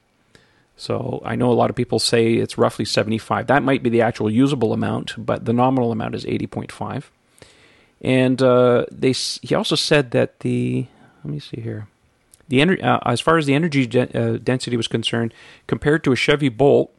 So 0.76 1.22
I 1.24 1.36
know 1.36 1.50
a 1.50 1.54
lot 1.54 1.69
of 1.69 1.76
people 1.76 2.00
say 2.00 2.34
it's 2.34 2.58
roughly 2.58 2.84
75. 2.84 3.48
That 3.48 3.63
might 3.63 3.84
be 3.84 3.89
the 3.89 4.02
actual 4.02 4.30
usable 4.30 4.74
amount, 4.74 5.13
but 5.17 5.46
the 5.46 5.54
nominal 5.54 5.91
amount 5.91 6.15
is 6.15 6.26
80.5. 6.26 7.04
And 8.02 8.41
uh, 8.41 8.86
they 8.91 9.13
he 9.13 9.56
also 9.56 9.76
said 9.76 10.12
that 10.12 10.41
the 10.41 10.88
let 11.24 11.34
me 11.34 11.39
see 11.39 11.62
here. 11.62 11.88
The 12.47 12.60
ener- 12.60 12.84
uh, 12.84 12.99
as 13.06 13.21
far 13.21 13.38
as 13.38 13.45
the 13.45 13.53
energy 13.53 13.86
de- 13.86 14.17
uh, 14.17 14.38
density 14.38 14.77
was 14.77 14.88
concerned, 14.88 15.34
compared 15.67 16.03
to 16.03 16.12
a 16.12 16.15
Chevy 16.15 16.49
Bolt, 16.49 16.93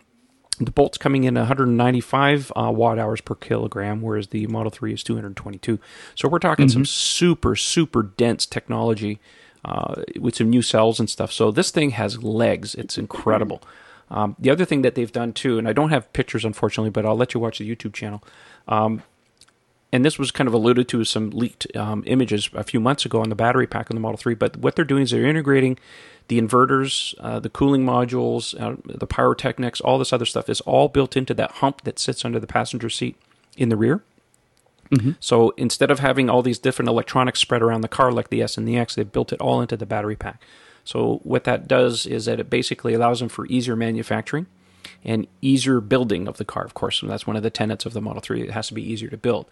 the 0.58 0.70
Bolt's 0.70 0.98
coming 0.98 1.24
in 1.24 1.34
195 1.34 2.52
uh, 2.54 2.70
watt 2.70 2.98
hours 2.98 3.20
per 3.20 3.34
kilogram, 3.34 4.00
whereas 4.00 4.28
the 4.28 4.46
Model 4.46 4.70
3 4.70 4.94
is 4.94 5.02
222. 5.02 5.80
So 6.14 6.28
we're 6.28 6.38
talking 6.38 6.68
some 6.68 6.84
super, 6.84 7.56
super 7.56 8.04
dense 8.04 8.46
technology 8.46 9.20
uh, 9.64 10.02
with 10.20 10.36
some 10.36 10.50
new 10.50 10.62
cells 10.62 11.00
and 11.00 11.10
stuff. 11.10 11.32
So 11.32 11.50
this 11.50 11.70
thing 11.70 11.90
has 11.90 12.22
legs. 12.22 12.74
It's 12.74 12.96
incredible. 12.96 13.62
Um, 14.10 14.36
the 14.38 14.50
other 14.50 14.64
thing 14.64 14.82
that 14.82 14.94
they've 14.94 15.10
done 15.10 15.32
too, 15.32 15.58
and 15.58 15.68
I 15.68 15.72
don't 15.72 15.90
have 15.90 16.12
pictures 16.12 16.44
unfortunately, 16.44 16.90
but 16.90 17.04
I'll 17.04 17.16
let 17.16 17.34
you 17.34 17.40
watch 17.40 17.58
the 17.58 17.68
YouTube 17.68 17.94
channel. 17.94 18.22
Um, 18.68 19.02
and 19.94 20.04
this 20.04 20.18
was 20.18 20.32
kind 20.32 20.48
of 20.48 20.54
alluded 20.54 20.88
to 20.88 21.00
as 21.00 21.08
some 21.08 21.30
leaked 21.30 21.68
um, 21.76 22.02
images 22.04 22.50
a 22.52 22.64
few 22.64 22.80
months 22.80 23.06
ago 23.06 23.20
on 23.20 23.28
the 23.28 23.36
battery 23.36 23.68
pack 23.68 23.92
on 23.92 23.94
the 23.94 24.00
Model 24.00 24.16
3. 24.16 24.34
But 24.34 24.56
what 24.56 24.74
they're 24.74 24.84
doing 24.84 25.04
is 25.04 25.12
they're 25.12 25.24
integrating 25.24 25.78
the 26.26 26.40
inverters, 26.40 27.14
uh, 27.20 27.38
the 27.38 27.48
cooling 27.48 27.84
modules, 27.84 28.60
uh, 28.60 28.74
the 28.84 29.06
pyrotechnics, 29.06 29.80
all 29.80 29.96
this 30.00 30.12
other 30.12 30.26
stuff 30.26 30.48
is 30.48 30.60
all 30.62 30.88
built 30.88 31.16
into 31.16 31.32
that 31.34 31.52
hump 31.52 31.82
that 31.82 32.00
sits 32.00 32.24
under 32.24 32.40
the 32.40 32.46
passenger 32.48 32.90
seat 32.90 33.14
in 33.56 33.68
the 33.68 33.76
rear. 33.76 34.02
So 35.20 35.50
instead 35.50 35.92
of 35.92 36.00
having 36.00 36.28
all 36.28 36.42
these 36.42 36.58
different 36.58 36.88
electronics 36.88 37.38
spread 37.38 37.62
around 37.62 37.82
the 37.82 37.88
car 37.88 38.10
like 38.10 38.30
the 38.30 38.42
S 38.42 38.58
and 38.58 38.66
the 38.66 38.76
X, 38.76 38.96
they've 38.96 39.12
built 39.12 39.32
it 39.32 39.40
all 39.40 39.60
into 39.60 39.76
the 39.76 39.86
battery 39.86 40.16
pack. 40.16 40.42
So 40.82 41.20
what 41.22 41.44
that 41.44 41.68
does 41.68 42.04
is 42.04 42.24
that 42.24 42.40
it 42.40 42.50
basically 42.50 42.94
allows 42.94 43.20
them 43.20 43.28
for 43.28 43.46
easier 43.46 43.76
manufacturing 43.76 44.46
and 45.04 45.28
easier 45.40 45.80
building 45.80 46.26
of 46.26 46.38
the 46.38 46.44
car. 46.44 46.64
Of 46.64 46.74
course, 46.74 47.00
and 47.00 47.08
that's 47.08 47.28
one 47.28 47.36
of 47.36 47.44
the 47.44 47.50
tenets 47.50 47.86
of 47.86 47.92
the 47.92 48.00
Model 48.00 48.20
3. 48.20 48.42
It 48.42 48.50
has 48.50 48.66
to 48.68 48.74
be 48.74 48.82
easier 48.82 49.08
to 49.10 49.16
build. 49.16 49.46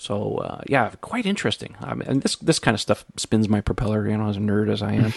So 0.00 0.38
uh, 0.38 0.62
yeah, 0.66 0.90
quite 1.02 1.26
interesting. 1.26 1.76
Um, 1.82 2.00
and 2.00 2.22
this 2.22 2.36
this 2.36 2.58
kind 2.58 2.74
of 2.74 2.80
stuff 2.80 3.04
spins 3.16 3.50
my 3.50 3.60
propeller, 3.60 4.08
you 4.08 4.16
know, 4.16 4.30
as 4.30 4.38
a 4.38 4.40
nerd 4.40 4.72
as 4.72 4.80
I 4.80 4.92
am. 4.94 5.12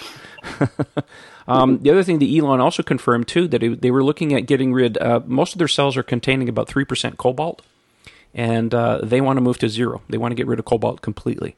um, 1.47 1.79
the 1.79 1.89
other 1.89 2.03
thing 2.03 2.19
that 2.19 2.25
Elon 2.25 2.59
also 2.59 2.83
confirmed 2.83 3.29
too 3.29 3.47
that 3.47 3.63
it, 3.63 3.81
they 3.81 3.91
were 3.91 4.03
looking 4.03 4.33
at 4.33 4.41
getting 4.41 4.73
rid. 4.73 4.97
Uh, 4.97 5.21
most 5.25 5.53
of 5.53 5.59
their 5.59 5.69
cells 5.69 5.95
are 5.95 6.03
containing 6.03 6.49
about 6.49 6.67
three 6.67 6.83
percent 6.83 7.17
cobalt, 7.17 7.61
and 8.33 8.73
uh, 8.73 8.99
they 9.01 9.21
want 9.21 9.37
to 9.37 9.41
move 9.41 9.57
to 9.59 9.69
zero. 9.69 10.01
They 10.09 10.17
want 10.17 10.33
to 10.33 10.35
get 10.35 10.47
rid 10.47 10.59
of 10.59 10.65
cobalt 10.65 11.01
completely. 11.01 11.55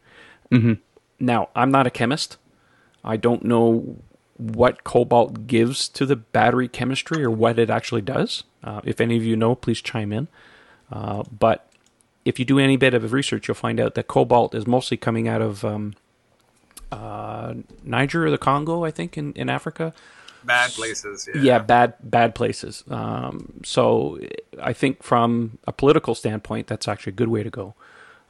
Now, 1.19 1.49
I'm 1.55 1.71
not 1.71 1.87
a 1.87 1.89
chemist. 1.89 2.37
I 3.03 3.17
don't 3.17 3.43
know 3.43 3.97
what 4.37 4.83
cobalt 4.83 5.47
gives 5.47 5.89
to 5.89 6.05
the 6.05 6.15
battery 6.15 6.67
chemistry 6.67 7.23
or 7.23 7.31
what 7.31 7.57
it 7.57 7.71
actually 7.71 8.01
does. 8.01 8.43
Uh, 8.63 8.81
if 8.83 9.01
any 9.01 9.17
of 9.17 9.23
you 9.23 9.35
know, 9.35 9.55
please 9.55 9.81
chime 9.81 10.13
in. 10.13 10.27
Uh, 10.91 11.23
but 11.23 11.67
if 12.25 12.39
you 12.39 12.45
do 12.45 12.59
any 12.59 12.75
bit 12.75 12.93
of 12.93 13.13
research, 13.13 13.47
you'll 13.47 13.55
find 13.55 13.79
out 13.79 13.93
that 13.93 14.07
cobalt 14.07 14.55
is 14.55 14.65
mostly 14.65 14.97
coming 14.97 15.27
out 15.27 15.41
of 15.41 15.63
um, 15.63 15.93
uh, 16.91 17.53
Niger 17.83 18.25
or 18.25 18.31
the 18.31 18.37
Congo, 18.37 18.83
I 18.83 18.91
think, 18.91 19.17
in, 19.17 19.31
in 19.33 19.47
Africa. 19.47 19.93
Bad 20.43 20.71
places. 20.71 21.29
Yeah. 21.33 21.41
Yeah, 21.41 21.59
bad 21.59 21.93
bad 22.03 22.35
places. 22.35 22.83
Um, 22.89 23.61
so 23.63 24.19
I 24.61 24.73
think 24.73 25.01
from 25.01 25.57
a 25.65 25.71
political 25.71 26.13
standpoint, 26.13 26.67
that's 26.67 26.87
actually 26.87 27.11
a 27.11 27.15
good 27.15 27.29
way 27.29 27.41
to 27.41 27.49
go. 27.49 27.73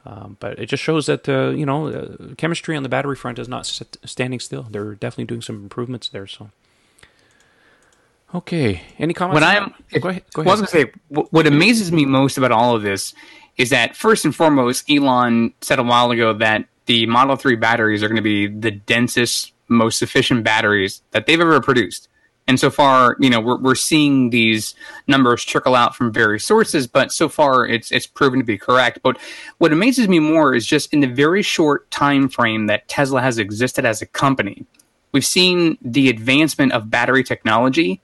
Um, 0.06 0.36
but 0.40 0.58
it 0.58 0.66
just 0.66 0.82
shows 0.82 1.06
that 1.06 1.28
uh, 1.28 1.50
you 1.50 1.66
know 1.66 1.88
uh, 1.88 2.34
chemistry 2.38 2.76
on 2.76 2.82
the 2.82 2.88
battery 2.88 3.16
front 3.16 3.38
is 3.38 3.48
not 3.48 3.66
st- 3.66 3.98
standing 4.04 4.40
still. 4.40 4.62
They're 4.62 4.94
definitely 4.94 5.24
doing 5.24 5.42
some 5.42 5.56
improvements 5.56 6.08
there. 6.08 6.26
So, 6.26 6.50
okay, 8.34 8.82
any 8.98 9.12
comments? 9.12 9.34
What 9.34 9.42
on 9.42 9.64
I'm, 9.64 9.74
that? 9.92 10.00
go 10.00 10.08
ahead. 10.08 10.24
Go 10.32 10.42
Well, 10.42 10.56
I 10.56 10.60
was 10.60 10.72
going 10.72 10.86
to 10.86 10.92
say, 10.92 11.00
what 11.08 11.46
amazes 11.46 11.92
me 11.92 12.06
most 12.06 12.38
about 12.38 12.52
all 12.52 12.74
of 12.74 12.82
this 12.82 13.14
is 13.56 13.70
that 13.70 13.96
first 13.96 14.24
and 14.24 14.34
foremost, 14.34 14.90
Elon 14.90 15.52
said 15.60 15.78
a 15.78 15.82
while 15.82 16.10
ago 16.10 16.32
that 16.34 16.66
the 16.86 17.06
Model 17.06 17.36
3 17.36 17.56
batteries 17.56 18.02
are 18.02 18.08
going 18.08 18.16
to 18.16 18.22
be 18.22 18.46
the 18.46 18.70
densest, 18.70 19.52
most 19.68 20.02
efficient 20.02 20.44
batteries 20.44 21.02
that 21.10 21.26
they've 21.26 21.40
ever 21.40 21.60
produced. 21.60 22.08
And 22.48 22.60
so 22.60 22.70
far, 22.70 23.16
you 23.18 23.28
know, 23.28 23.40
we're, 23.40 23.56
we're 23.56 23.74
seeing 23.74 24.30
these 24.30 24.76
numbers 25.08 25.44
trickle 25.44 25.74
out 25.74 25.96
from 25.96 26.12
various 26.12 26.44
sources, 26.44 26.86
but 26.86 27.10
so 27.10 27.28
far 27.28 27.66
it's 27.66 27.90
it's 27.90 28.06
proven 28.06 28.38
to 28.38 28.44
be 28.44 28.56
correct. 28.56 29.00
But 29.02 29.18
what 29.58 29.72
amazes 29.72 30.08
me 30.08 30.20
more 30.20 30.54
is 30.54 30.64
just 30.64 30.92
in 30.92 31.00
the 31.00 31.08
very 31.08 31.42
short 31.42 31.90
time 31.90 32.28
frame 32.28 32.66
that 32.66 32.86
Tesla 32.86 33.20
has 33.20 33.38
existed 33.38 33.84
as 33.84 34.00
a 34.00 34.06
company, 34.06 34.64
we've 35.10 35.26
seen 35.26 35.76
the 35.82 36.08
advancement 36.08 36.70
of 36.72 36.88
battery 36.88 37.24
technology 37.24 38.00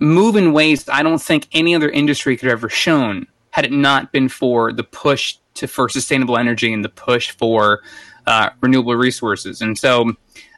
move 0.00 0.34
in 0.34 0.52
ways 0.52 0.88
I 0.88 1.04
don't 1.04 1.22
think 1.22 1.46
any 1.52 1.76
other 1.76 1.88
industry 1.88 2.36
could 2.36 2.48
have 2.48 2.58
ever 2.58 2.68
shown 2.68 3.28
had 3.52 3.64
it 3.64 3.72
not 3.72 4.12
been 4.12 4.28
for 4.28 4.72
the 4.72 4.82
push 4.82 5.36
to 5.54 5.68
for 5.68 5.88
sustainable 5.88 6.36
energy 6.36 6.72
and 6.72 6.84
the 6.84 6.88
push 6.88 7.30
for 7.30 7.80
uh, 8.26 8.50
renewable 8.60 8.96
resources. 8.96 9.60
And 9.60 9.78
so, 9.78 10.12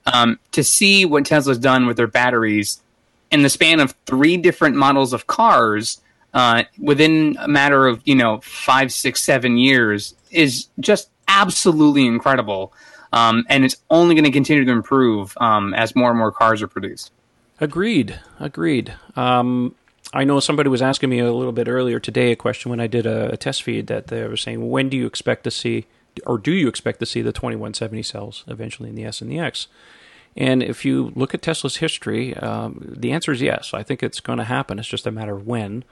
um, 0.06 0.38
to 0.52 0.64
see 0.64 1.04
what 1.04 1.26
Tesla's 1.26 1.58
done 1.58 1.86
with 1.86 1.96
their 1.96 2.06
batteries 2.06 2.82
in 3.30 3.42
the 3.42 3.50
span 3.50 3.80
of 3.80 3.94
three 4.06 4.36
different 4.36 4.76
models 4.76 5.12
of 5.12 5.26
cars 5.26 6.00
uh, 6.34 6.64
within 6.78 7.36
a 7.40 7.48
matter 7.48 7.86
of 7.86 8.00
you 8.04 8.14
know 8.14 8.40
five, 8.40 8.92
six, 8.92 9.22
seven 9.22 9.56
years 9.56 10.14
is 10.30 10.68
just 10.80 11.10
absolutely 11.28 12.06
incredible. 12.06 12.72
Um, 13.12 13.44
and 13.48 13.64
it's 13.64 13.76
only 13.90 14.16
going 14.16 14.24
to 14.24 14.32
continue 14.32 14.64
to 14.64 14.72
improve 14.72 15.36
um, 15.40 15.72
as 15.74 15.94
more 15.94 16.10
and 16.10 16.18
more 16.18 16.32
cars 16.32 16.62
are 16.62 16.68
produced. 16.68 17.12
Agreed. 17.60 18.18
Agreed. 18.40 18.92
Um, 19.14 19.76
I 20.14 20.22
know 20.22 20.38
somebody 20.38 20.68
was 20.68 20.80
asking 20.80 21.10
me 21.10 21.18
a 21.18 21.32
little 21.32 21.52
bit 21.52 21.66
earlier 21.66 21.98
today 21.98 22.30
a 22.30 22.36
question 22.36 22.70
when 22.70 22.78
I 22.78 22.86
did 22.86 23.04
a, 23.04 23.32
a 23.32 23.36
test 23.36 23.64
feed 23.64 23.88
that 23.88 24.06
they 24.06 24.26
were 24.28 24.36
saying, 24.36 24.70
when 24.70 24.88
do 24.88 24.96
you 24.96 25.06
expect 25.06 25.42
to 25.42 25.50
see, 25.50 25.86
or 26.24 26.38
do 26.38 26.52
you 26.52 26.68
expect 26.68 27.00
to 27.00 27.06
see 27.06 27.20
the 27.20 27.32
2170 27.32 28.04
cells 28.04 28.44
eventually 28.46 28.88
in 28.88 28.94
the 28.94 29.04
S 29.04 29.20
and 29.20 29.28
the 29.28 29.40
X? 29.40 29.66
And 30.36 30.62
if 30.62 30.84
you 30.84 31.12
look 31.16 31.34
at 31.34 31.42
Tesla's 31.42 31.78
history, 31.78 32.32
um, 32.36 32.94
the 32.96 33.10
answer 33.10 33.32
is 33.32 33.42
yes. 33.42 33.74
I 33.74 33.82
think 33.82 34.04
it's 34.04 34.20
going 34.20 34.38
to 34.38 34.44
happen. 34.44 34.78
It's 34.78 34.86
just 34.86 35.06
a 35.06 35.10
matter 35.10 35.34
of 35.34 35.48
when. 35.48 35.82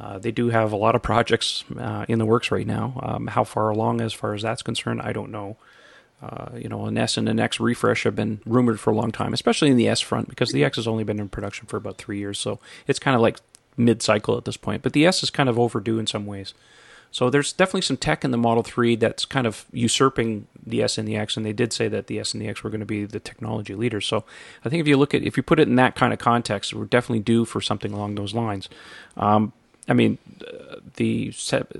Uh, 0.00 0.18
they 0.18 0.32
do 0.32 0.48
have 0.48 0.72
a 0.72 0.76
lot 0.76 0.96
of 0.96 1.02
projects 1.02 1.62
uh, 1.78 2.04
in 2.08 2.18
the 2.18 2.26
works 2.26 2.50
right 2.50 2.66
now. 2.66 2.98
Um, 3.04 3.28
how 3.28 3.44
far 3.44 3.68
along, 3.70 4.00
as 4.00 4.12
far 4.12 4.34
as 4.34 4.42
that's 4.42 4.62
concerned, 4.62 5.00
I 5.00 5.12
don't 5.12 5.30
know. 5.30 5.56
Uh, 6.22 6.50
you 6.56 6.68
know, 6.68 6.86
an 6.86 6.98
S 6.98 7.16
and 7.16 7.28
an 7.28 7.38
X 7.38 7.60
refresh 7.60 8.02
have 8.02 8.16
been 8.16 8.40
rumored 8.44 8.80
for 8.80 8.90
a 8.90 8.96
long 8.96 9.12
time, 9.12 9.32
especially 9.32 9.70
in 9.70 9.76
the 9.76 9.88
S 9.88 10.00
front, 10.00 10.28
because 10.28 10.50
the 10.52 10.64
X 10.64 10.76
has 10.76 10.88
only 10.88 11.04
been 11.04 11.20
in 11.20 11.28
production 11.28 11.66
for 11.66 11.76
about 11.76 11.98
three 11.98 12.18
years, 12.18 12.38
so 12.38 12.58
it's 12.86 12.98
kind 12.98 13.14
of 13.14 13.22
like 13.22 13.38
mid-cycle 13.76 14.36
at 14.36 14.44
this 14.44 14.56
point. 14.56 14.82
But 14.82 14.92
the 14.92 15.06
S 15.06 15.22
is 15.22 15.30
kind 15.30 15.48
of 15.48 15.58
overdue 15.58 15.98
in 15.98 16.06
some 16.06 16.26
ways. 16.26 16.54
So 17.12 17.28
there's 17.28 17.52
definitely 17.52 17.82
some 17.82 17.96
tech 17.96 18.24
in 18.24 18.30
the 18.30 18.36
Model 18.36 18.62
3 18.62 18.94
that's 18.96 19.24
kind 19.24 19.46
of 19.46 19.66
usurping 19.72 20.46
the 20.64 20.82
S 20.82 20.96
and 20.96 21.08
the 21.08 21.16
X, 21.16 21.36
and 21.36 21.44
they 21.44 21.52
did 21.52 21.72
say 21.72 21.88
that 21.88 22.06
the 22.06 22.20
S 22.20 22.32
and 22.32 22.42
the 22.42 22.48
X 22.48 22.62
were 22.62 22.70
going 22.70 22.80
to 22.80 22.86
be 22.86 23.04
the 23.04 23.18
technology 23.18 23.74
leaders. 23.74 24.06
So 24.06 24.24
I 24.64 24.68
think 24.68 24.80
if 24.80 24.86
you 24.86 24.96
look 24.96 25.14
at 25.14 25.22
if 25.22 25.36
you 25.36 25.42
put 25.42 25.58
it 25.58 25.66
in 25.66 25.74
that 25.76 25.96
kind 25.96 26.12
of 26.12 26.18
context, 26.18 26.72
we're 26.72 26.84
definitely 26.84 27.20
due 27.20 27.44
for 27.44 27.60
something 27.60 27.92
along 27.92 28.14
those 28.14 28.32
lines. 28.32 28.68
Um, 29.16 29.52
I 29.88 29.92
mean, 29.92 30.18
the 30.96 31.32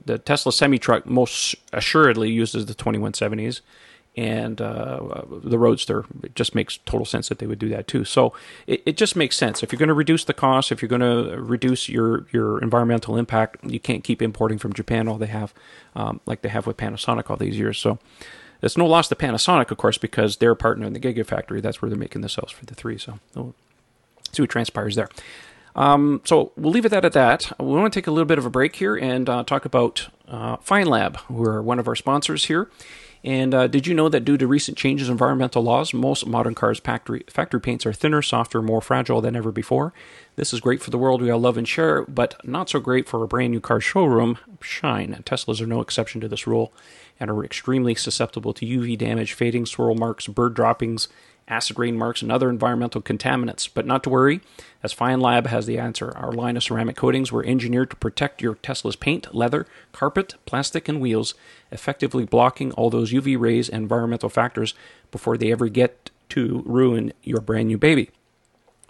the 0.04 0.18
Tesla 0.18 0.52
semi 0.52 0.78
truck 0.78 1.06
most 1.06 1.54
assuredly 1.72 2.30
uses 2.30 2.66
the 2.66 2.74
2170s, 2.74 3.60
and 4.20 4.60
uh, 4.60 5.22
the 5.42 5.58
Roadster. 5.58 6.04
It 6.22 6.34
just 6.34 6.54
makes 6.54 6.76
total 6.84 7.06
sense 7.06 7.30
that 7.30 7.38
they 7.38 7.46
would 7.46 7.58
do 7.58 7.70
that 7.70 7.88
too. 7.88 8.04
So 8.04 8.34
it, 8.66 8.82
it 8.84 8.96
just 8.98 9.16
makes 9.16 9.34
sense. 9.36 9.62
If 9.62 9.72
you're 9.72 9.78
going 9.78 9.88
to 9.88 9.94
reduce 9.94 10.24
the 10.24 10.34
cost, 10.34 10.70
if 10.70 10.82
you're 10.82 10.90
going 10.90 11.00
to 11.00 11.40
reduce 11.40 11.88
your 11.88 12.26
your 12.30 12.60
environmental 12.62 13.16
impact, 13.16 13.64
you 13.64 13.80
can't 13.80 14.04
keep 14.04 14.20
importing 14.20 14.58
from 14.58 14.74
Japan 14.74 15.08
all 15.08 15.16
they 15.16 15.26
have, 15.26 15.54
um, 15.96 16.20
like 16.26 16.42
they 16.42 16.50
have 16.50 16.66
with 16.66 16.76
Panasonic 16.76 17.30
all 17.30 17.36
these 17.36 17.58
years. 17.58 17.78
So. 17.78 17.98
It's 18.62 18.76
no 18.76 18.84
loss 18.84 19.08
to 19.08 19.14
Panasonic, 19.14 19.70
of 19.70 19.78
course, 19.78 19.96
because 19.96 20.36
they're 20.36 20.50
a 20.50 20.56
partner 20.56 20.86
in 20.86 20.92
the 20.92 21.00
Gigafactory. 21.00 21.62
That's 21.62 21.80
where 21.80 21.88
they're 21.88 21.98
making 21.98 22.20
the 22.20 22.28
cells 22.28 22.50
for 22.50 22.66
the 22.66 22.74
three. 22.74 22.98
So 22.98 23.18
we'll 23.34 23.54
see 24.32 24.42
what 24.42 24.50
transpires 24.50 24.96
there. 24.96 25.08
Um, 25.74 26.20
so 26.24 26.52
we'll 26.56 26.70
leave 26.70 26.84
it 26.84 26.92
at 26.92 27.10
that. 27.14 27.52
We 27.58 27.64
want 27.64 27.90
to 27.90 27.98
take 27.98 28.06
a 28.06 28.10
little 28.10 28.26
bit 28.26 28.36
of 28.36 28.44
a 28.44 28.50
break 28.50 28.76
here 28.76 28.96
and 28.96 29.30
uh, 29.30 29.44
talk 29.44 29.64
about 29.64 30.08
uh, 30.28 30.58
FineLab, 30.58 31.16
who 31.20 31.42
are 31.42 31.62
one 31.62 31.78
of 31.78 31.88
our 31.88 31.96
sponsors 31.96 32.44
here. 32.44 32.68
And 33.22 33.54
uh, 33.54 33.66
did 33.66 33.86
you 33.86 33.94
know 33.94 34.08
that 34.08 34.24
due 34.24 34.38
to 34.38 34.46
recent 34.46 34.78
changes 34.78 35.08
in 35.08 35.12
environmental 35.12 35.62
laws, 35.62 35.92
most 35.92 36.26
modern 36.26 36.54
cars' 36.54 36.80
factory, 36.80 37.24
factory 37.28 37.60
paints 37.60 37.84
are 37.84 37.92
thinner, 37.92 38.22
softer, 38.22 38.62
more 38.62 38.80
fragile 38.80 39.20
than 39.20 39.36
ever 39.36 39.52
before? 39.52 39.92
This 40.36 40.54
is 40.54 40.60
great 40.60 40.80
for 40.80 40.90
the 40.90 40.98
world 40.98 41.20
we 41.20 41.30
all 41.30 41.38
love 41.38 41.58
and 41.58 41.68
share, 41.68 42.04
but 42.04 42.36
not 42.46 42.70
so 42.70 42.80
great 42.80 43.08
for 43.08 43.22
a 43.22 43.28
brand 43.28 43.52
new 43.52 43.60
car 43.60 43.80
showroom. 43.80 44.38
Shine. 44.62 45.22
Teslas 45.26 45.60
are 45.60 45.66
no 45.66 45.82
exception 45.82 46.20
to 46.22 46.28
this 46.28 46.46
rule 46.46 46.72
and 47.18 47.30
are 47.30 47.44
extremely 47.44 47.94
susceptible 47.94 48.54
to 48.54 48.64
UV 48.64 48.96
damage, 48.96 49.34
fading, 49.34 49.66
swirl 49.66 49.94
marks, 49.94 50.26
bird 50.26 50.54
droppings, 50.54 51.08
acid 51.50 51.78
rain 51.78 51.98
marks, 51.98 52.22
and 52.22 52.32
other 52.32 52.48
environmental 52.48 53.02
contaminants. 53.02 53.68
But 53.72 53.84
not 53.84 54.02
to 54.04 54.10
worry, 54.10 54.40
as 54.82 54.92
Fine 54.92 55.20
Lab 55.20 55.48
has 55.48 55.66
the 55.66 55.78
answer. 55.78 56.16
Our 56.16 56.32
line 56.32 56.56
of 56.56 56.62
ceramic 56.62 56.96
coatings 56.96 57.30
were 57.30 57.44
engineered 57.44 57.90
to 57.90 57.96
protect 57.96 58.40
your 58.40 58.54
Tesla's 58.54 58.96
paint, 58.96 59.34
leather, 59.34 59.66
carpet, 59.92 60.34
plastic, 60.46 60.88
and 60.88 61.00
wheels, 61.00 61.34
effectively 61.70 62.24
blocking 62.24 62.72
all 62.72 62.88
those 62.88 63.12
UV 63.12 63.38
rays 63.38 63.68
and 63.68 63.82
environmental 63.82 64.28
factors 64.28 64.74
before 65.10 65.36
they 65.36 65.52
ever 65.52 65.68
get 65.68 66.10
to 66.30 66.62
ruin 66.64 67.12
your 67.22 67.40
brand 67.40 67.68
new 67.68 67.76
baby. 67.78 68.10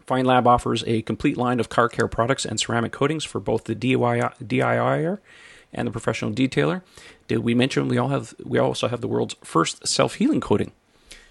Fine 0.06 0.26
Lab 0.26 0.46
offers 0.46 0.84
a 0.86 1.02
complete 1.02 1.36
line 1.36 1.60
of 1.60 1.68
car 1.68 1.88
care 1.88 2.08
products 2.08 2.44
and 2.44 2.58
ceramic 2.58 2.92
coatings 2.92 3.24
for 3.24 3.40
both 3.40 3.64
the 3.64 3.76
DIY, 3.76 4.34
DIYer 4.44 5.18
and 5.72 5.86
the 5.86 5.92
professional 5.92 6.32
detailer. 6.32 6.82
Did 7.28 7.38
we 7.38 7.54
mention 7.54 7.88
we 7.88 7.96
all 7.96 8.08
have 8.08 8.34
we 8.44 8.58
also 8.58 8.88
have 8.88 9.00
the 9.00 9.08
world's 9.08 9.36
first 9.44 9.86
self-healing 9.86 10.40
coating? 10.40 10.72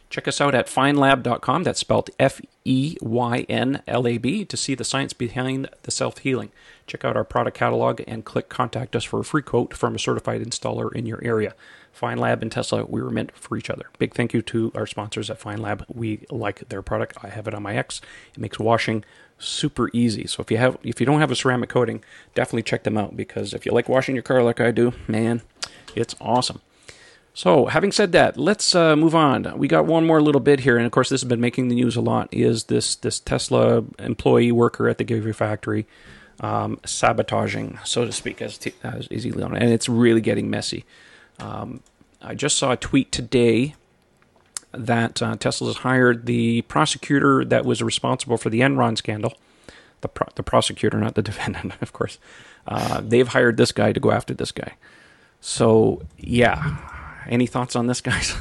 Check 0.09 0.27
us 0.27 0.41
out 0.41 0.55
at 0.55 0.65
feynlab.com. 0.65 1.63
That's 1.63 1.79
spelled 1.79 2.09
F 2.19 2.41
E 2.65 2.97
Y 3.01 3.45
N 3.47 3.83
L 3.87 4.07
A 4.07 4.17
B 4.17 4.43
to 4.43 4.57
see 4.57 4.73
the 4.73 4.83
science 4.83 5.13
behind 5.13 5.69
the 5.83 5.91
self 5.91 6.19
healing. 6.19 6.51
Check 6.87 7.05
out 7.05 7.15
our 7.15 7.23
product 7.23 7.55
catalog 7.55 8.01
and 8.07 8.25
click 8.25 8.49
contact 8.49 8.95
us 8.95 9.03
for 9.03 9.19
a 9.19 9.23
free 9.23 9.43
quote 9.43 9.75
from 9.75 9.93
a 9.93 9.99
certified 9.99 10.41
installer 10.41 10.91
in 10.93 11.05
your 11.05 11.23
area. 11.23 11.53
Feynlab 11.95 12.41
and 12.41 12.51
Tesla, 12.51 12.85
we 12.85 13.01
were 13.01 13.09
meant 13.09 13.35
for 13.35 13.57
each 13.57 13.69
other. 13.69 13.85
Big 13.99 14.13
thank 14.13 14.33
you 14.33 14.41
to 14.41 14.71
our 14.73 14.87
sponsors 14.87 15.29
at 15.29 15.39
Feynlab. 15.39 15.83
We 15.87 16.25
like 16.31 16.69
their 16.69 16.81
product. 16.81 17.17
I 17.23 17.29
have 17.29 17.47
it 17.47 17.53
on 17.53 17.63
my 17.63 17.75
X. 17.75 18.01
It 18.33 18.39
makes 18.39 18.57
washing 18.57 19.03
super 19.37 19.89
easy. 19.93 20.25
So 20.25 20.41
if 20.41 20.49
you 20.49 20.57
have 20.57 20.77
if 20.83 20.99
you 20.99 21.05
don't 21.05 21.19
have 21.19 21.31
a 21.31 21.35
ceramic 21.35 21.69
coating, 21.69 22.03
definitely 22.33 22.63
check 22.63 22.83
them 22.83 22.97
out 22.97 23.15
because 23.15 23.53
if 23.53 23.65
you 23.65 23.71
like 23.71 23.87
washing 23.87 24.15
your 24.15 24.23
car 24.23 24.41
like 24.41 24.59
I 24.59 24.71
do, 24.71 24.93
man, 25.07 25.43
it's 25.95 26.15
awesome. 26.19 26.61
So, 27.33 27.67
having 27.67 27.91
said 27.91 28.11
that, 28.13 28.37
let's 28.37 28.75
uh, 28.75 28.95
move 28.95 29.15
on. 29.15 29.57
We 29.57 29.67
got 29.67 29.85
one 29.85 30.05
more 30.05 30.21
little 30.21 30.41
bit 30.41 30.61
here, 30.61 30.77
and 30.77 30.85
of 30.85 30.91
course, 30.91 31.09
this 31.09 31.21
has 31.21 31.27
been 31.27 31.39
making 31.39 31.69
the 31.69 31.75
news 31.75 31.95
a 31.95 32.01
lot. 32.01 32.27
Is 32.31 32.65
this 32.65 32.95
this 32.95 33.19
Tesla 33.19 33.83
employee 33.97 34.51
worker 34.51 34.89
at 34.89 34.97
the 34.97 35.05
Gigafactory 35.05 35.85
um, 36.41 36.79
sabotaging, 36.85 37.79
so 37.83 38.05
to 38.05 38.11
speak, 38.11 38.41
as, 38.41 38.57
t- 38.57 38.73
as 38.83 39.07
easy 39.11 39.29
and 39.29 39.55
it's 39.55 39.89
really 39.89 40.21
getting 40.21 40.49
messy. 40.49 40.85
Um, 41.39 41.81
I 42.21 42.35
just 42.35 42.57
saw 42.57 42.71
a 42.71 42.77
tweet 42.77 43.11
today 43.11 43.75
that 44.71 45.21
uh, 45.21 45.35
Tesla 45.35 45.67
has 45.67 45.77
hired 45.77 46.25
the 46.25 46.61
prosecutor 46.63 47.43
that 47.45 47.65
was 47.65 47.81
responsible 47.81 48.37
for 48.37 48.49
the 48.49 48.61
Enron 48.61 48.97
scandal. 48.97 49.33
The 50.01 50.07
pro- 50.07 50.31
the 50.35 50.43
prosecutor, 50.43 50.97
not 50.97 51.15
the 51.15 51.21
defendant, 51.29 51.73
of 51.81 51.93
course. 51.93 52.19
Uh, 52.67 53.01
they've 53.01 53.27
hired 53.27 53.57
this 53.57 53.71
guy 53.71 53.93
to 53.93 53.99
go 53.99 54.11
after 54.11 54.33
this 54.33 54.51
guy. 54.51 54.73
So 55.41 56.01
yeah, 56.17 56.77
any 57.29 57.47
thoughts 57.47 57.75
on 57.75 57.87
this, 57.87 58.01
guys? 58.01 58.35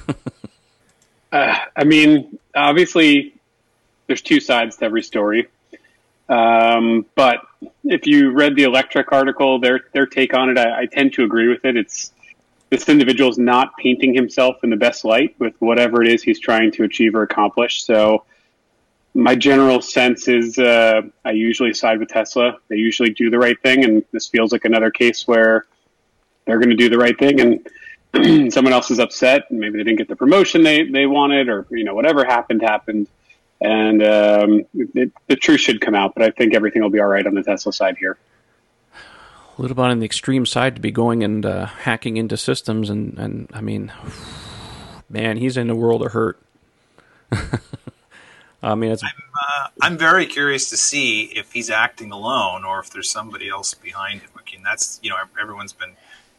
uh, 1.33 1.59
I 1.77 1.85
mean, 1.85 2.39
obviously, 2.55 3.35
there's 4.07 4.23
two 4.23 4.41
sides 4.41 4.77
to 4.79 4.85
every 4.85 5.03
story. 5.03 5.49
Um, 6.29 7.07
but 7.15 7.41
if 7.85 8.07
you 8.07 8.33
read 8.33 8.57
the 8.57 8.65
Electrek 8.65 9.13
article, 9.13 9.61
their 9.61 9.81
their 9.93 10.07
take 10.07 10.35
on 10.35 10.51
it, 10.51 10.59
I, 10.59 10.81
I 10.81 10.87
tend 10.87 11.15
to 11.15 11.25
agree 11.25 11.49
with 11.49 11.65
it. 11.65 11.77
It's 11.77 12.13
this 12.71 12.89
individual 12.89 13.31
is 13.31 13.39
not 13.39 13.77
painting 13.79 14.13
himself 14.13 14.57
in 14.63 14.71
the 14.71 14.77
best 14.77 15.05
light 15.05 15.35
with 15.39 15.55
whatever 15.59 16.03
it 16.03 16.09
is 16.09 16.23
he's 16.23 16.39
trying 16.39 16.71
to 16.73 16.85
achieve 16.85 17.15
or 17.15 17.23
accomplish. 17.23 17.85
So, 17.85 18.25
my 19.15 19.35
general 19.35 19.81
sense 19.81 20.29
is 20.29 20.59
uh, 20.59 21.03
I 21.25 21.31
usually 21.31 21.73
side 21.73 21.99
with 21.99 22.09
Tesla. 22.09 22.59
They 22.69 22.77
usually 22.77 23.11
do 23.11 23.31
the 23.31 23.39
right 23.39 23.61
thing, 23.63 23.85
and 23.85 24.05
this 24.13 24.29
feels 24.29 24.53
like 24.53 24.67
another 24.67 24.91
case 24.91 25.27
where 25.27 25.67
they're 26.45 26.59
going 26.59 26.71
to 26.71 26.77
do 26.77 26.91
the 26.91 26.99
right 26.99 27.19
thing 27.19 27.41
and 27.41 27.67
someone 28.51 28.73
else 28.73 28.91
is 28.91 28.99
upset 28.99 29.45
and 29.51 29.61
maybe 29.61 29.79
they 29.79 29.85
didn't 29.85 29.99
get 29.99 30.09
the 30.09 30.17
promotion 30.17 30.63
they, 30.63 30.85
they 30.85 31.07
wanted 31.07 31.49
or 31.49 31.67
you 31.71 31.85
know 31.85 31.95
whatever 31.95 32.25
happened 32.25 32.63
happened 32.63 33.07
and 33.61 34.03
um, 34.03 34.65
it, 34.95 35.13
the 35.27 35.37
truth 35.37 35.61
should 35.61 35.81
come 35.81 35.95
out 35.95 36.15
but 36.15 36.23
i 36.23 36.31
think 36.31 36.55
everything 36.55 36.83
will 36.83 36.91
be 36.91 37.01
all 37.01 37.07
right 37.07 37.27
on 37.27 37.35
the 37.35 37.43
tesla 37.43 37.73
side 37.73 37.97
here 37.99 38.17
a 38.95 39.63
little 39.63 39.75
bit 39.75 39.83
on 39.83 39.99
the 39.99 40.07
extreme 40.07 40.47
side 40.47 40.75
to 40.77 40.81
be 40.81 40.91
going 40.91 41.23
and 41.23 41.45
uh, 41.45 41.67
hacking 41.67 42.17
into 42.17 42.37
systems 42.37 42.89
and, 42.89 43.19
and 43.19 43.51
i 43.53 43.61
mean 43.61 43.93
man 45.11 45.37
he's 45.37 45.57
in 45.57 45.69
a 45.69 45.77
world 45.77 46.03
of 46.03 46.13
hurt 46.13 46.41
I 48.63 48.75
mean, 48.75 48.91
it's. 48.91 49.05
I'm, 49.05 49.11
uh, 49.11 49.69
I'm 49.83 49.99
very 49.99 50.27
curious 50.27 50.71
to 50.71 50.77
see 50.77 51.25
if 51.27 51.53
he's 51.53 51.71
acting 51.71 52.11
alone 52.11 52.65
or 52.65 52.81
if 52.81 52.91
there's 52.91 53.09
somebody 53.09 53.49
else 53.49 53.75
behind 53.75 54.23
him. 54.23 54.31
I 54.37 54.41
mean, 54.51 54.65
that's 54.65 54.99
you 55.01 55.11
know 55.11 55.17
everyone's 55.41 55.73
been 55.73 55.95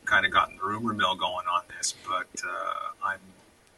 kind 0.10 0.26
of 0.26 0.32
gotten 0.32 0.58
the 0.58 0.64
rumor 0.64 0.94
mill 0.94 1.16
going 1.16 1.46
on 1.48 1.62
this, 1.78 1.94
but 2.08 2.28
uh, 2.44 3.08
I'm 3.08 3.20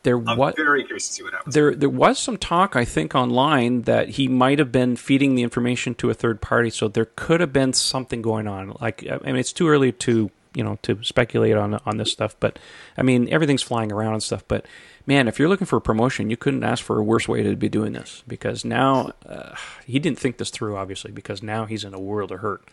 there 0.04 0.17
I'm 0.17 0.38
was 0.38 0.56
very 0.56 0.84
curious 0.84 1.08
to 1.08 1.13
see 1.13 1.24
what 1.24 1.34
happens. 1.34 1.54
There, 1.54 1.76
there 1.76 1.89
was 1.89 2.17
some 2.17 2.38
talk, 2.38 2.76
I 2.76 2.86
think, 2.86 3.13
online 3.13 3.84
that 3.84 4.10
he 4.10 4.28
might 4.28 4.58
have 4.58 4.72
been 4.72 4.96
feeding 4.96 5.36
the 5.36 5.44
information 5.44 5.94
to 5.96 6.10
a 6.10 6.13
third 6.13 6.41
party. 6.41 6.72
So 6.72 6.88
there 6.88 7.10
could 7.15 7.39
have 7.39 7.54
been 7.54 7.74
something 7.74 8.22
going 8.22 8.48
on. 8.48 8.76
Like, 8.82 9.06
I 9.08 9.17
mean, 9.24 9.36
it's 9.36 9.54
too 9.54 9.70
early 9.70 9.91
to 9.91 10.32
you 10.54 10.63
know 10.63 10.78
to 10.82 11.02
speculate 11.04 11.56
on 11.56 11.76
on 11.86 11.98
this 11.98 12.12
stuff, 12.12 12.36
but 12.39 12.58
I 12.98 13.04
mean, 13.04 13.30
everything's 13.30 13.62
flying 13.62 13.91
around 13.91 14.13
and 14.13 14.24
stuff. 14.24 14.44
But 14.48 14.65
man, 15.06 15.28
if 15.28 15.38
you're 15.38 15.50
looking 15.50 15.67
for 15.67 15.78
a 15.78 15.82
promotion, 15.82 16.30
you 16.30 16.38
couldn't 16.38 16.63
ask 16.63 16.84
for 16.84 16.98
a 16.98 17.04
worse 17.04 17.28
way 17.28 17.44
to 17.44 17.56
be 17.56 17.70
doing 17.70 17.94
this 17.94 18.24
because 18.28 18.65
now 18.65 19.12
uh, 19.26 19.56
he 19.86 20.00
didn't 20.00 20.20
think 20.20 20.38
this 20.38 20.50
through, 20.50 20.78
obviously, 20.78 21.12
because 21.12 21.44
now 21.44 21.65
he's 21.65 21.84
in 21.84 21.94
a 21.94 22.00
world 22.00 22.32
of 22.32 22.39
hurt 22.39 22.63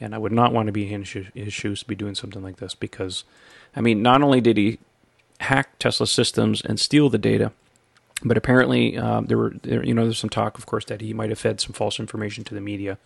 and 0.00 0.14
I 0.14 0.18
would 0.18 0.32
not 0.32 0.52
want 0.52 0.66
to 0.66 0.72
be 0.72 0.92
in 0.92 1.04
his 1.04 1.52
shoes 1.52 1.80
to 1.80 1.86
be 1.86 1.94
doing 1.94 2.14
something 2.14 2.42
like 2.42 2.56
this 2.56 2.74
because, 2.74 3.24
I 3.74 3.80
mean, 3.80 4.02
not 4.02 4.22
only 4.22 4.40
did 4.40 4.56
he 4.56 4.78
hack 5.40 5.78
Tesla 5.78 6.06
systems 6.06 6.62
and 6.62 6.78
steal 6.78 7.08
the 7.08 7.18
data, 7.18 7.52
but 8.22 8.36
apparently 8.36 8.96
um, 8.96 9.26
there 9.26 9.38
were, 9.38 9.54
there, 9.62 9.84
you 9.84 9.94
know, 9.94 10.04
there's 10.04 10.18
some 10.18 10.30
talk, 10.30 10.58
of 10.58 10.66
course, 10.66 10.84
that 10.86 11.00
he 11.00 11.12
might 11.12 11.30
have 11.30 11.38
fed 11.38 11.60
some 11.60 11.72
false 11.72 11.98
information 11.98 12.44
to 12.44 12.54
the 12.54 12.60
media 12.60 12.98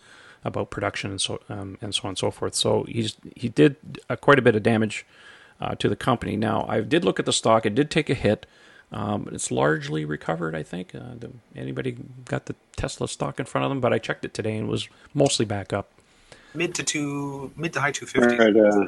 about 0.43 0.71
production 0.71 1.11
and 1.11 1.21
so 1.21 1.39
um, 1.49 1.77
and 1.81 1.93
so 1.93 2.01
on 2.03 2.09
and 2.09 2.17
so 2.17 2.31
forth. 2.31 2.55
So 2.55 2.83
he's 2.87 3.15
he 3.35 3.49
did 3.49 3.75
uh, 4.09 4.15
quite 4.15 4.39
a 4.39 4.41
bit 4.41 4.55
of 4.55 4.63
damage 4.63 5.05
uh, 5.59 5.75
to 5.75 5.87
the 5.87 5.95
company. 5.95 6.35
Now 6.35 6.65
I 6.67 6.81
did 6.81 7.05
look 7.05 7.19
at 7.19 7.25
the 7.25 7.33
stock; 7.33 7.65
it 7.65 7.75
did 7.75 7.91
take 7.91 8.09
a 8.09 8.15
hit. 8.15 8.45
Um, 8.91 9.29
it's 9.31 9.51
largely 9.51 10.03
recovered, 10.03 10.53
I 10.55 10.63
think. 10.63 10.93
Uh, 10.93 11.15
the, 11.17 11.31
anybody 11.55 11.95
got 12.25 12.47
the 12.47 12.55
Tesla 12.75 13.07
stock 13.07 13.39
in 13.39 13.45
front 13.45 13.63
of 13.63 13.71
them? 13.71 13.79
But 13.79 13.93
I 13.93 13.99
checked 13.99 14.25
it 14.25 14.33
today 14.33 14.57
and 14.57 14.67
was 14.67 14.89
mostly 15.13 15.45
back 15.45 15.71
up 15.71 15.91
mid 16.53 16.75
to 16.75 16.83
two, 16.83 17.51
mid 17.55 17.73
to 17.73 17.81
high 17.81 17.91
two 17.91 18.05
fifty. 18.05 18.35
Right, 18.35 18.55
uh, 18.55 18.87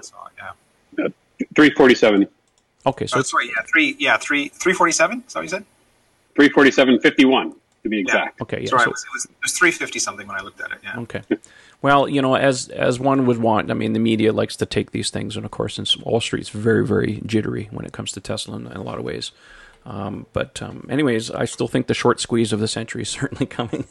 yeah. 0.97 1.07
Three 1.55 1.71
forty 1.71 1.95
seven. 1.95 2.27
Okay, 2.85 3.07
so 3.07 3.19
oh, 3.19 3.21
sorry, 3.21 3.47
yeah, 3.47 3.63
three, 3.71 3.95
yeah, 3.99 4.17
three, 4.17 4.49
three 4.49 4.73
forty 4.73 4.91
seven. 4.91 5.23
Is 5.25 5.33
that 5.33 5.39
what 5.39 5.43
you 5.43 5.49
said? 5.49 5.65
Three 6.35 6.49
forty 6.49 6.71
seven 6.71 6.99
fifty 6.99 7.25
one 7.25 7.55
to 7.83 7.89
be 7.89 7.99
exact. 7.99 8.37
Yeah. 8.39 8.43
Okay, 8.43 8.61
yeah. 8.61 8.69
Sorry, 8.69 8.83
so, 8.83 8.89
it, 8.89 8.91
was, 8.91 9.03
it, 9.03 9.13
was, 9.13 9.25
it 9.25 9.31
was 9.43 9.53
three 9.53 9.71
fifty 9.71 9.99
something 9.99 10.27
when 10.27 10.37
I 10.37 10.41
looked 10.41 10.61
at 10.61 10.71
it. 10.71 10.79
Yeah. 10.83 10.99
Okay. 10.99 11.21
Well, 11.81 12.07
you 12.07 12.21
know, 12.21 12.35
as 12.35 12.69
as 12.69 12.99
one 12.99 13.25
would 13.25 13.39
want, 13.39 13.69
I 13.69 13.73
mean, 13.73 13.93
the 13.93 13.99
media 13.99 14.31
likes 14.31 14.55
to 14.57 14.65
take 14.65 14.91
these 14.91 15.09
things, 15.09 15.35
and 15.35 15.45
of 15.45 15.51
course, 15.51 15.77
in 15.77 15.85
Wall 16.01 16.21
Street's 16.21 16.49
very, 16.49 16.85
very 16.85 17.21
jittery 17.25 17.67
when 17.71 17.85
it 17.85 17.91
comes 17.91 18.13
to 18.13 18.21
Tesla 18.21 18.55
in, 18.55 18.67
in 18.67 18.77
a 18.77 18.83
lot 18.83 18.97
of 18.97 19.03
ways. 19.03 19.31
Um, 19.85 20.25
but 20.31 20.61
um, 20.61 20.87
anyways, 20.89 21.29
I 21.29 21.43
still 21.43 21.67
think 21.67 21.87
the 21.87 21.93
short 21.93 22.21
squeeze 22.21 22.53
of 22.53 22.61
the 22.61 22.69
century 22.69 23.01
is 23.01 23.09
certainly 23.09 23.45
coming. 23.59 23.85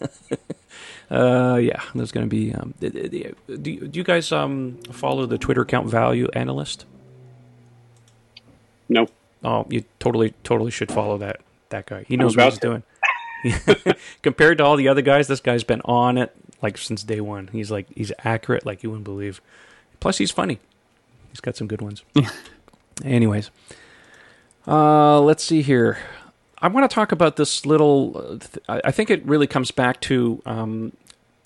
Uh, 1.12 1.56
yeah, 1.56 1.82
there's 1.94 2.10
going 2.10 2.28
to 2.28 2.30
be. 2.30 2.54
Um, 2.54 2.72
do, 2.80 2.88
do, 3.58 3.90
you 3.92 4.02
guys 4.02 4.32
um, 4.32 4.78
follow 4.90 5.26
the 5.26 5.36
Twitter 5.36 5.60
account 5.60 5.88
Value 5.88 6.28
Analyst? 6.32 6.86
No. 8.88 9.06
Oh, 9.44 9.66
you 9.68 9.84
totally, 9.98 10.32
totally 10.42 10.70
should 10.70 10.90
follow 10.90 11.18
that 11.18 11.40
that 11.68 11.86
guy. 11.86 12.04
He 12.08 12.16
knows 12.16 12.36
what 12.36 12.46
he's 12.46 12.58
to. 12.60 12.60
doing. 12.60 12.82
Compared 14.22 14.58
to 14.58 14.64
all 14.64 14.76
the 14.76 14.88
other 14.88 15.02
guys, 15.02 15.28
this 15.28 15.40
guy's 15.40 15.64
been 15.64 15.82
on 15.84 16.16
it 16.16 16.34
like 16.62 16.78
since 16.78 17.02
day 17.02 17.20
one. 17.20 17.48
He's 17.52 17.70
like 17.70 17.86
he's 17.94 18.12
accurate 18.20 18.64
like 18.64 18.82
you 18.82 18.90
wouldn't 18.90 19.04
believe. 19.04 19.42
Plus, 20.00 20.18
he's 20.18 20.30
funny. 20.30 20.60
He's 21.30 21.40
got 21.40 21.56
some 21.56 21.66
good 21.66 21.82
ones. 21.82 22.02
Anyways. 23.04 23.50
Uh, 24.66 25.20
let's 25.20 25.44
see 25.44 25.62
here. 25.62 25.98
I 26.58 26.68
want 26.68 26.88
to 26.88 26.94
talk 26.94 27.10
about 27.10 27.36
this 27.36 27.66
little. 27.66 28.38
Uh, 28.68 28.80
I 28.84 28.92
think 28.92 29.10
it 29.10 29.24
really 29.26 29.48
comes 29.48 29.72
back 29.72 30.00
to 30.02 30.40
um, 30.46 30.92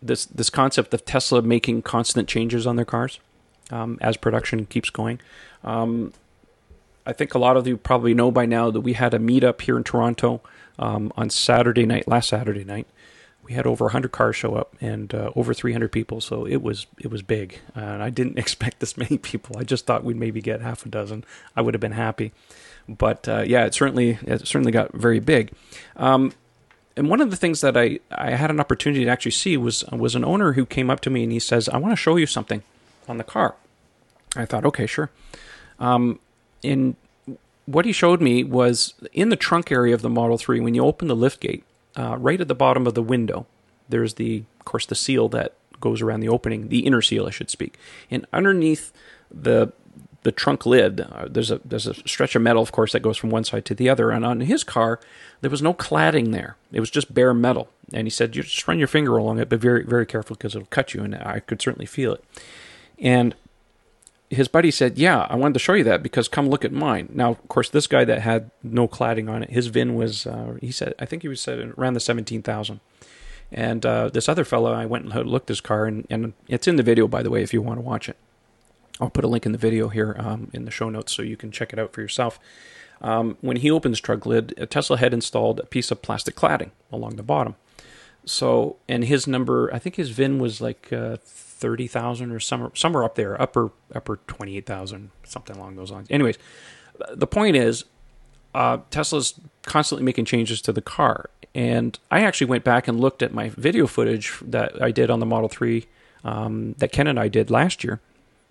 this 0.02 0.26
this 0.26 0.50
concept 0.50 0.94
of 0.94 1.04
Tesla 1.04 1.42
making 1.42 1.82
constant 1.82 2.28
changes 2.28 2.66
on 2.66 2.76
their 2.76 2.84
cars 2.84 3.20
um, 3.70 3.98
as 4.00 4.16
production 4.16 4.66
keeps 4.66 4.90
going. 4.90 5.20
Um, 5.64 6.12
I 7.06 7.12
think 7.12 7.34
a 7.34 7.38
lot 7.38 7.56
of 7.56 7.66
you 7.66 7.76
probably 7.76 8.14
know 8.14 8.30
by 8.30 8.46
now 8.46 8.70
that 8.70 8.80
we 8.80 8.94
had 8.94 9.14
a 9.14 9.18
meetup 9.18 9.60
here 9.60 9.76
in 9.76 9.84
Toronto 9.84 10.40
um, 10.78 11.12
on 11.16 11.30
Saturday 11.30 11.86
night, 11.86 12.08
last 12.08 12.28
Saturday 12.28 12.64
night. 12.64 12.86
We 13.44 13.52
had 13.52 13.64
over 13.64 13.84
100 13.84 14.10
cars 14.10 14.34
show 14.34 14.56
up 14.56 14.74
and 14.80 15.14
uh, 15.14 15.30
over 15.36 15.54
300 15.54 15.92
people, 15.92 16.20
so 16.20 16.44
it 16.44 16.62
was 16.62 16.88
it 16.98 17.12
was 17.12 17.22
big. 17.22 17.60
Uh, 17.76 17.80
and 17.80 18.02
I 18.02 18.10
didn't 18.10 18.38
expect 18.44 18.80
this 18.80 18.96
many 18.96 19.18
people. 19.18 19.56
I 19.56 19.62
just 19.62 19.86
thought 19.86 20.02
we'd 20.02 20.16
maybe 20.16 20.40
get 20.40 20.62
half 20.62 20.84
a 20.84 20.88
dozen. 20.88 21.24
I 21.54 21.62
would 21.62 21.74
have 21.74 21.80
been 21.80 21.92
happy. 21.92 22.32
But 22.88 23.28
uh, 23.28 23.44
yeah, 23.46 23.64
it 23.64 23.74
certainly 23.74 24.18
it 24.22 24.46
certainly 24.46 24.72
got 24.72 24.92
very 24.92 25.20
big. 25.20 25.52
Um, 25.96 26.32
and 26.96 27.08
one 27.10 27.20
of 27.20 27.30
the 27.30 27.36
things 27.36 27.60
that 27.60 27.76
I, 27.76 28.00
I 28.10 28.30
had 28.30 28.50
an 28.50 28.60
opportunity 28.60 29.04
to 29.04 29.10
actually 29.10 29.32
see 29.32 29.56
was 29.56 29.84
was 29.92 30.14
an 30.14 30.24
owner 30.24 30.52
who 30.52 30.64
came 30.64 30.90
up 30.90 31.00
to 31.00 31.10
me 31.10 31.22
and 31.22 31.32
he 31.32 31.38
says, 31.38 31.68
"I 31.68 31.78
want 31.78 31.92
to 31.92 31.96
show 31.96 32.16
you 32.16 32.26
something 32.26 32.62
on 33.08 33.18
the 33.18 33.24
car." 33.24 33.54
I 34.36 34.44
thought, 34.44 34.64
okay, 34.64 34.86
sure. 34.86 35.10
Um, 35.78 36.20
and 36.62 36.96
what 37.64 37.84
he 37.84 37.92
showed 37.92 38.20
me 38.20 38.44
was 38.44 38.94
in 39.12 39.28
the 39.28 39.36
trunk 39.36 39.72
area 39.72 39.94
of 39.94 40.02
the 40.02 40.10
Model 40.10 40.38
3, 40.38 40.60
when 40.60 40.74
you 40.74 40.84
open 40.84 41.08
the 41.08 41.16
lift 41.16 41.40
gate, 41.40 41.64
uh, 41.96 42.16
right 42.18 42.40
at 42.40 42.48
the 42.48 42.54
bottom 42.54 42.86
of 42.86 42.94
the 42.94 43.02
window, 43.02 43.46
there's 43.88 44.14
the, 44.14 44.44
of 44.60 44.64
course, 44.64 44.86
the 44.86 44.94
seal 44.94 45.28
that 45.30 45.54
goes 45.80 46.02
around 46.02 46.20
the 46.20 46.28
opening, 46.28 46.68
the 46.68 46.86
inner 46.86 47.02
seal, 47.02 47.26
I 47.26 47.30
should 47.30 47.50
speak. 47.50 47.78
And 48.10 48.26
underneath 48.32 48.92
the 49.30 49.72
the 50.26 50.32
trunk 50.32 50.66
lid, 50.66 51.00
uh, 51.00 51.28
there's 51.30 51.52
a 51.52 51.60
there's 51.64 51.86
a 51.86 51.94
stretch 51.94 52.34
of 52.34 52.42
metal, 52.42 52.60
of 52.60 52.72
course, 52.72 52.90
that 52.92 53.00
goes 53.00 53.16
from 53.16 53.30
one 53.30 53.44
side 53.44 53.64
to 53.66 53.76
the 53.76 53.88
other. 53.88 54.10
And 54.10 54.26
on 54.26 54.40
his 54.40 54.64
car, 54.64 54.98
there 55.40 55.52
was 55.52 55.62
no 55.62 55.72
cladding 55.72 56.32
there; 56.32 56.56
it 56.72 56.80
was 56.80 56.90
just 56.90 57.14
bare 57.14 57.32
metal. 57.32 57.68
And 57.92 58.08
he 58.08 58.10
said, 58.10 58.34
"You 58.34 58.42
just 58.42 58.66
run 58.66 58.80
your 58.80 58.88
finger 58.88 59.16
along 59.16 59.38
it, 59.38 59.48
but 59.48 59.60
very 59.60 59.84
very 59.84 60.04
careful 60.04 60.34
because 60.34 60.56
it'll 60.56 60.66
cut 60.66 60.94
you." 60.94 61.04
And 61.04 61.14
I 61.14 61.38
could 61.38 61.62
certainly 61.62 61.86
feel 61.86 62.12
it. 62.12 62.24
And 62.98 63.36
his 64.28 64.48
buddy 64.48 64.72
said, 64.72 64.98
"Yeah, 64.98 65.28
I 65.30 65.36
wanted 65.36 65.54
to 65.54 65.60
show 65.60 65.74
you 65.74 65.84
that 65.84 66.02
because 66.02 66.26
come 66.26 66.48
look 66.48 66.64
at 66.64 66.72
mine." 66.72 67.08
Now, 67.12 67.30
of 67.30 67.48
course, 67.48 67.70
this 67.70 67.86
guy 67.86 68.04
that 68.04 68.22
had 68.22 68.50
no 68.64 68.88
cladding 68.88 69.30
on 69.30 69.44
it, 69.44 69.50
his 69.50 69.68
VIN 69.68 69.94
was 69.94 70.26
uh, 70.26 70.56
he 70.60 70.72
said 70.72 70.92
I 70.98 71.04
think 71.04 71.22
he 71.22 71.28
was 71.28 71.40
said 71.40 71.72
around 71.78 71.94
the 71.94 72.00
seventeen 72.00 72.42
thousand. 72.42 72.80
And 73.52 73.86
uh, 73.86 74.08
this 74.08 74.28
other 74.28 74.44
fellow, 74.44 74.72
I 74.72 74.86
went 74.86 75.04
and 75.04 75.30
looked 75.30 75.48
his 75.48 75.60
car, 75.60 75.86
and, 75.86 76.04
and 76.10 76.32
it's 76.48 76.66
in 76.66 76.74
the 76.74 76.82
video, 76.82 77.06
by 77.06 77.22
the 77.22 77.30
way, 77.30 77.44
if 77.44 77.54
you 77.54 77.62
want 77.62 77.78
to 77.78 77.82
watch 77.82 78.08
it. 78.08 78.16
I'll 79.00 79.10
put 79.10 79.24
a 79.24 79.28
link 79.28 79.46
in 79.46 79.52
the 79.52 79.58
video 79.58 79.88
here 79.88 80.16
um, 80.18 80.50
in 80.52 80.64
the 80.64 80.70
show 80.70 80.88
notes 80.88 81.12
so 81.12 81.22
you 81.22 81.36
can 81.36 81.50
check 81.50 81.72
it 81.72 81.78
out 81.78 81.92
for 81.92 82.00
yourself. 82.00 82.38
Um, 83.00 83.36
when 83.40 83.58
he 83.58 83.68
trunk 84.00 84.26
lid, 84.26 84.54
Tesla 84.70 84.96
had 84.96 85.12
installed 85.12 85.60
a 85.60 85.66
piece 85.66 85.90
of 85.90 86.00
plastic 86.02 86.34
cladding 86.34 86.70
along 86.90 87.16
the 87.16 87.22
bottom. 87.22 87.56
So, 88.24 88.76
and 88.88 89.04
his 89.04 89.26
number, 89.26 89.72
I 89.72 89.78
think 89.78 89.96
his 89.96 90.10
VIN 90.10 90.38
was 90.38 90.60
like 90.60 90.92
uh, 90.92 91.18
thirty 91.22 91.86
thousand 91.86 92.32
or 92.32 92.40
somewhere 92.40 92.70
somewhere 92.74 93.04
up 93.04 93.14
there, 93.14 93.40
upper 93.40 93.70
upper 93.94 94.18
twenty 94.26 94.56
eight 94.56 94.66
thousand, 94.66 95.10
something 95.24 95.56
along 95.56 95.76
those 95.76 95.92
lines. 95.92 96.08
Anyways, 96.10 96.36
the 97.12 97.26
point 97.26 97.54
is, 97.54 97.84
uh, 98.54 98.78
Tesla's 98.90 99.38
constantly 99.62 100.04
making 100.04 100.24
changes 100.24 100.60
to 100.62 100.72
the 100.72 100.82
car, 100.82 101.30
and 101.54 101.98
I 102.10 102.22
actually 102.22 102.48
went 102.48 102.64
back 102.64 102.88
and 102.88 102.98
looked 102.98 103.22
at 103.22 103.32
my 103.32 103.50
video 103.50 103.86
footage 103.86 104.34
that 104.42 104.82
I 104.82 104.90
did 104.90 105.08
on 105.08 105.20
the 105.20 105.26
Model 105.26 105.48
Three 105.48 105.86
um, 106.24 106.74
that 106.78 106.90
Ken 106.90 107.06
and 107.06 107.20
I 107.20 107.28
did 107.28 107.48
last 107.48 107.84
year 107.84 108.00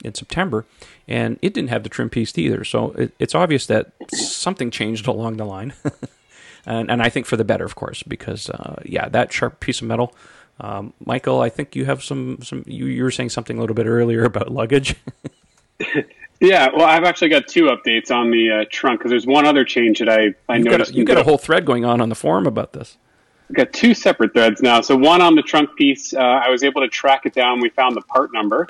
in 0.04 0.14
September, 0.14 0.66
and 1.08 1.40
it 1.42 1.54
didn't 1.54 1.70
have 1.70 1.84
the 1.84 1.90
trim 1.90 2.10
piece 2.10 2.38
either. 2.38 2.64
So 2.64 2.92
it, 2.92 3.14
it's 3.20 3.36
obvious 3.36 3.66
that 3.68 3.92
something 4.14 4.72
changed 4.72 5.08
along 5.08 5.38
the 5.38 5.46
line. 5.46 5.74
and, 6.66 6.90
and 6.90 7.02
I 7.02 7.10
think 7.10 7.26
for 7.26 7.38
the 7.38 7.44
better, 7.44 7.66
of 7.66 7.76
course, 7.76 8.04
because 8.04 8.50
uh, 8.50 8.82
yeah, 8.86 9.10
that 9.10 9.32
sharp 9.32 9.60
piece 9.60 9.82
of 9.82 9.88
metal. 9.88 10.14
Um, 10.60 10.94
Michael, 11.06 11.42
I 11.42 11.50
think 11.50 11.76
you 11.76 11.86
have 11.86 12.02
some 12.04 12.40
some. 12.42 12.64
You, 12.66 12.86
you 12.86 13.04
were 13.04 13.12
saying 13.12 13.30
something 13.30 13.58
a 13.58 13.60
little 13.60 13.76
bit 13.76 13.88
earlier 13.88 14.24
about 14.24 14.52
luggage. 14.52 14.96
yeah, 16.40 16.70
well, 16.74 16.86
I've 16.86 17.04
actually 17.04 17.30
got 17.30 17.48
two 17.48 17.66
updates 17.66 18.10
on 18.10 18.32
the 18.32 18.52
uh, 18.52 18.66
trunk 18.72 19.00
because 19.00 19.10
there's 19.10 19.28
one 19.28 19.46
other 19.46 19.66
change 19.66 20.00
that 20.00 20.08
I 20.08 20.34
I 20.48 20.58
you 20.58 20.64
noticed. 20.64 20.92
Got 20.92 20.96
a, 20.96 21.00
you 21.00 21.06
got 21.06 21.18
a 21.18 21.24
whole 21.24 21.38
thread 21.38 21.66
going 21.66 21.84
on 21.84 22.00
on 22.00 22.08
the 22.08 22.16
forum 22.16 22.48
about 22.48 22.72
this. 22.72 22.98
I've 23.50 23.56
got 23.56 23.74
two 23.74 23.94
separate 23.94 24.34
threads 24.34 24.62
now. 24.62 24.82
So 24.82 24.96
one 24.96 25.22
on 25.22 25.36
the 25.36 25.42
trunk 25.42 25.76
piece, 25.76 26.14
uh, 26.14 26.20
I 26.20 26.50
was 26.50 26.64
able 26.64 26.82
to 26.82 26.88
track 26.88 27.26
it 27.26 27.34
down. 27.34 27.60
We 27.60 27.70
found 27.70 27.96
the 27.96 28.02
part 28.02 28.34
number, 28.34 28.68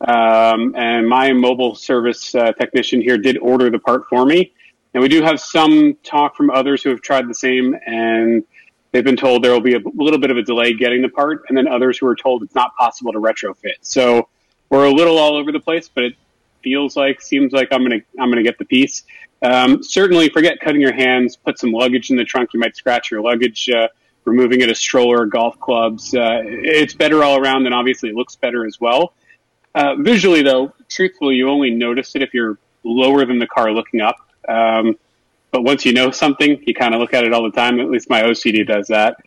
um, 0.00 0.74
and 0.76 1.08
my 1.08 1.32
mobile 1.32 1.74
service 1.74 2.34
uh, 2.34 2.52
technician 2.52 3.00
here 3.00 3.18
did 3.18 3.38
order 3.38 3.70
the 3.70 3.78
part 3.78 4.08
for 4.08 4.24
me. 4.24 4.52
And 4.94 5.02
we 5.02 5.08
do 5.08 5.22
have 5.22 5.40
some 5.40 5.96
talk 6.02 6.36
from 6.36 6.50
others 6.50 6.82
who 6.82 6.90
have 6.90 7.02
tried 7.02 7.28
the 7.28 7.34
same, 7.34 7.76
and 7.86 8.44
they've 8.92 9.04
been 9.04 9.16
told 9.16 9.44
there 9.44 9.52
will 9.52 9.60
be 9.60 9.74
a 9.74 9.80
little 9.94 10.18
bit 10.18 10.30
of 10.30 10.36
a 10.36 10.42
delay 10.42 10.72
getting 10.72 11.02
the 11.02 11.08
part, 11.08 11.44
and 11.48 11.56
then 11.56 11.68
others 11.68 11.98
who 11.98 12.06
are 12.06 12.16
told 12.16 12.42
it's 12.42 12.54
not 12.54 12.74
possible 12.76 13.12
to 13.12 13.18
retrofit. 13.18 13.76
So 13.82 14.28
we're 14.70 14.86
a 14.86 14.92
little 14.92 15.18
all 15.18 15.36
over 15.36 15.52
the 15.52 15.60
place, 15.60 15.90
but 15.92 16.04
it 16.04 16.14
feels 16.62 16.96
like, 16.96 17.20
seems 17.20 17.52
like 17.52 17.68
I'm 17.72 17.82
gonna 17.82 18.00
I'm 18.18 18.30
gonna 18.30 18.42
get 18.42 18.58
the 18.58 18.64
piece. 18.64 19.04
Um, 19.42 19.82
certainly, 19.82 20.30
forget 20.30 20.60
cutting 20.60 20.80
your 20.80 20.94
hands. 20.94 21.36
Put 21.36 21.58
some 21.58 21.72
luggage 21.72 22.10
in 22.10 22.16
the 22.16 22.24
trunk. 22.24 22.54
You 22.54 22.60
might 22.60 22.74
scratch 22.74 23.10
your 23.10 23.20
luggage. 23.20 23.68
Uh, 23.68 23.88
removing 24.26 24.60
it 24.60 24.68
a 24.68 24.74
stroller, 24.74 25.24
golf 25.24 25.58
clubs. 25.60 26.14
Uh, 26.14 26.40
it's 26.44 26.94
better 26.94 27.22
all 27.22 27.38
around, 27.38 27.64
and 27.64 27.74
obviously 27.74 28.10
it 28.10 28.14
looks 28.14 28.36
better 28.36 28.66
as 28.66 28.80
well. 28.80 29.14
Uh, 29.76 29.94
visually, 29.96 30.42
though, 30.42 30.72
truthfully, 30.88 31.34
you 31.34 31.50
only 31.50 31.70
notice 31.70 32.16
it 32.16 32.22
if 32.22 32.32
you're 32.32 32.56
lower 32.82 33.26
than 33.26 33.38
the 33.38 33.46
car 33.46 33.70
looking 33.70 34.00
up. 34.00 34.16
Um, 34.48 34.96
but 35.50 35.64
once 35.64 35.84
you 35.84 35.92
know 35.92 36.10
something, 36.10 36.62
you 36.66 36.72
kind 36.72 36.94
of 36.94 37.00
look 37.00 37.12
at 37.12 37.24
it 37.24 37.34
all 37.34 37.42
the 37.42 37.50
time. 37.50 37.78
At 37.78 37.90
least 37.90 38.08
my 38.08 38.22
OCD 38.22 38.66
does 38.66 38.88
that. 38.88 39.18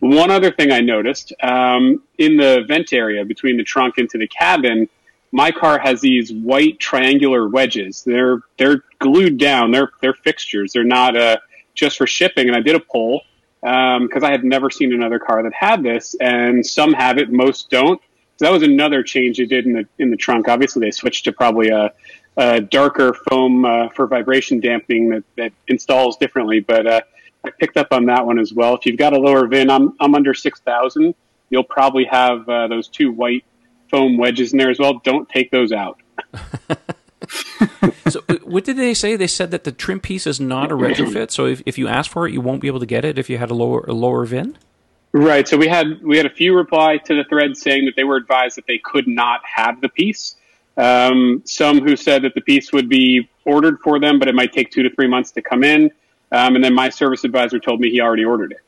One 0.00 0.30
other 0.30 0.50
thing 0.50 0.72
I 0.72 0.80
noticed 0.80 1.34
um, 1.42 2.02
in 2.16 2.38
the 2.38 2.64
vent 2.66 2.94
area 2.94 3.22
between 3.26 3.58
the 3.58 3.64
trunk 3.64 3.98
into 3.98 4.16
the 4.16 4.28
cabin, 4.28 4.88
my 5.30 5.50
car 5.50 5.78
has 5.78 6.00
these 6.00 6.32
white 6.32 6.78
triangular 6.78 7.46
wedges. 7.46 8.02
They're 8.02 8.40
they're 8.56 8.84
glued 9.00 9.36
down. 9.36 9.72
They're 9.72 9.90
they're 10.00 10.14
fixtures. 10.14 10.72
They're 10.72 10.84
not 10.84 11.16
uh, 11.16 11.36
just 11.74 11.98
for 11.98 12.06
shipping. 12.06 12.48
And 12.48 12.56
I 12.56 12.60
did 12.60 12.76
a 12.76 12.80
poll 12.80 13.24
because 13.60 14.22
um, 14.22 14.24
I 14.24 14.30
had 14.30 14.42
never 14.42 14.70
seen 14.70 14.94
another 14.94 15.18
car 15.18 15.42
that 15.42 15.52
had 15.52 15.82
this, 15.82 16.14
and 16.18 16.64
some 16.64 16.94
have 16.94 17.18
it, 17.18 17.30
most 17.30 17.68
don't. 17.68 18.00
So 18.38 18.44
that 18.44 18.52
was 18.52 18.62
another 18.62 19.02
change 19.02 19.38
they 19.38 19.46
did 19.46 19.66
in 19.66 19.72
the 19.72 19.88
in 19.98 20.10
the 20.10 20.16
trunk. 20.16 20.48
Obviously, 20.48 20.80
they 20.80 20.92
switched 20.92 21.24
to 21.24 21.32
probably 21.32 21.70
a, 21.70 21.92
a 22.36 22.60
darker 22.60 23.12
foam 23.12 23.64
uh, 23.64 23.88
for 23.88 24.06
vibration 24.06 24.60
dampening 24.60 25.08
that, 25.10 25.24
that 25.36 25.52
installs 25.66 26.16
differently. 26.18 26.60
But 26.60 26.86
uh, 26.86 27.00
I 27.44 27.50
picked 27.50 27.76
up 27.76 27.88
on 27.92 28.06
that 28.06 28.24
one 28.24 28.38
as 28.38 28.52
well. 28.52 28.76
If 28.76 28.86
you've 28.86 28.96
got 28.96 29.12
a 29.12 29.18
lower 29.18 29.48
VIN, 29.48 29.70
I'm 29.70 29.94
I'm 29.98 30.14
under 30.14 30.34
six 30.34 30.60
thousand. 30.60 31.16
You'll 31.50 31.64
probably 31.64 32.04
have 32.04 32.48
uh, 32.48 32.68
those 32.68 32.86
two 32.86 33.10
white 33.10 33.44
foam 33.90 34.18
wedges 34.18 34.52
in 34.52 34.58
there 34.58 34.70
as 34.70 34.78
well. 34.78 35.00
Don't 35.02 35.28
take 35.28 35.50
those 35.50 35.72
out. 35.72 36.00
so 38.08 38.22
uh, 38.28 38.36
what 38.44 38.64
did 38.64 38.76
they 38.76 38.94
say? 38.94 39.16
They 39.16 39.26
said 39.26 39.50
that 39.50 39.64
the 39.64 39.72
trim 39.72 39.98
piece 39.98 40.28
is 40.28 40.38
not 40.38 40.70
a 40.70 40.76
retrofit. 40.76 41.32
So 41.32 41.46
if, 41.46 41.62
if 41.66 41.76
you 41.76 41.88
ask 41.88 42.08
for 42.08 42.28
it, 42.28 42.32
you 42.32 42.40
won't 42.40 42.60
be 42.60 42.68
able 42.68 42.80
to 42.80 42.86
get 42.86 43.04
it 43.04 43.18
if 43.18 43.28
you 43.28 43.38
had 43.38 43.50
a 43.50 43.54
lower 43.54 43.80
a 43.88 43.92
lower 43.92 44.24
VIN. 44.24 44.56
Right. 45.12 45.48
So 45.48 45.56
we 45.56 45.68
had 45.68 46.02
we 46.02 46.16
had 46.16 46.26
a 46.26 46.30
few 46.30 46.54
reply 46.54 46.98
to 46.98 47.14
the 47.14 47.24
thread 47.24 47.56
saying 47.56 47.86
that 47.86 47.96
they 47.96 48.04
were 48.04 48.16
advised 48.16 48.56
that 48.56 48.66
they 48.66 48.78
could 48.78 49.08
not 49.08 49.40
have 49.44 49.80
the 49.80 49.88
piece. 49.88 50.36
Um, 50.76 51.42
some 51.44 51.80
who 51.80 51.96
said 51.96 52.22
that 52.22 52.34
the 52.34 52.40
piece 52.40 52.72
would 52.72 52.88
be 52.88 53.28
ordered 53.44 53.80
for 53.80 53.98
them, 53.98 54.18
but 54.18 54.28
it 54.28 54.34
might 54.34 54.52
take 54.52 54.70
two 54.70 54.82
to 54.82 54.90
three 54.94 55.08
months 55.08 55.32
to 55.32 55.42
come 55.42 55.64
in. 55.64 55.90
Um, 56.30 56.54
and 56.54 56.62
then 56.62 56.74
my 56.74 56.90
service 56.90 57.24
advisor 57.24 57.58
told 57.58 57.80
me 57.80 57.90
he 57.90 58.00
already 58.00 58.24
ordered 58.24 58.52
it. 58.52 58.60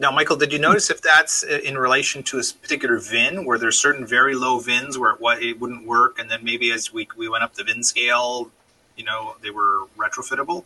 Now, 0.00 0.12
Michael, 0.12 0.36
did 0.36 0.52
you 0.52 0.60
notice 0.60 0.90
if 0.90 1.00
that's 1.00 1.42
in 1.42 1.76
relation 1.76 2.22
to 2.24 2.38
a 2.38 2.42
particular 2.62 2.98
VIN, 2.98 3.44
where 3.44 3.58
there's 3.58 3.76
certain 3.76 4.06
very 4.06 4.36
low 4.36 4.60
VINs 4.60 4.96
where 4.96 5.14
it, 5.14 5.42
it 5.42 5.60
wouldn't 5.60 5.84
work, 5.84 6.20
and 6.20 6.30
then 6.30 6.44
maybe 6.44 6.70
as 6.70 6.92
we 6.92 7.08
we 7.16 7.28
went 7.28 7.42
up 7.42 7.54
the 7.54 7.64
VIN 7.64 7.82
scale, 7.82 8.50
you 8.96 9.04
know, 9.04 9.34
they 9.42 9.50
were 9.50 9.86
retrofittable? 9.96 10.64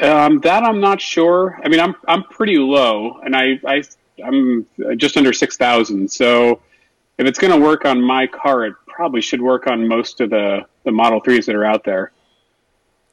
Um, 0.00 0.40
that 0.40 0.62
I'm 0.62 0.80
not 0.80 1.02
sure. 1.02 1.60
I 1.62 1.68
mean, 1.68 1.80
I'm 1.80 1.94
I'm 2.08 2.22
pretty 2.22 2.56
low, 2.56 3.20
and 3.22 3.36
I, 3.36 3.60
I 3.66 3.82
I'm 4.24 4.66
just 4.96 5.16
under 5.16 5.32
six 5.32 5.56
thousand. 5.56 6.10
So 6.10 6.60
if 7.18 7.26
it's 7.26 7.38
going 7.38 7.52
to 7.52 7.64
work 7.64 7.84
on 7.84 8.02
my 8.02 8.26
car, 8.26 8.64
it 8.64 8.74
probably 8.86 9.20
should 9.20 9.42
work 9.42 9.66
on 9.66 9.88
most 9.88 10.20
of 10.20 10.30
the 10.30 10.66
the 10.84 10.92
Model 10.92 11.20
Threes 11.20 11.46
that 11.46 11.54
are 11.54 11.64
out 11.64 11.84
there. 11.84 12.12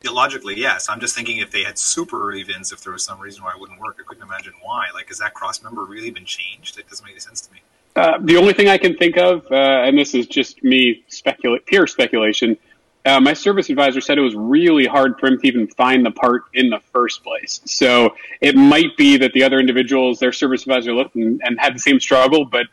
Logically, 0.10 0.58
yes. 0.58 0.88
I'm 0.88 1.02
just 1.02 1.14
thinking 1.14 1.40
if 1.40 1.52
they 1.52 1.64
had 1.64 1.78
super 1.78 2.30
early 2.30 2.42
VINs, 2.44 2.72
if 2.72 2.82
there 2.84 2.94
was 2.94 3.04
some 3.04 3.20
reason 3.20 3.44
why 3.44 3.52
it 3.52 3.60
wouldn't 3.60 3.80
work, 3.82 3.98
I 4.00 4.04
couldn't 4.08 4.24
imagine 4.24 4.54
why. 4.62 4.86
Like, 4.94 5.10
has 5.10 5.18
that 5.18 5.34
cross 5.34 5.62
member 5.62 5.84
really 5.84 6.10
been 6.10 6.24
changed? 6.24 6.80
It 6.80 6.90
doesn't 6.90 7.04
make 7.06 7.14
any 7.14 7.20
sense 7.20 7.42
to 7.42 7.54
me. 7.54 7.60
Uh, 7.98 8.18
the 8.22 8.38
only 8.38 8.54
thing 8.54 8.70
I 8.70 8.78
can 8.78 8.96
think 8.96 9.18
of, 9.18 9.46
uh, 9.52 9.56
and 9.56 9.98
this 9.98 10.14
is 10.14 10.26
just 10.26 10.64
me 10.64 11.04
specula- 11.10 11.60
pure 11.66 11.86
speculation, 11.86 12.58
uh, 13.06 13.20
my 13.20 13.34
service 13.34 13.70
advisor 13.70 14.02
said 14.02 14.18
it 14.18 14.22
was 14.22 14.36
really 14.36 14.86
hard 14.86 15.20
for 15.20 15.28
him 15.28 15.40
to 15.40 15.48
even 15.48 15.68
find 15.68 16.06
the 16.06 16.12
part 16.12 16.44
in 16.54 16.70
the 16.70 16.80
first 16.92 17.24
place. 17.24 17.62
So 17.66 18.16
it 18.42 18.56
might 18.56 18.98
be 18.98 19.18
that 19.18 19.34
the 19.34 19.44
other 19.44 19.60
individuals, 19.60 20.20
their 20.20 20.34
service 20.34 20.64
advisor 20.64 20.94
looked 20.94 21.16
and, 21.16 21.42
and 21.44 21.60
had 21.60 21.76
the 21.76 21.80
same 21.80 22.00
struggle, 22.00 22.46
but 22.46 22.68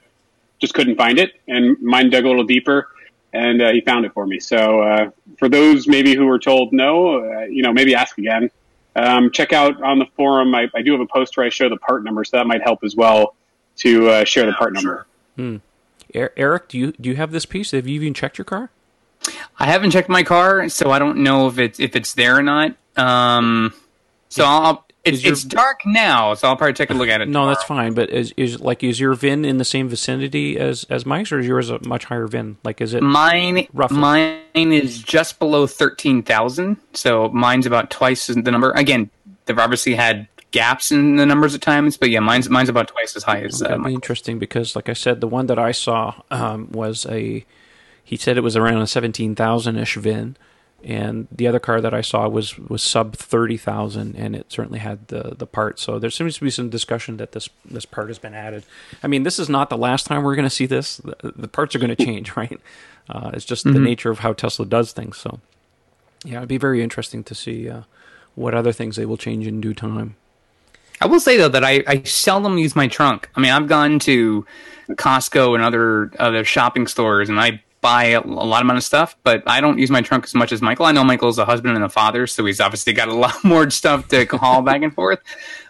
just 0.58 0.74
couldn't 0.74 0.96
find 0.96 1.18
it. 1.18 1.32
And 1.46 1.80
mine 1.80 2.10
dug 2.10 2.24
a 2.24 2.28
little 2.28 2.44
deeper 2.44 2.88
and 3.32 3.62
uh, 3.62 3.72
he 3.72 3.80
found 3.80 4.04
it 4.04 4.12
for 4.14 4.26
me. 4.26 4.40
So 4.40 4.80
uh, 4.82 5.10
for 5.38 5.48
those 5.48 5.86
maybe 5.86 6.14
who 6.14 6.26
were 6.26 6.38
told 6.38 6.72
no, 6.72 7.24
uh, 7.24 7.44
you 7.44 7.62
know, 7.62 7.72
maybe 7.72 7.94
ask 7.94 8.18
again. 8.18 8.50
Um, 8.96 9.30
check 9.30 9.52
out 9.52 9.82
on 9.82 9.98
the 9.98 10.06
forum. 10.16 10.54
I, 10.54 10.70
I, 10.74 10.80
do 10.80 10.92
have 10.92 11.02
a 11.02 11.06
post 11.06 11.36
where 11.36 11.44
I 11.44 11.50
show 11.50 11.68
the 11.68 11.76
part 11.76 12.02
number, 12.02 12.24
so 12.24 12.38
that 12.38 12.46
might 12.46 12.62
help 12.62 12.82
as 12.82 12.96
well 12.96 13.36
to 13.76 14.08
uh, 14.08 14.24
share 14.24 14.46
the 14.46 14.52
part 14.52 14.72
number. 14.72 15.06
Hmm. 15.36 15.56
Eric, 16.14 16.68
do 16.68 16.78
you 16.78 16.92
do 16.92 17.10
you 17.10 17.16
have 17.16 17.30
this 17.30 17.44
piece? 17.44 17.72
Have 17.72 17.86
you 17.86 17.96
even 17.96 18.14
checked 18.14 18.38
your 18.38 18.46
car? 18.46 18.70
I 19.58 19.66
haven't 19.66 19.90
checked 19.90 20.08
my 20.08 20.22
car, 20.22 20.68
so 20.68 20.90
I 20.90 20.98
don't 20.98 21.18
know 21.18 21.48
if 21.48 21.58
it's 21.58 21.80
if 21.80 21.96
it's 21.96 22.14
there 22.14 22.36
or 22.36 22.42
not. 22.42 22.76
Um, 22.96 23.72
so 24.28 24.44
I'll 24.44 24.86
it's, 25.06 25.22
your, 25.22 25.32
it's 25.32 25.44
dark 25.44 25.80
now, 25.86 26.34
so 26.34 26.48
I'll 26.48 26.56
probably 26.56 26.74
take 26.74 26.90
a 26.90 26.94
look 26.94 27.08
at 27.08 27.20
it. 27.20 27.28
No, 27.28 27.46
that's 27.46 27.62
fine. 27.62 27.94
But 27.94 28.10
is, 28.10 28.34
is 28.36 28.60
like 28.60 28.82
is 28.82 28.98
your 28.98 29.14
VIN 29.14 29.44
in 29.44 29.58
the 29.58 29.64
same 29.64 29.88
vicinity 29.88 30.58
as 30.58 30.84
as 30.90 31.06
Mike's, 31.06 31.30
or 31.30 31.38
is 31.38 31.46
yours 31.46 31.70
a 31.70 31.78
much 31.86 32.04
higher 32.06 32.26
VIN? 32.26 32.56
Like, 32.64 32.80
is 32.80 32.92
it 32.92 33.02
mine? 33.02 33.68
Roughly? 33.72 33.98
Mine 33.98 34.40
is 34.54 34.98
just 34.98 35.38
below 35.38 35.66
thirteen 35.66 36.22
thousand, 36.22 36.78
so 36.92 37.28
mine's 37.28 37.66
about 37.66 37.90
twice 37.90 38.26
the 38.26 38.34
number. 38.34 38.72
Again, 38.72 39.10
they've 39.44 39.58
obviously 39.58 39.94
had 39.94 40.26
gaps 40.50 40.90
in 40.90 41.16
the 41.16 41.26
numbers 41.26 41.54
at 41.54 41.62
times. 41.62 41.96
But 41.96 42.10
yeah, 42.10 42.20
mine's 42.20 42.50
mine's 42.50 42.68
about 42.68 42.88
twice 42.88 43.14
as 43.14 43.22
high 43.22 43.42
as. 43.42 43.62
Uh, 43.62 43.78
be 43.78 43.94
interesting 43.94 44.40
because, 44.40 44.74
like 44.74 44.88
I 44.88 44.94
said, 44.94 45.20
the 45.20 45.28
one 45.28 45.46
that 45.46 45.58
I 45.58 45.70
saw 45.70 46.20
um, 46.30 46.72
was 46.72 47.06
a. 47.06 47.44
He 48.06 48.16
said 48.16 48.38
it 48.38 48.42
was 48.42 48.56
around 48.56 48.80
a 48.80 48.86
seventeen 48.86 49.34
thousand 49.34 49.76
ish 49.78 49.96
VIN, 49.96 50.36
and 50.84 51.26
the 51.32 51.48
other 51.48 51.58
car 51.58 51.80
that 51.80 51.92
I 51.92 52.02
saw 52.02 52.28
was 52.28 52.56
was 52.56 52.80
sub 52.80 53.16
thirty 53.16 53.56
thousand, 53.56 54.14
and 54.14 54.36
it 54.36 54.46
certainly 54.48 54.78
had 54.78 55.08
the 55.08 55.34
the 55.36 55.46
part. 55.46 55.80
So 55.80 55.98
there 55.98 56.08
seems 56.08 56.36
to 56.36 56.44
be 56.44 56.50
some 56.50 56.70
discussion 56.70 57.16
that 57.16 57.32
this 57.32 57.48
this 57.68 57.84
part 57.84 58.06
has 58.06 58.20
been 58.20 58.32
added. 58.32 58.64
I 59.02 59.08
mean, 59.08 59.24
this 59.24 59.40
is 59.40 59.48
not 59.48 59.70
the 59.70 59.76
last 59.76 60.06
time 60.06 60.22
we're 60.22 60.36
going 60.36 60.46
to 60.46 60.54
see 60.54 60.66
this. 60.66 60.98
The, 60.98 61.32
the 61.34 61.48
parts 61.48 61.74
are 61.74 61.80
going 61.80 61.96
to 61.96 62.04
change, 62.04 62.36
right? 62.36 62.60
Uh, 63.10 63.32
it's 63.34 63.44
just 63.44 63.64
the 63.64 63.80
nature 63.80 64.10
of 64.10 64.20
how 64.20 64.32
Tesla 64.32 64.66
does 64.66 64.92
things. 64.92 65.16
So, 65.16 65.40
yeah, 66.24 66.38
it'd 66.38 66.48
be 66.48 66.58
very 66.58 66.82
interesting 66.82 67.24
to 67.24 67.34
see 67.34 67.68
uh, 67.68 67.82
what 68.36 68.54
other 68.54 68.72
things 68.72 68.94
they 68.94 69.06
will 69.06 69.16
change 69.16 69.48
in 69.48 69.60
due 69.60 69.74
time. 69.74 70.14
I 71.00 71.06
will 71.06 71.20
say 71.20 71.36
though 71.36 71.48
that 71.48 71.64
I, 71.64 71.82
I 71.86 72.02
seldom 72.04 72.56
use 72.58 72.76
my 72.76 72.86
trunk. 72.88 73.28
I 73.34 73.40
mean, 73.40 73.50
I've 73.50 73.68
gone 73.68 73.98
to 74.00 74.46
Costco 74.90 75.54
and 75.54 75.64
other 75.64 76.12
other 76.18 76.44
shopping 76.44 76.86
stores, 76.86 77.28
and 77.28 77.40
I 77.40 77.62
buy 77.86 78.04
a, 78.06 78.20
a 78.20 78.46
lot 78.52 78.62
amount 78.62 78.78
of 78.78 78.82
stuff, 78.82 79.16
but 79.22 79.44
I 79.46 79.60
don't 79.60 79.78
use 79.78 79.90
my 79.90 80.02
trunk 80.02 80.24
as 80.24 80.34
much 80.34 80.50
as 80.50 80.60
Michael. 80.60 80.86
I 80.86 80.92
know 80.92 81.04
Michael's 81.04 81.38
a 81.38 81.44
husband 81.44 81.76
and 81.76 81.84
a 81.84 81.88
father, 81.88 82.26
so 82.26 82.44
he's 82.44 82.60
obviously 82.60 82.92
got 82.92 83.06
a 83.06 83.14
lot 83.24 83.44
more 83.44 83.70
stuff 83.70 84.08
to 84.08 84.26
haul 84.26 84.60
back 84.62 84.82
and 84.82 84.92
forth. 84.92 85.20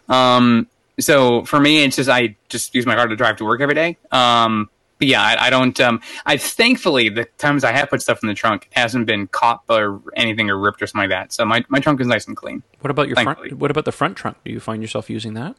Um, 0.08 0.66
so 0.98 1.44
for 1.44 1.60
me, 1.60 1.84
it's 1.84 1.96
just 1.96 2.08
I 2.08 2.36
just 2.48 2.74
use 2.74 2.86
my 2.86 2.94
car 2.94 3.06
to 3.06 3.16
drive 3.16 3.36
to 3.36 3.44
work 3.44 3.60
every 3.60 3.74
day. 3.74 3.98
Um, 4.10 4.70
but 4.98 5.08
yeah, 5.08 5.20
I, 5.22 5.48
I 5.48 5.50
don't. 5.50 5.78
Um, 5.78 6.00
I 6.24 6.38
thankfully 6.38 7.10
the 7.10 7.26
times 7.36 7.64
I 7.64 7.72
have 7.72 7.90
put 7.90 8.00
stuff 8.00 8.20
in 8.22 8.28
the 8.28 8.34
trunk 8.34 8.66
hasn't 8.72 9.04
been 9.04 9.26
caught 9.26 9.60
or 9.68 10.00
anything 10.16 10.48
or 10.48 10.56
ripped 10.56 10.80
or 10.80 10.86
something 10.86 11.10
like 11.10 11.10
that. 11.10 11.34
So 11.34 11.44
my, 11.44 11.66
my 11.68 11.80
trunk 11.80 12.00
is 12.00 12.06
nice 12.06 12.26
and 12.26 12.34
clean. 12.34 12.62
What 12.80 12.90
about 12.90 13.08
your 13.08 13.16
Thankfully. 13.16 13.50
front? 13.50 13.60
What 13.60 13.70
about 13.70 13.84
the 13.84 13.92
front 13.92 14.16
trunk? 14.16 14.38
Do 14.42 14.50
you 14.50 14.58
find 14.58 14.80
yourself 14.80 15.10
using 15.10 15.34
that? 15.34 15.54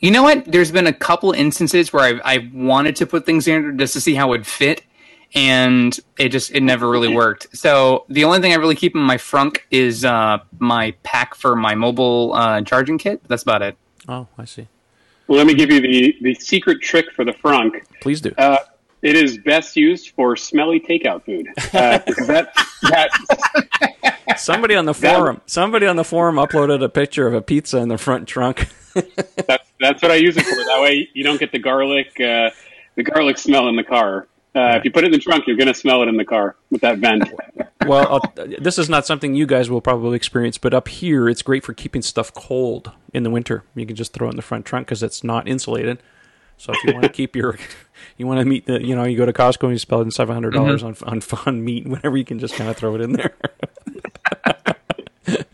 You 0.00 0.10
know 0.10 0.24
what? 0.24 0.44
There's 0.44 0.72
been 0.72 0.88
a 0.88 0.92
couple 0.92 1.30
instances 1.30 1.92
where 1.92 2.02
I've, 2.02 2.20
I 2.24 2.50
wanted 2.52 2.96
to 2.96 3.06
put 3.06 3.24
things 3.24 3.46
in 3.46 3.78
just 3.78 3.92
to 3.94 4.00
see 4.00 4.14
how 4.16 4.26
it 4.26 4.30
would 4.30 4.46
fit, 4.46 4.82
and 5.34 5.98
it 6.18 6.28
just 6.30 6.50
it 6.52 6.62
never 6.62 6.88
really 6.88 7.14
worked. 7.14 7.56
So 7.56 8.04
the 8.08 8.24
only 8.24 8.40
thing 8.40 8.52
I 8.52 8.56
really 8.56 8.74
keep 8.74 8.94
in 8.94 9.00
my 9.02 9.16
frunk 9.16 9.58
is 9.70 10.04
uh, 10.04 10.38
my 10.58 10.94
pack 11.02 11.34
for 11.34 11.56
my 11.56 11.74
mobile 11.74 12.32
uh, 12.34 12.60
charging 12.62 12.98
kit. 12.98 13.22
That's 13.28 13.42
about 13.42 13.62
it. 13.62 13.76
Oh, 14.08 14.26
I 14.38 14.44
see. 14.44 14.68
Well, 15.28 15.38
let 15.38 15.46
me 15.46 15.54
give 15.54 15.70
you 15.70 15.80
the, 15.80 16.16
the 16.20 16.34
secret 16.34 16.82
trick 16.82 17.06
for 17.12 17.24
the 17.24 17.32
frunk. 17.32 17.84
Please 18.00 18.20
do. 18.20 18.32
Uh, 18.36 18.56
it 19.00 19.16
is 19.16 19.38
best 19.38 19.76
used 19.76 20.10
for 20.10 20.36
smelly 20.36 20.78
takeout 20.80 21.24
food. 21.24 21.48
Uh, 21.74 21.98
'cause 22.00 22.26
that, 22.26 22.52
that, 22.82 24.36
somebody 24.38 24.74
on 24.74 24.84
the 24.84 24.92
that- 24.92 25.16
forum, 25.16 25.40
somebody 25.46 25.86
on 25.86 25.96
the 25.96 26.04
forum 26.04 26.36
uploaded 26.36 26.82
a 26.84 26.88
picture 26.88 27.26
of 27.26 27.34
a 27.34 27.40
pizza 27.42 27.78
in 27.78 27.88
the 27.88 27.98
front 27.98 28.28
trunk. 28.28 28.68
that's, 28.94 29.70
that's 29.80 30.02
what 30.02 30.10
I 30.10 30.16
use 30.16 30.36
it 30.36 30.44
for. 30.44 30.54
That 30.56 30.80
way 30.82 31.08
you 31.14 31.24
don't 31.24 31.40
get 31.40 31.50
the 31.52 31.58
garlic, 31.58 32.08
uh, 32.20 32.50
the 32.94 33.02
garlic 33.02 33.38
smell 33.38 33.68
in 33.68 33.76
the 33.76 33.84
car. 33.84 34.26
Uh, 34.54 34.76
if 34.76 34.84
you 34.84 34.90
put 34.90 35.04
it 35.04 35.06
in 35.06 35.12
the 35.12 35.18
trunk, 35.18 35.46
you're 35.46 35.56
going 35.56 35.68
to 35.68 35.74
smell 35.74 36.02
it 36.02 36.08
in 36.08 36.16
the 36.16 36.24
car 36.24 36.56
with 36.70 36.82
that 36.82 36.98
vent. 36.98 37.24
well, 37.86 38.06
I'll, 38.08 38.46
this 38.58 38.78
is 38.78 38.88
not 38.88 39.06
something 39.06 39.34
you 39.34 39.46
guys 39.46 39.70
will 39.70 39.80
probably 39.80 40.14
experience, 40.14 40.58
but 40.58 40.74
up 40.74 40.88
here, 40.88 41.28
it's 41.28 41.40
great 41.40 41.64
for 41.64 41.72
keeping 41.72 42.02
stuff 42.02 42.34
cold 42.34 42.92
in 43.14 43.22
the 43.22 43.30
winter. 43.30 43.64
You 43.74 43.86
can 43.86 43.96
just 43.96 44.12
throw 44.12 44.26
it 44.28 44.32
in 44.32 44.36
the 44.36 44.42
front 44.42 44.66
trunk 44.66 44.86
because 44.86 45.02
it's 45.02 45.24
not 45.24 45.48
insulated. 45.48 46.02
So 46.58 46.72
if 46.72 46.84
you 46.84 46.92
want 46.92 47.04
to 47.04 47.08
keep 47.12 47.34
your, 47.34 47.58
you 48.18 48.26
want 48.26 48.40
to 48.40 48.44
meet 48.44 48.66
the, 48.66 48.84
you 48.84 48.94
know, 48.94 49.04
you 49.04 49.16
go 49.16 49.24
to 49.24 49.32
Costco 49.32 49.64
and 49.64 49.72
you 49.72 49.78
spend 49.78 50.12
seven 50.12 50.34
hundred 50.34 50.52
dollars 50.52 50.82
on 50.82 50.96
on 51.04 51.20
fun 51.20 51.64
meat, 51.64 51.86
whatever, 51.86 52.16
you 52.16 52.24
can 52.24 52.38
just 52.38 52.54
kind 52.54 52.68
of 52.68 52.76
throw 52.76 52.94
it 52.94 53.00
in 53.00 53.14
there. 53.14 53.34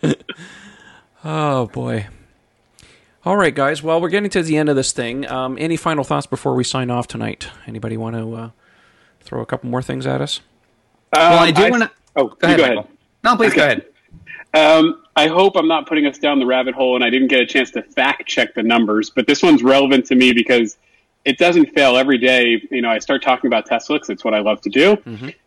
oh 1.24 1.66
boy. 1.68 2.08
All 3.24 3.36
right, 3.36 3.54
guys. 3.54 3.82
Well, 3.82 4.00
we're 4.00 4.08
getting 4.08 4.30
to 4.30 4.42
the 4.42 4.56
end 4.56 4.68
of 4.68 4.76
this 4.76 4.92
thing. 4.92 5.26
Um, 5.28 5.56
any 5.60 5.76
final 5.76 6.04
thoughts 6.04 6.26
before 6.26 6.54
we 6.54 6.64
sign 6.64 6.90
off 6.90 7.06
tonight? 7.06 7.48
Anybody 7.66 7.96
want 7.96 8.16
to 8.16 8.34
uh, 8.34 8.50
throw 9.28 9.40
a 9.42 9.46
couple 9.46 9.68
more 9.70 9.82
things 9.82 10.06
at 10.06 10.20
us? 10.20 10.40
Well, 11.12 11.38
I 11.38 11.50
do 11.50 11.64
Um, 11.64 11.70
want 11.70 11.82
to. 11.84 11.90
Oh, 12.16 12.28
Go 12.28 12.36
ahead, 12.42 12.58
go 12.58 12.64
ahead. 12.64 12.86
No, 13.24 13.36
please 13.36 13.54
go 13.54 13.62
ahead. 13.62 13.84
Um, 14.54 15.02
I 15.14 15.26
hope 15.28 15.56
I'm 15.56 15.68
not 15.68 15.86
putting 15.86 16.06
us 16.06 16.18
down 16.18 16.38
the 16.38 16.46
rabbit 16.46 16.74
hole 16.74 16.94
and 16.94 17.04
I 17.04 17.10
didn't 17.10 17.28
get 17.28 17.40
a 17.40 17.46
chance 17.46 17.70
to 17.72 17.82
fact 17.82 18.26
check 18.26 18.54
the 18.54 18.62
numbers, 18.62 19.10
but 19.10 19.26
this 19.26 19.42
one's 19.42 19.62
relevant 19.62 20.06
to 20.06 20.14
me 20.14 20.32
because 20.32 20.78
it 21.24 21.36
doesn't 21.36 21.66
fail 21.74 21.96
every 21.96 22.16
day. 22.18 22.62
You 22.70 22.80
know, 22.80 22.88
I 22.88 22.98
start 22.98 23.22
talking 23.22 23.48
about 23.48 23.66
Tesla 23.66 23.98
'cause 23.98 24.08
it's 24.08 24.24
what 24.24 24.32
I 24.34 24.38
love 24.40 24.60
to 24.62 24.70
do. 24.70 24.96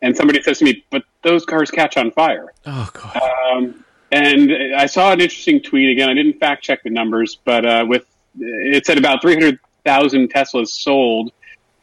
And 0.01 0.15
somebody 0.15 0.41
says 0.43 0.59
to 0.59 0.65
me, 0.65 0.83
but 0.91 1.03
those 1.23 1.45
cars 1.45 1.71
catch 1.71 1.97
on 1.97 2.11
fire. 2.11 2.53
Oh 2.67 2.89
God. 2.93 3.21
Um, 3.51 3.83
and 4.11 4.51
I 4.75 4.85
saw 4.85 5.11
an 5.13 5.19
interesting 5.21 5.61
tweet 5.61 5.89
again. 5.89 6.09
I 6.09 6.13
didn't 6.13 6.33
fact 6.39 6.63
check 6.63 6.83
the 6.83 6.89
numbers, 6.89 7.37
but 7.43 7.65
uh, 7.65 7.85
with 7.87 8.05
it 8.39 8.85
said 8.85 8.97
about 8.97 9.21
300,000 9.21 10.31
Teslas 10.31 10.67
sold. 10.67 11.31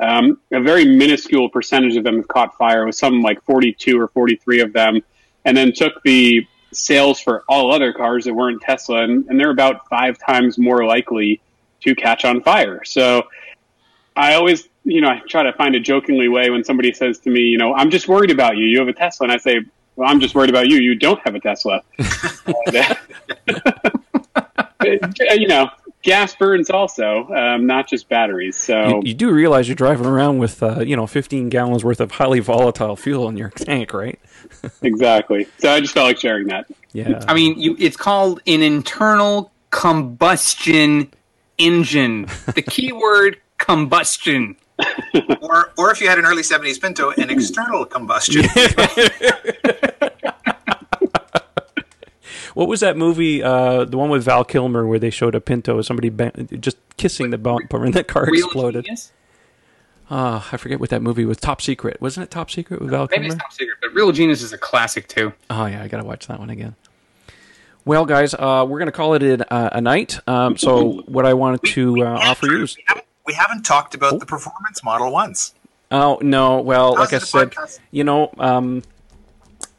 Um, 0.00 0.40
a 0.52 0.60
very 0.60 0.84
minuscule 0.84 1.48
percentage 1.48 1.96
of 1.96 2.04
them 2.04 2.16
have 2.16 2.28
caught 2.28 2.56
fire. 2.56 2.82
It 2.82 2.86
was 2.86 2.98
something 2.98 3.22
like 3.22 3.42
42 3.44 4.00
or 4.00 4.08
43 4.08 4.60
of 4.60 4.72
them, 4.72 5.02
and 5.44 5.56
then 5.56 5.72
took 5.72 6.02
the 6.02 6.46
sales 6.72 7.20
for 7.20 7.44
all 7.48 7.72
other 7.72 7.92
cars 7.92 8.24
that 8.24 8.34
weren't 8.34 8.62
Tesla, 8.62 9.02
and, 9.02 9.26
and 9.28 9.40
they're 9.40 9.50
about 9.50 9.88
five 9.88 10.18
times 10.18 10.58
more 10.58 10.84
likely 10.84 11.40
to 11.80 11.94
catch 11.94 12.24
on 12.24 12.42
fire. 12.42 12.84
So 12.84 13.26
I 14.14 14.34
always, 14.34 14.68
you 14.84 15.00
know, 15.00 15.08
I 15.08 15.20
try 15.28 15.44
to 15.44 15.52
find 15.52 15.74
a 15.74 15.80
jokingly 15.80 16.28
way 16.28 16.50
when 16.50 16.62
somebody 16.62 16.92
says 16.92 17.18
to 17.20 17.30
me, 17.30 17.40
you 17.40 17.58
know, 17.58 17.74
I'm 17.74 17.90
just 17.90 18.08
worried 18.08 18.30
about 18.30 18.56
you. 18.56 18.66
You 18.66 18.78
have 18.78 18.88
a 18.88 18.92
Tesla, 18.92 19.24
and 19.24 19.32
I 19.32 19.38
say, 19.38 19.60
well, 19.96 20.08
I'm 20.08 20.20
just 20.20 20.34
worried 20.34 20.50
about 20.50 20.68
you. 20.68 20.78
You 20.78 20.94
don't 20.94 21.20
have 21.24 21.34
a 21.34 21.40
Tesla. 21.40 21.82
You 24.84 25.48
know, 25.48 25.70
gas 26.08 26.34
burns 26.34 26.70
also, 26.70 27.28
um, 27.34 27.66
not 27.66 27.86
just 27.86 28.08
batteries. 28.08 28.56
So 28.56 28.88
You, 28.88 29.02
you 29.04 29.14
do 29.14 29.30
realize 29.30 29.68
you're 29.68 29.74
driving 29.74 30.06
around 30.06 30.38
with, 30.38 30.62
uh, 30.62 30.80
you 30.80 30.96
know, 30.96 31.06
15 31.06 31.50
gallons 31.50 31.84
worth 31.84 32.00
of 32.00 32.12
highly 32.12 32.40
volatile 32.40 32.96
fuel 32.96 33.28
in 33.28 33.36
your 33.36 33.50
tank, 33.50 33.92
right? 33.92 34.18
exactly. 34.82 35.46
So 35.58 35.70
I 35.70 35.80
just 35.80 35.92
felt 35.92 36.06
like 36.06 36.18
sharing 36.18 36.46
that. 36.46 36.66
Yeah. 36.92 37.22
I 37.28 37.34
mean, 37.34 37.58
you, 37.60 37.76
it's 37.78 37.96
called 37.96 38.40
an 38.46 38.62
internal 38.62 39.52
combustion 39.70 41.12
engine. 41.58 42.26
The 42.54 42.62
keyword 42.62 43.38
combustion. 43.58 44.56
Or, 45.40 45.72
or 45.76 45.90
if 45.90 46.00
you 46.00 46.08
had 46.08 46.18
an 46.18 46.24
early 46.24 46.42
70s 46.42 46.80
Pinto, 46.80 47.10
an 47.10 47.30
external 47.30 47.84
combustion. 47.84 48.44
What 52.54 52.68
was 52.68 52.80
that 52.80 52.96
movie, 52.96 53.42
uh, 53.42 53.84
the 53.84 53.96
one 53.96 54.10
with 54.10 54.24
Val 54.24 54.44
Kilmer, 54.44 54.86
where 54.86 54.98
they 54.98 55.10
showed 55.10 55.34
a 55.34 55.40
Pinto, 55.40 55.80
somebody 55.82 56.08
bang, 56.08 56.48
just 56.60 56.76
kissing 56.96 57.30
the 57.30 57.38
bumper 57.38 57.84
and 57.84 57.94
that 57.94 58.08
car 58.08 58.26
Real 58.30 58.46
exploded? 58.46 58.84
genius? 58.84 59.12
Ah, 60.10 60.48
I 60.52 60.56
forget 60.56 60.80
what 60.80 60.88
that 60.90 61.02
movie 61.02 61.24
was. 61.26 61.36
Top 61.36 61.60
Secret. 61.60 62.00
Wasn't 62.00 62.24
it 62.24 62.30
Top 62.30 62.50
Secret 62.50 62.80
with 62.80 62.90
Val 62.90 63.08
Maybe 63.10 63.22
Kilmer? 63.28 63.34
it's 63.34 63.42
top 63.42 63.52
secret, 63.52 63.76
but 63.82 63.92
Real 63.92 64.10
Genius 64.10 64.40
is 64.42 64.52
a 64.54 64.58
classic 64.58 65.06
too. 65.06 65.32
Oh 65.50 65.66
yeah, 65.66 65.82
I 65.82 65.88
gotta 65.88 66.04
watch 66.04 66.26
that 66.28 66.38
one 66.38 66.48
again. 66.50 66.74
Well, 67.84 68.04
guys, 68.06 68.32
uh, 68.34 68.64
we're 68.68 68.78
gonna 68.78 68.92
call 68.92 69.14
it 69.14 69.22
a, 69.22 69.52
uh, 69.52 69.68
a 69.72 69.80
night. 69.80 70.18
Um, 70.28 70.56
so, 70.56 71.02
what 71.06 71.26
I 71.26 71.34
wanted 71.34 71.62
to 71.74 72.04
uh, 72.04 72.18
offer 72.22 72.46
you 72.46 72.62
is 72.62 72.76
We 72.76 72.84
haven't, 72.86 73.06
we 73.26 73.34
haven't 73.34 73.62
talked 73.64 73.94
about 73.94 74.18
the 74.20 74.26
performance 74.26 74.82
model 74.82 75.12
once. 75.12 75.54
Oh 75.90 76.18
no! 76.22 76.60
Well, 76.60 76.96
How's 76.96 77.12
like 77.12 77.22
I 77.22 77.24
said, 77.24 77.50
podcast? 77.50 77.78
you 77.90 78.04
know, 78.04 78.30
um, 78.38 78.82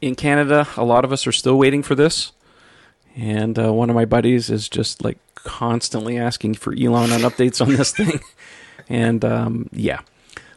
in 0.02 0.16
Canada, 0.16 0.68
a 0.78 0.84
lot 0.84 1.06
of 1.06 1.12
us 1.12 1.26
are 1.28 1.32
still 1.32 1.58
waiting 1.58 1.82
for 1.84 1.94
this, 1.96 2.32
and 3.16 3.58
uh, 3.60 3.74
one 3.74 3.90
of 3.90 3.96
my 3.96 4.06
buddies 4.06 4.50
is 4.50 4.70
just 4.70 5.04
like 5.04 5.18
constantly 5.36 6.18
asking 6.18 6.56
for 6.56 6.74
Elon 6.74 7.12
on 7.12 7.22
updates 7.22 7.62
on 7.62 7.74
this 7.76 7.92
thing, 7.92 8.20
and 8.90 9.24
um, 9.26 9.70
yeah. 9.72 10.02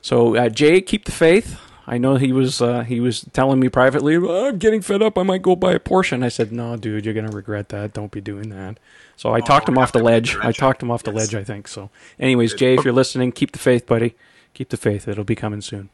So 0.01 0.37
uh, 0.37 0.49
Jay, 0.49 0.81
keep 0.81 1.05
the 1.05 1.13
faith. 1.13 1.59
I 1.87 1.99
know 1.99 2.15
he 2.17 2.33
was 2.33 2.61
uh, 2.63 2.83
he 2.83 3.01
was 3.01 3.25
telling 3.33 3.59
me 3.59 3.69
privately, 3.69 4.17
"Oh, 4.17 4.49
I'm 4.49 4.59
getting 4.59 4.83
fed 4.83 5.03
up. 5.03 5.19
I 5.19 5.25
might 5.25 5.43
go 5.43 5.57
buy 5.57 5.73
a 5.73 5.81
Porsche. 5.81 6.13
And 6.13 6.25
I 6.25 6.29
said, 6.29 6.53
No, 6.53 6.77
dude, 6.77 7.05
you're 7.05 7.15
gonna 7.15 7.31
regret 7.31 7.71
that. 7.71 7.93
Don't 7.93 8.13
be 8.13 8.21
doing 8.21 8.51
that. 8.51 8.79
So 9.17 9.33
I 9.35 9.41
talked 9.41 9.69
him 9.69 9.79
off 9.79 9.93
the 9.93 9.99
ledge. 9.99 10.37
I 10.37 10.53
talked 10.53 10.83
him 10.83 10.91
off 10.91 11.03
the 11.03 11.13
Yes. 11.13 11.33
ledge. 11.33 11.35
I 11.35 11.45
think 11.45 11.67
so. 11.69 11.91
Anyways, 12.21 12.55
Jay, 12.55 12.75
if 12.75 12.85
you're 12.85 12.95
listening, 12.95 13.33
keep 13.33 13.53
the 13.53 13.59
faith, 13.59 13.87
buddy. 13.87 14.15
Keep 14.55 14.71
the 14.71 14.77
faith. 14.77 15.09
It'll 15.09 15.25
be 15.25 15.35
coming 15.35 15.61
soon. 15.61 15.91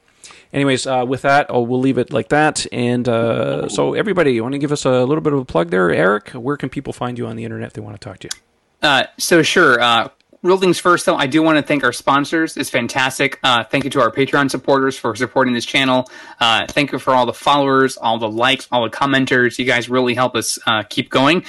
Anyways, 0.53 0.87
uh, 0.87 1.05
with 1.07 1.23
that, 1.23 1.47
oh, 1.51 1.61
we'll 1.61 1.81
leave 1.81 1.99
it 1.99 2.13
like 2.13 2.29
that. 2.29 2.67
And 2.73 3.09
uh, 3.09 3.69
so, 3.69 3.95
everybody, 3.95 4.33
you 4.33 4.43
want 4.43 4.55
to 4.55 4.59
give 4.59 4.73
us 4.73 4.85
a 4.85 5.05
little 5.05 5.21
bit 5.21 5.33
of 5.33 5.39
a 5.41 5.45
plug 5.45 5.71
there, 5.71 5.91
Eric? 5.91 6.31
Where 6.31 6.57
can 6.57 6.69
people 6.69 6.93
find 6.93 7.19
you 7.19 7.27
on 7.27 7.37
the 7.37 7.45
internet 7.45 7.69
if 7.69 7.73
they 7.75 7.81
want 7.81 8.01
to 8.01 8.09
talk 8.09 8.19
to 8.21 8.29
you? 8.29 8.41
Uh, 8.89 9.05
so 9.19 9.43
sure. 9.43 9.81
Uh, 9.81 10.09
real 10.43 10.57
things 10.57 10.79
first, 10.79 11.05
though. 11.05 11.17
I 11.17 11.27
do 11.27 11.43
want 11.43 11.59
to 11.59 11.63
thank 11.63 11.83
our 11.83 11.93
sponsors. 11.93 12.57
It's 12.57 12.71
fantastic. 12.71 13.41
Uh, 13.43 13.65
thank 13.65 13.85
you 13.85 13.91
to 13.91 14.01
our 14.01 14.11
Patreon 14.11 14.51
supporters 14.51 14.97
for 14.97 15.15
supporting 15.17 15.53
this 15.53 15.65
channel. 15.65 16.09
Uh, 16.41 16.65
thank 16.69 16.93
you 16.93 16.99
for 16.99 17.13
all 17.13 17.27
the 17.27 17.35
followers, 17.35 17.97
all 17.97 18.19
the 18.19 18.31
likes, 18.31 18.69
all 18.71 18.85
the 18.85 18.91
commenters. 18.91 19.59
You 19.59 19.65
guys 19.65 19.89
really 19.89 20.15
help 20.15 20.37
us 20.37 20.59
keep 20.91 21.11
going. 21.11 21.45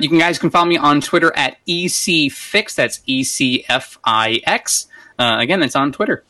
You 0.00 0.08
can 0.08 0.18
guys 0.18 0.38
can 0.38 0.50
follow 0.50 0.66
me 0.66 0.76
on 0.76 1.00
Twitter 1.00 1.34
at 1.34 1.56
ecfix. 1.66 2.74
That's 2.74 3.00
E 3.06 3.24
C 3.24 3.64
F 3.68 3.98
I 4.04 4.40
X. 4.44 4.86
Again, 5.18 5.60
that's 5.60 5.74
on 5.74 5.92
Twitter. 5.92 6.22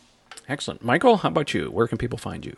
Excellent. 0.48 0.84
Michael, 0.84 1.18
how 1.18 1.28
about 1.28 1.54
you? 1.54 1.70
Where 1.70 1.86
can 1.86 1.98
people 1.98 2.18
find 2.18 2.44
you? 2.44 2.56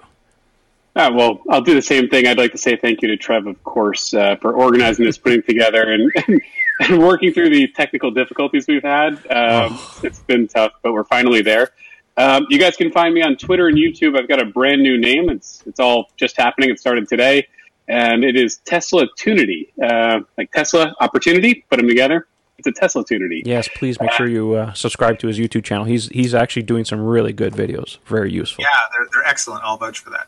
Uh, 0.96 1.12
well, 1.14 1.40
I'll 1.48 1.62
do 1.62 1.74
the 1.74 1.82
same 1.82 2.08
thing. 2.08 2.26
I'd 2.26 2.38
like 2.38 2.52
to 2.52 2.58
say 2.58 2.76
thank 2.76 3.02
you 3.02 3.08
to 3.08 3.16
Trev, 3.16 3.46
of 3.46 3.62
course, 3.62 4.12
uh, 4.14 4.36
for 4.36 4.52
organizing 4.52 5.04
this, 5.04 5.16
putting 5.16 5.42
together, 5.42 5.92
and, 5.92 6.10
and, 6.26 6.40
and 6.80 6.98
working 6.98 7.32
through 7.32 7.50
the 7.50 7.68
technical 7.68 8.10
difficulties 8.10 8.66
we've 8.66 8.82
had. 8.82 9.14
Um, 9.14 9.78
oh. 9.78 10.00
It's 10.02 10.18
been 10.20 10.48
tough, 10.48 10.72
but 10.82 10.92
we're 10.92 11.04
finally 11.04 11.40
there. 11.40 11.70
Um, 12.16 12.46
you 12.50 12.58
guys 12.58 12.76
can 12.76 12.90
find 12.90 13.14
me 13.14 13.22
on 13.22 13.36
Twitter 13.36 13.68
and 13.68 13.76
YouTube. 13.76 14.18
I've 14.18 14.28
got 14.28 14.42
a 14.42 14.46
brand 14.46 14.82
new 14.82 14.98
name. 14.98 15.30
It's 15.30 15.62
it's 15.66 15.78
all 15.78 16.10
just 16.16 16.36
happening. 16.36 16.68
It 16.68 16.80
started 16.80 17.08
today, 17.08 17.46
and 17.86 18.24
it 18.24 18.34
is 18.34 18.56
Tesla 18.64 19.06
Tunity, 19.16 19.68
uh, 19.80 20.20
like 20.36 20.50
Tesla 20.50 20.96
Opportunity. 21.00 21.64
Put 21.70 21.76
them 21.76 21.86
together. 21.86 22.26
It's 22.58 22.66
a 22.66 22.72
Tesla 22.72 23.04
Tunity. 23.04 23.42
Yes, 23.44 23.68
please 23.68 24.00
make 24.00 24.10
sure 24.12 24.26
you 24.26 24.54
uh, 24.54 24.72
subscribe 24.72 25.20
to 25.20 25.28
his 25.28 25.38
YouTube 25.38 25.64
channel. 25.64 25.84
He's 25.84 26.08
he's 26.08 26.34
actually 26.34 26.62
doing 26.62 26.84
some 26.84 27.00
really 27.00 27.32
good 27.32 27.52
videos. 27.52 27.98
Very 28.06 28.32
useful. 28.32 28.62
Yeah, 28.62 28.68
they're 28.96 29.08
they're 29.12 29.30
excellent. 29.30 29.62
I'll 29.64 29.76
vouch 29.76 30.00
for 30.00 30.10
that. 30.10 30.26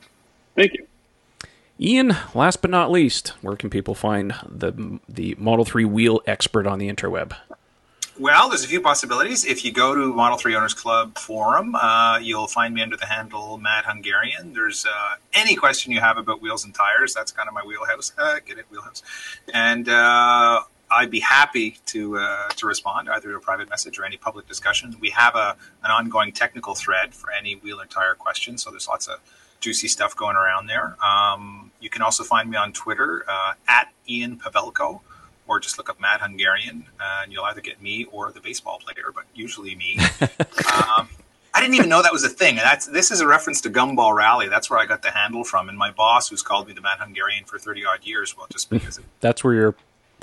Thank 0.54 0.74
you. 0.74 0.86
Ian, 1.80 2.14
last 2.34 2.60
but 2.60 2.70
not 2.70 2.90
least, 2.90 3.28
where 3.40 3.56
can 3.56 3.70
people 3.70 3.94
find 3.94 4.34
the 4.46 5.00
the 5.08 5.34
Model 5.38 5.64
3 5.64 5.84
wheel 5.86 6.20
expert 6.26 6.66
on 6.66 6.78
the 6.78 6.92
interweb? 6.92 7.34
Well, 8.18 8.50
there's 8.50 8.64
a 8.64 8.68
few 8.68 8.82
possibilities. 8.82 9.46
If 9.46 9.64
you 9.64 9.72
go 9.72 9.94
to 9.94 10.12
Model 10.12 10.36
3 10.36 10.54
Owners 10.54 10.74
Club 10.74 11.16
forum, 11.16 11.74
uh, 11.74 12.18
you'll 12.18 12.48
find 12.48 12.74
me 12.74 12.82
under 12.82 12.98
the 12.98 13.06
handle 13.06 13.56
Mad 13.56 13.86
Hungarian. 13.86 14.52
There's 14.52 14.84
uh, 14.84 15.14
any 15.32 15.56
question 15.56 15.90
you 15.90 16.00
have 16.00 16.18
about 16.18 16.42
wheels 16.42 16.66
and 16.66 16.74
tires, 16.74 17.14
that's 17.14 17.32
kind 17.32 17.48
of 17.48 17.54
my 17.54 17.62
wheelhouse. 17.62 18.12
Uh, 18.18 18.38
get 18.44 18.58
it, 18.58 18.66
wheelhouse. 18.70 19.02
And 19.54 19.88
uh, 19.88 20.64
I'd 20.90 21.10
be 21.10 21.20
happy 21.20 21.78
to 21.86 22.18
uh, 22.18 22.48
to 22.48 22.66
respond 22.66 23.08
either 23.08 23.30
to 23.30 23.36
a 23.36 23.40
private 23.40 23.68
message 23.70 23.98
or 23.98 24.04
any 24.04 24.16
public 24.16 24.46
discussion. 24.48 24.96
We 25.00 25.10
have 25.10 25.34
a 25.34 25.56
an 25.84 25.90
ongoing 25.90 26.32
technical 26.32 26.74
thread 26.74 27.14
for 27.14 27.30
any 27.30 27.54
wheel 27.56 27.80
and 27.80 27.90
tire 27.90 28.14
questions, 28.14 28.62
so 28.62 28.70
there's 28.70 28.88
lots 28.88 29.06
of 29.06 29.20
juicy 29.60 29.88
stuff 29.88 30.16
going 30.16 30.36
around 30.36 30.66
there. 30.66 30.96
Um, 31.04 31.70
you 31.80 31.90
can 31.90 32.02
also 32.02 32.24
find 32.24 32.50
me 32.50 32.56
on 32.56 32.72
Twitter 32.72 33.24
uh, 33.28 33.52
at 33.68 33.92
Ian 34.08 34.38
Pavelko 34.38 35.00
or 35.46 35.58
just 35.58 35.78
look 35.78 35.90
up 35.90 36.00
Mad 36.00 36.20
Hungarian, 36.20 36.84
uh, 37.00 37.22
and 37.24 37.32
you'll 37.32 37.44
either 37.44 37.60
get 37.60 37.82
me 37.82 38.04
or 38.12 38.30
the 38.30 38.40
baseball 38.40 38.78
player, 38.78 39.10
but 39.12 39.24
usually 39.34 39.74
me. 39.74 39.98
um, 40.20 41.08
I 41.52 41.60
didn't 41.60 41.74
even 41.74 41.88
know 41.88 42.02
that 42.02 42.12
was 42.12 42.22
a 42.22 42.28
thing, 42.28 42.50
and 42.50 42.60
that's 42.60 42.86
this 42.86 43.10
is 43.10 43.20
a 43.20 43.26
reference 43.26 43.60
to 43.62 43.70
Gumball 43.70 44.14
Rally. 44.14 44.48
That's 44.48 44.70
where 44.70 44.78
I 44.78 44.86
got 44.86 45.02
the 45.02 45.10
handle 45.10 45.42
from, 45.42 45.68
and 45.68 45.76
my 45.76 45.90
boss, 45.90 46.28
who's 46.28 46.42
called 46.42 46.68
me 46.68 46.74
the 46.74 46.80
Mad 46.80 46.98
Hungarian 47.00 47.44
for 47.44 47.58
thirty 47.58 47.84
odd 47.84 48.04
years, 48.04 48.36
well, 48.36 48.46
just 48.52 48.70
because 48.70 49.00
that's 49.20 49.42
where 49.42 49.54
your 49.54 49.74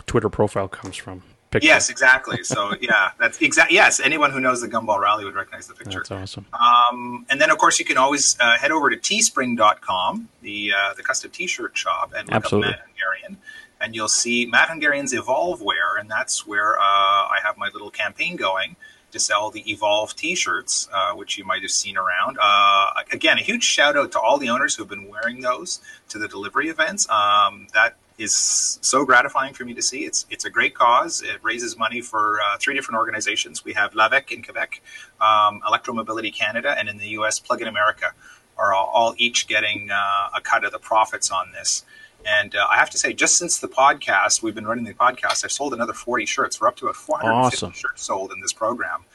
Twitter 0.07 0.29
profile 0.29 0.67
comes 0.67 0.95
from. 0.95 1.23
Picture. 1.49 1.67
Yes, 1.67 1.89
exactly. 1.89 2.43
So 2.43 2.73
yeah, 2.81 3.11
that's 3.17 3.39
exact. 3.39 3.71
Yes, 3.71 4.01
anyone 4.01 4.31
who 4.31 4.41
knows 4.41 4.59
the 4.59 4.67
Gumball 4.67 4.99
Rally 4.99 5.23
would 5.23 5.35
recognize 5.35 5.67
the 5.67 5.75
picture. 5.75 5.99
That's 5.99 6.11
awesome. 6.11 6.45
Um, 6.51 7.25
and 7.29 7.39
then 7.39 7.49
of 7.51 7.57
course 7.57 7.79
you 7.79 7.85
can 7.85 7.95
always 7.95 8.35
uh, 8.41 8.57
head 8.57 8.71
over 8.71 8.89
to 8.89 8.97
teespring.com, 8.97 10.27
the 10.41 10.73
uh, 10.77 10.93
the 10.95 11.03
custom 11.03 11.31
T-shirt 11.31 11.77
shop, 11.77 12.11
and 12.17 12.27
look 12.27 12.35
Absolutely. 12.35 12.73
up 12.73 12.79
Mad 12.79 12.85
Hungarian 12.87 13.37
and 13.79 13.95
you'll 13.95 14.07
see 14.07 14.45
Mad 14.45 14.69
Hungarian's 14.69 15.13
Evolve 15.13 15.61
Wear, 15.61 15.97
and 15.97 16.09
that's 16.09 16.47
where 16.47 16.77
uh, 16.77 16.81
I 16.81 17.39
have 17.43 17.57
my 17.57 17.69
little 17.73 17.91
campaign 17.91 18.35
going 18.35 18.75
to 19.11 19.19
sell 19.19 19.51
the 19.51 19.69
Evolve 19.71 20.15
T-shirts, 20.15 20.89
uh, 20.91 21.13
which 21.13 21.37
you 21.37 21.45
might 21.45 21.61
have 21.61 21.71
seen 21.71 21.97
around. 21.97 22.37
Uh, 22.41 22.87
again, 23.11 23.37
a 23.37 23.41
huge 23.41 23.63
shout 23.63 23.95
out 23.95 24.11
to 24.13 24.19
all 24.19 24.37
the 24.37 24.49
owners 24.49 24.75
who've 24.75 24.87
been 24.87 25.07
wearing 25.07 25.41
those 25.41 25.79
to 26.09 26.17
the 26.17 26.27
delivery 26.27 26.69
events. 26.69 27.09
Um, 27.09 27.67
that 27.73 27.95
is 28.17 28.79
so 28.81 29.05
gratifying 29.05 29.53
for 29.53 29.63
me 29.63 29.73
to 29.73 29.81
see. 29.81 30.05
It's 30.05 30.25
it's 30.29 30.45
a 30.45 30.49
great 30.49 30.73
cause. 30.73 31.21
It 31.21 31.39
raises 31.43 31.77
money 31.77 32.01
for 32.01 32.39
uh, 32.41 32.57
three 32.59 32.73
different 32.73 32.97
organizations. 32.97 33.63
We 33.63 33.73
have 33.73 33.93
LAVEC 33.93 34.31
in 34.31 34.43
Quebec, 34.43 34.81
um, 35.21 35.61
Electromobility 35.67 36.33
Canada, 36.33 36.75
and 36.77 36.89
in 36.89 36.97
the 36.97 37.09
U.S., 37.09 37.39
Plug 37.39 37.61
in 37.61 37.67
America 37.67 38.13
are 38.57 38.73
all, 38.73 38.89
all 38.93 39.15
each 39.17 39.47
getting 39.47 39.89
uh, 39.91 40.29
a 40.35 40.41
cut 40.41 40.63
of 40.65 40.71
the 40.71 40.79
profits 40.79 41.29
on 41.29 41.51
this. 41.51 41.85
And 42.25 42.55
uh, 42.55 42.65
I 42.69 42.77
have 42.77 42.89
to 42.89 42.97
say, 42.97 43.13
just 43.13 43.37
since 43.37 43.59
the 43.59 43.67
podcast, 43.67 44.41
we've 44.41 44.55
been 44.55 44.65
running 44.65 44.83
the 44.83 44.93
podcast, 44.93 45.45
I've 45.45 45.51
sold 45.51 45.73
another 45.73 45.93
40 45.93 46.25
shirts. 46.25 46.59
We're 46.59 46.67
up 46.67 46.75
to 46.77 46.85
about 46.85 46.95
450 46.95 47.55
awesome. 47.55 47.71
shirts 47.71 48.01
sold 48.03 48.31
in 48.31 48.41
this 48.41 48.53
program. 48.53 49.05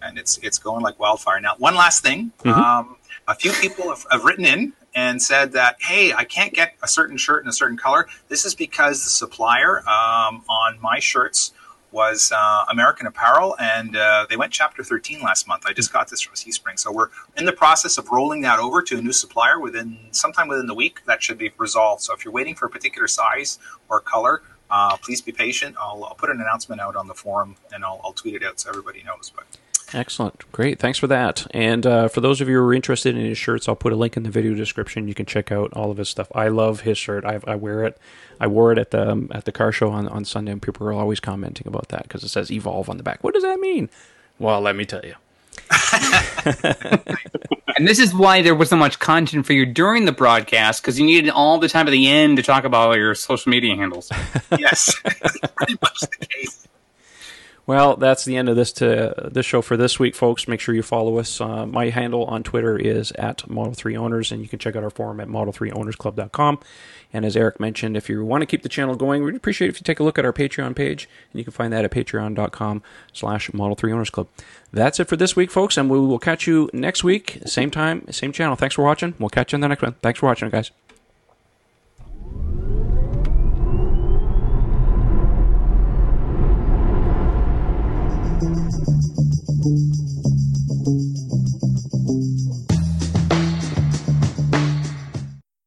And 0.00 0.18
it's 0.18 0.38
it's 0.38 0.58
going 0.58 0.82
like 0.82 0.98
wildfire. 0.98 1.40
Now, 1.40 1.54
one 1.58 1.74
last 1.74 2.02
thing. 2.02 2.32
Mm-hmm. 2.44 2.60
Um, 2.60 2.96
a 3.28 3.34
few 3.34 3.52
people 3.52 3.88
have, 3.88 4.04
have 4.10 4.24
written 4.24 4.44
in 4.44 4.72
and 4.94 5.22
said 5.22 5.52
that, 5.52 5.76
hey, 5.80 6.12
I 6.12 6.24
can't 6.24 6.52
get 6.52 6.74
a 6.82 6.88
certain 6.88 7.16
shirt 7.16 7.42
in 7.42 7.48
a 7.48 7.52
certain 7.52 7.76
color. 7.76 8.08
This 8.28 8.44
is 8.44 8.54
because 8.54 9.02
the 9.04 9.10
supplier 9.10 9.80
um, 9.88 10.44
on 10.48 10.78
my 10.80 10.98
shirts 10.98 11.52
was 11.92 12.32
uh, 12.34 12.64
American 12.70 13.06
Apparel, 13.06 13.54
and 13.60 13.96
uh, 13.96 14.26
they 14.28 14.36
went 14.36 14.52
Chapter 14.52 14.82
13 14.82 15.20
last 15.20 15.46
month. 15.46 15.64
I 15.66 15.72
just 15.72 15.92
got 15.92 16.08
this 16.08 16.20
from 16.22 16.34
Teespring, 16.34 16.78
so 16.78 16.90
we're 16.90 17.08
in 17.36 17.44
the 17.44 17.52
process 17.52 17.98
of 17.98 18.08
rolling 18.10 18.40
that 18.42 18.58
over 18.58 18.82
to 18.82 18.98
a 18.98 19.02
new 19.02 19.12
supplier 19.12 19.60
within 19.60 19.98
sometime 20.10 20.48
within 20.48 20.66
the 20.66 20.74
week. 20.74 21.04
That 21.06 21.22
should 21.22 21.38
be 21.38 21.52
resolved. 21.58 22.02
So 22.02 22.14
if 22.14 22.24
you're 22.24 22.32
waiting 22.32 22.54
for 22.54 22.66
a 22.66 22.70
particular 22.70 23.08
size 23.08 23.58
or 23.88 24.00
color, 24.00 24.42
uh, 24.70 24.96
please 24.96 25.20
be 25.20 25.32
patient. 25.32 25.76
I'll, 25.78 26.02
I'll, 26.04 26.14
put 26.14 26.30
an 26.30 26.40
announcement 26.40 26.80
out 26.80 26.96
on 26.96 27.06
the 27.06 27.14
forum, 27.14 27.56
and 27.74 27.84
I'll, 27.84 28.00
I'll 28.02 28.14
tweet 28.14 28.34
it 28.34 28.42
out 28.42 28.58
so 28.58 28.70
everybody 28.70 29.02
knows. 29.02 29.30
But 29.34 29.44
Excellent. 29.94 30.50
Great. 30.52 30.78
Thanks 30.78 30.98
for 30.98 31.06
that. 31.06 31.46
And 31.50 31.86
uh, 31.86 32.08
for 32.08 32.20
those 32.20 32.40
of 32.40 32.48
you 32.48 32.56
who 32.56 32.64
are 32.64 32.74
interested 32.74 33.16
in 33.16 33.24
his 33.24 33.36
shirts, 33.36 33.68
I'll 33.68 33.76
put 33.76 33.92
a 33.92 33.96
link 33.96 34.16
in 34.16 34.22
the 34.22 34.30
video 34.30 34.54
description. 34.54 35.08
You 35.08 35.14
can 35.14 35.26
check 35.26 35.52
out 35.52 35.72
all 35.74 35.90
of 35.90 35.98
his 35.98 36.08
stuff. 36.08 36.28
I 36.34 36.48
love 36.48 36.80
his 36.80 36.96
shirt. 36.96 37.24
I, 37.24 37.40
I 37.46 37.56
wear 37.56 37.84
it. 37.84 37.98
I 38.40 38.46
wore 38.46 38.72
it 38.72 38.78
at 38.78 38.90
the 38.90 39.10
um, 39.10 39.28
at 39.32 39.44
the 39.44 39.52
car 39.52 39.70
show 39.70 39.90
on, 39.90 40.08
on 40.08 40.24
Sunday, 40.24 40.52
and 40.52 40.62
people 40.62 40.86
are 40.86 40.92
always 40.92 41.20
commenting 41.20 41.66
about 41.66 41.88
that 41.88 42.04
because 42.04 42.24
it 42.24 42.28
says 42.28 42.50
"Evolve" 42.50 42.88
on 42.88 42.96
the 42.96 43.02
back. 43.02 43.22
What 43.22 43.34
does 43.34 43.42
that 43.44 43.60
mean? 43.60 43.88
Well, 44.38 44.60
let 44.60 44.74
me 44.74 44.84
tell 44.84 45.04
you. 45.04 45.14
and 47.76 47.86
this 47.86 47.98
is 47.98 48.14
why 48.14 48.42
there 48.42 48.54
was 48.54 48.68
so 48.70 48.76
much 48.76 48.98
content 48.98 49.46
for 49.46 49.52
you 49.52 49.66
during 49.66 50.04
the 50.04 50.12
broadcast 50.12 50.82
because 50.82 50.98
you 50.98 51.06
needed 51.06 51.30
all 51.30 51.58
the 51.58 51.68
time 51.68 51.86
at 51.86 51.90
the 51.90 52.08
end 52.08 52.36
to 52.36 52.42
talk 52.42 52.64
about 52.64 52.88
all 52.88 52.96
your 52.96 53.14
social 53.14 53.50
media 53.50 53.76
handles. 53.76 54.10
yes, 54.58 54.94
pretty 55.56 55.76
much 55.80 56.00
the 56.00 56.26
case. 56.28 56.66
Well, 57.64 57.96
that's 57.96 58.24
the 58.24 58.36
end 58.36 58.48
of 58.48 58.56
this 58.56 58.72
to 58.74 59.30
this 59.30 59.46
show 59.46 59.62
for 59.62 59.76
this 59.76 59.98
week, 59.98 60.16
folks. 60.16 60.48
Make 60.48 60.60
sure 60.60 60.74
you 60.74 60.82
follow 60.82 61.18
us. 61.18 61.40
Uh, 61.40 61.64
my 61.64 61.90
handle 61.90 62.24
on 62.24 62.42
Twitter 62.42 62.76
is 62.76 63.12
at 63.12 63.48
Model 63.48 63.72
3 63.72 63.96
Owners, 63.96 64.32
and 64.32 64.42
you 64.42 64.48
can 64.48 64.58
check 64.58 64.74
out 64.74 64.82
our 64.82 64.90
forum 64.90 65.20
at 65.20 65.28
Model3OwnersClub.com. 65.28 66.58
And 67.12 67.24
as 67.24 67.36
Eric 67.36 67.60
mentioned, 67.60 67.96
if 67.96 68.08
you 68.08 68.24
want 68.24 68.42
to 68.42 68.46
keep 68.46 68.62
the 68.62 68.68
channel 68.68 68.96
going, 68.96 69.22
we'd 69.22 69.36
appreciate 69.36 69.68
if 69.68 69.80
you 69.80 69.84
take 69.84 70.00
a 70.00 70.02
look 70.02 70.18
at 70.18 70.24
our 70.24 70.32
Patreon 70.32 70.74
page, 70.74 71.08
and 71.30 71.38
you 71.38 71.44
can 71.44 71.52
find 71.52 71.72
that 71.72 71.84
at 71.84 71.92
patreon.com 71.92 72.82
slash 73.12 73.52
Model 73.52 73.76
3 73.76 73.92
Owners 73.92 74.10
Club. 74.10 74.26
That's 74.72 74.98
it 74.98 75.06
for 75.06 75.16
this 75.16 75.36
week, 75.36 75.50
folks, 75.50 75.76
and 75.76 75.88
we 75.88 76.00
will 76.00 76.18
catch 76.18 76.48
you 76.48 76.68
next 76.72 77.04
week, 77.04 77.42
same 77.46 77.70
time, 77.70 78.10
same 78.10 78.32
channel. 78.32 78.56
Thanks 78.56 78.74
for 78.74 78.82
watching. 78.82 79.14
We'll 79.20 79.28
catch 79.28 79.52
you 79.52 79.56
in 79.58 79.60
the 79.60 79.68
next 79.68 79.82
one. 79.82 79.94
Thanks 80.02 80.18
for 80.18 80.26
watching, 80.26 80.50
guys. 80.50 80.72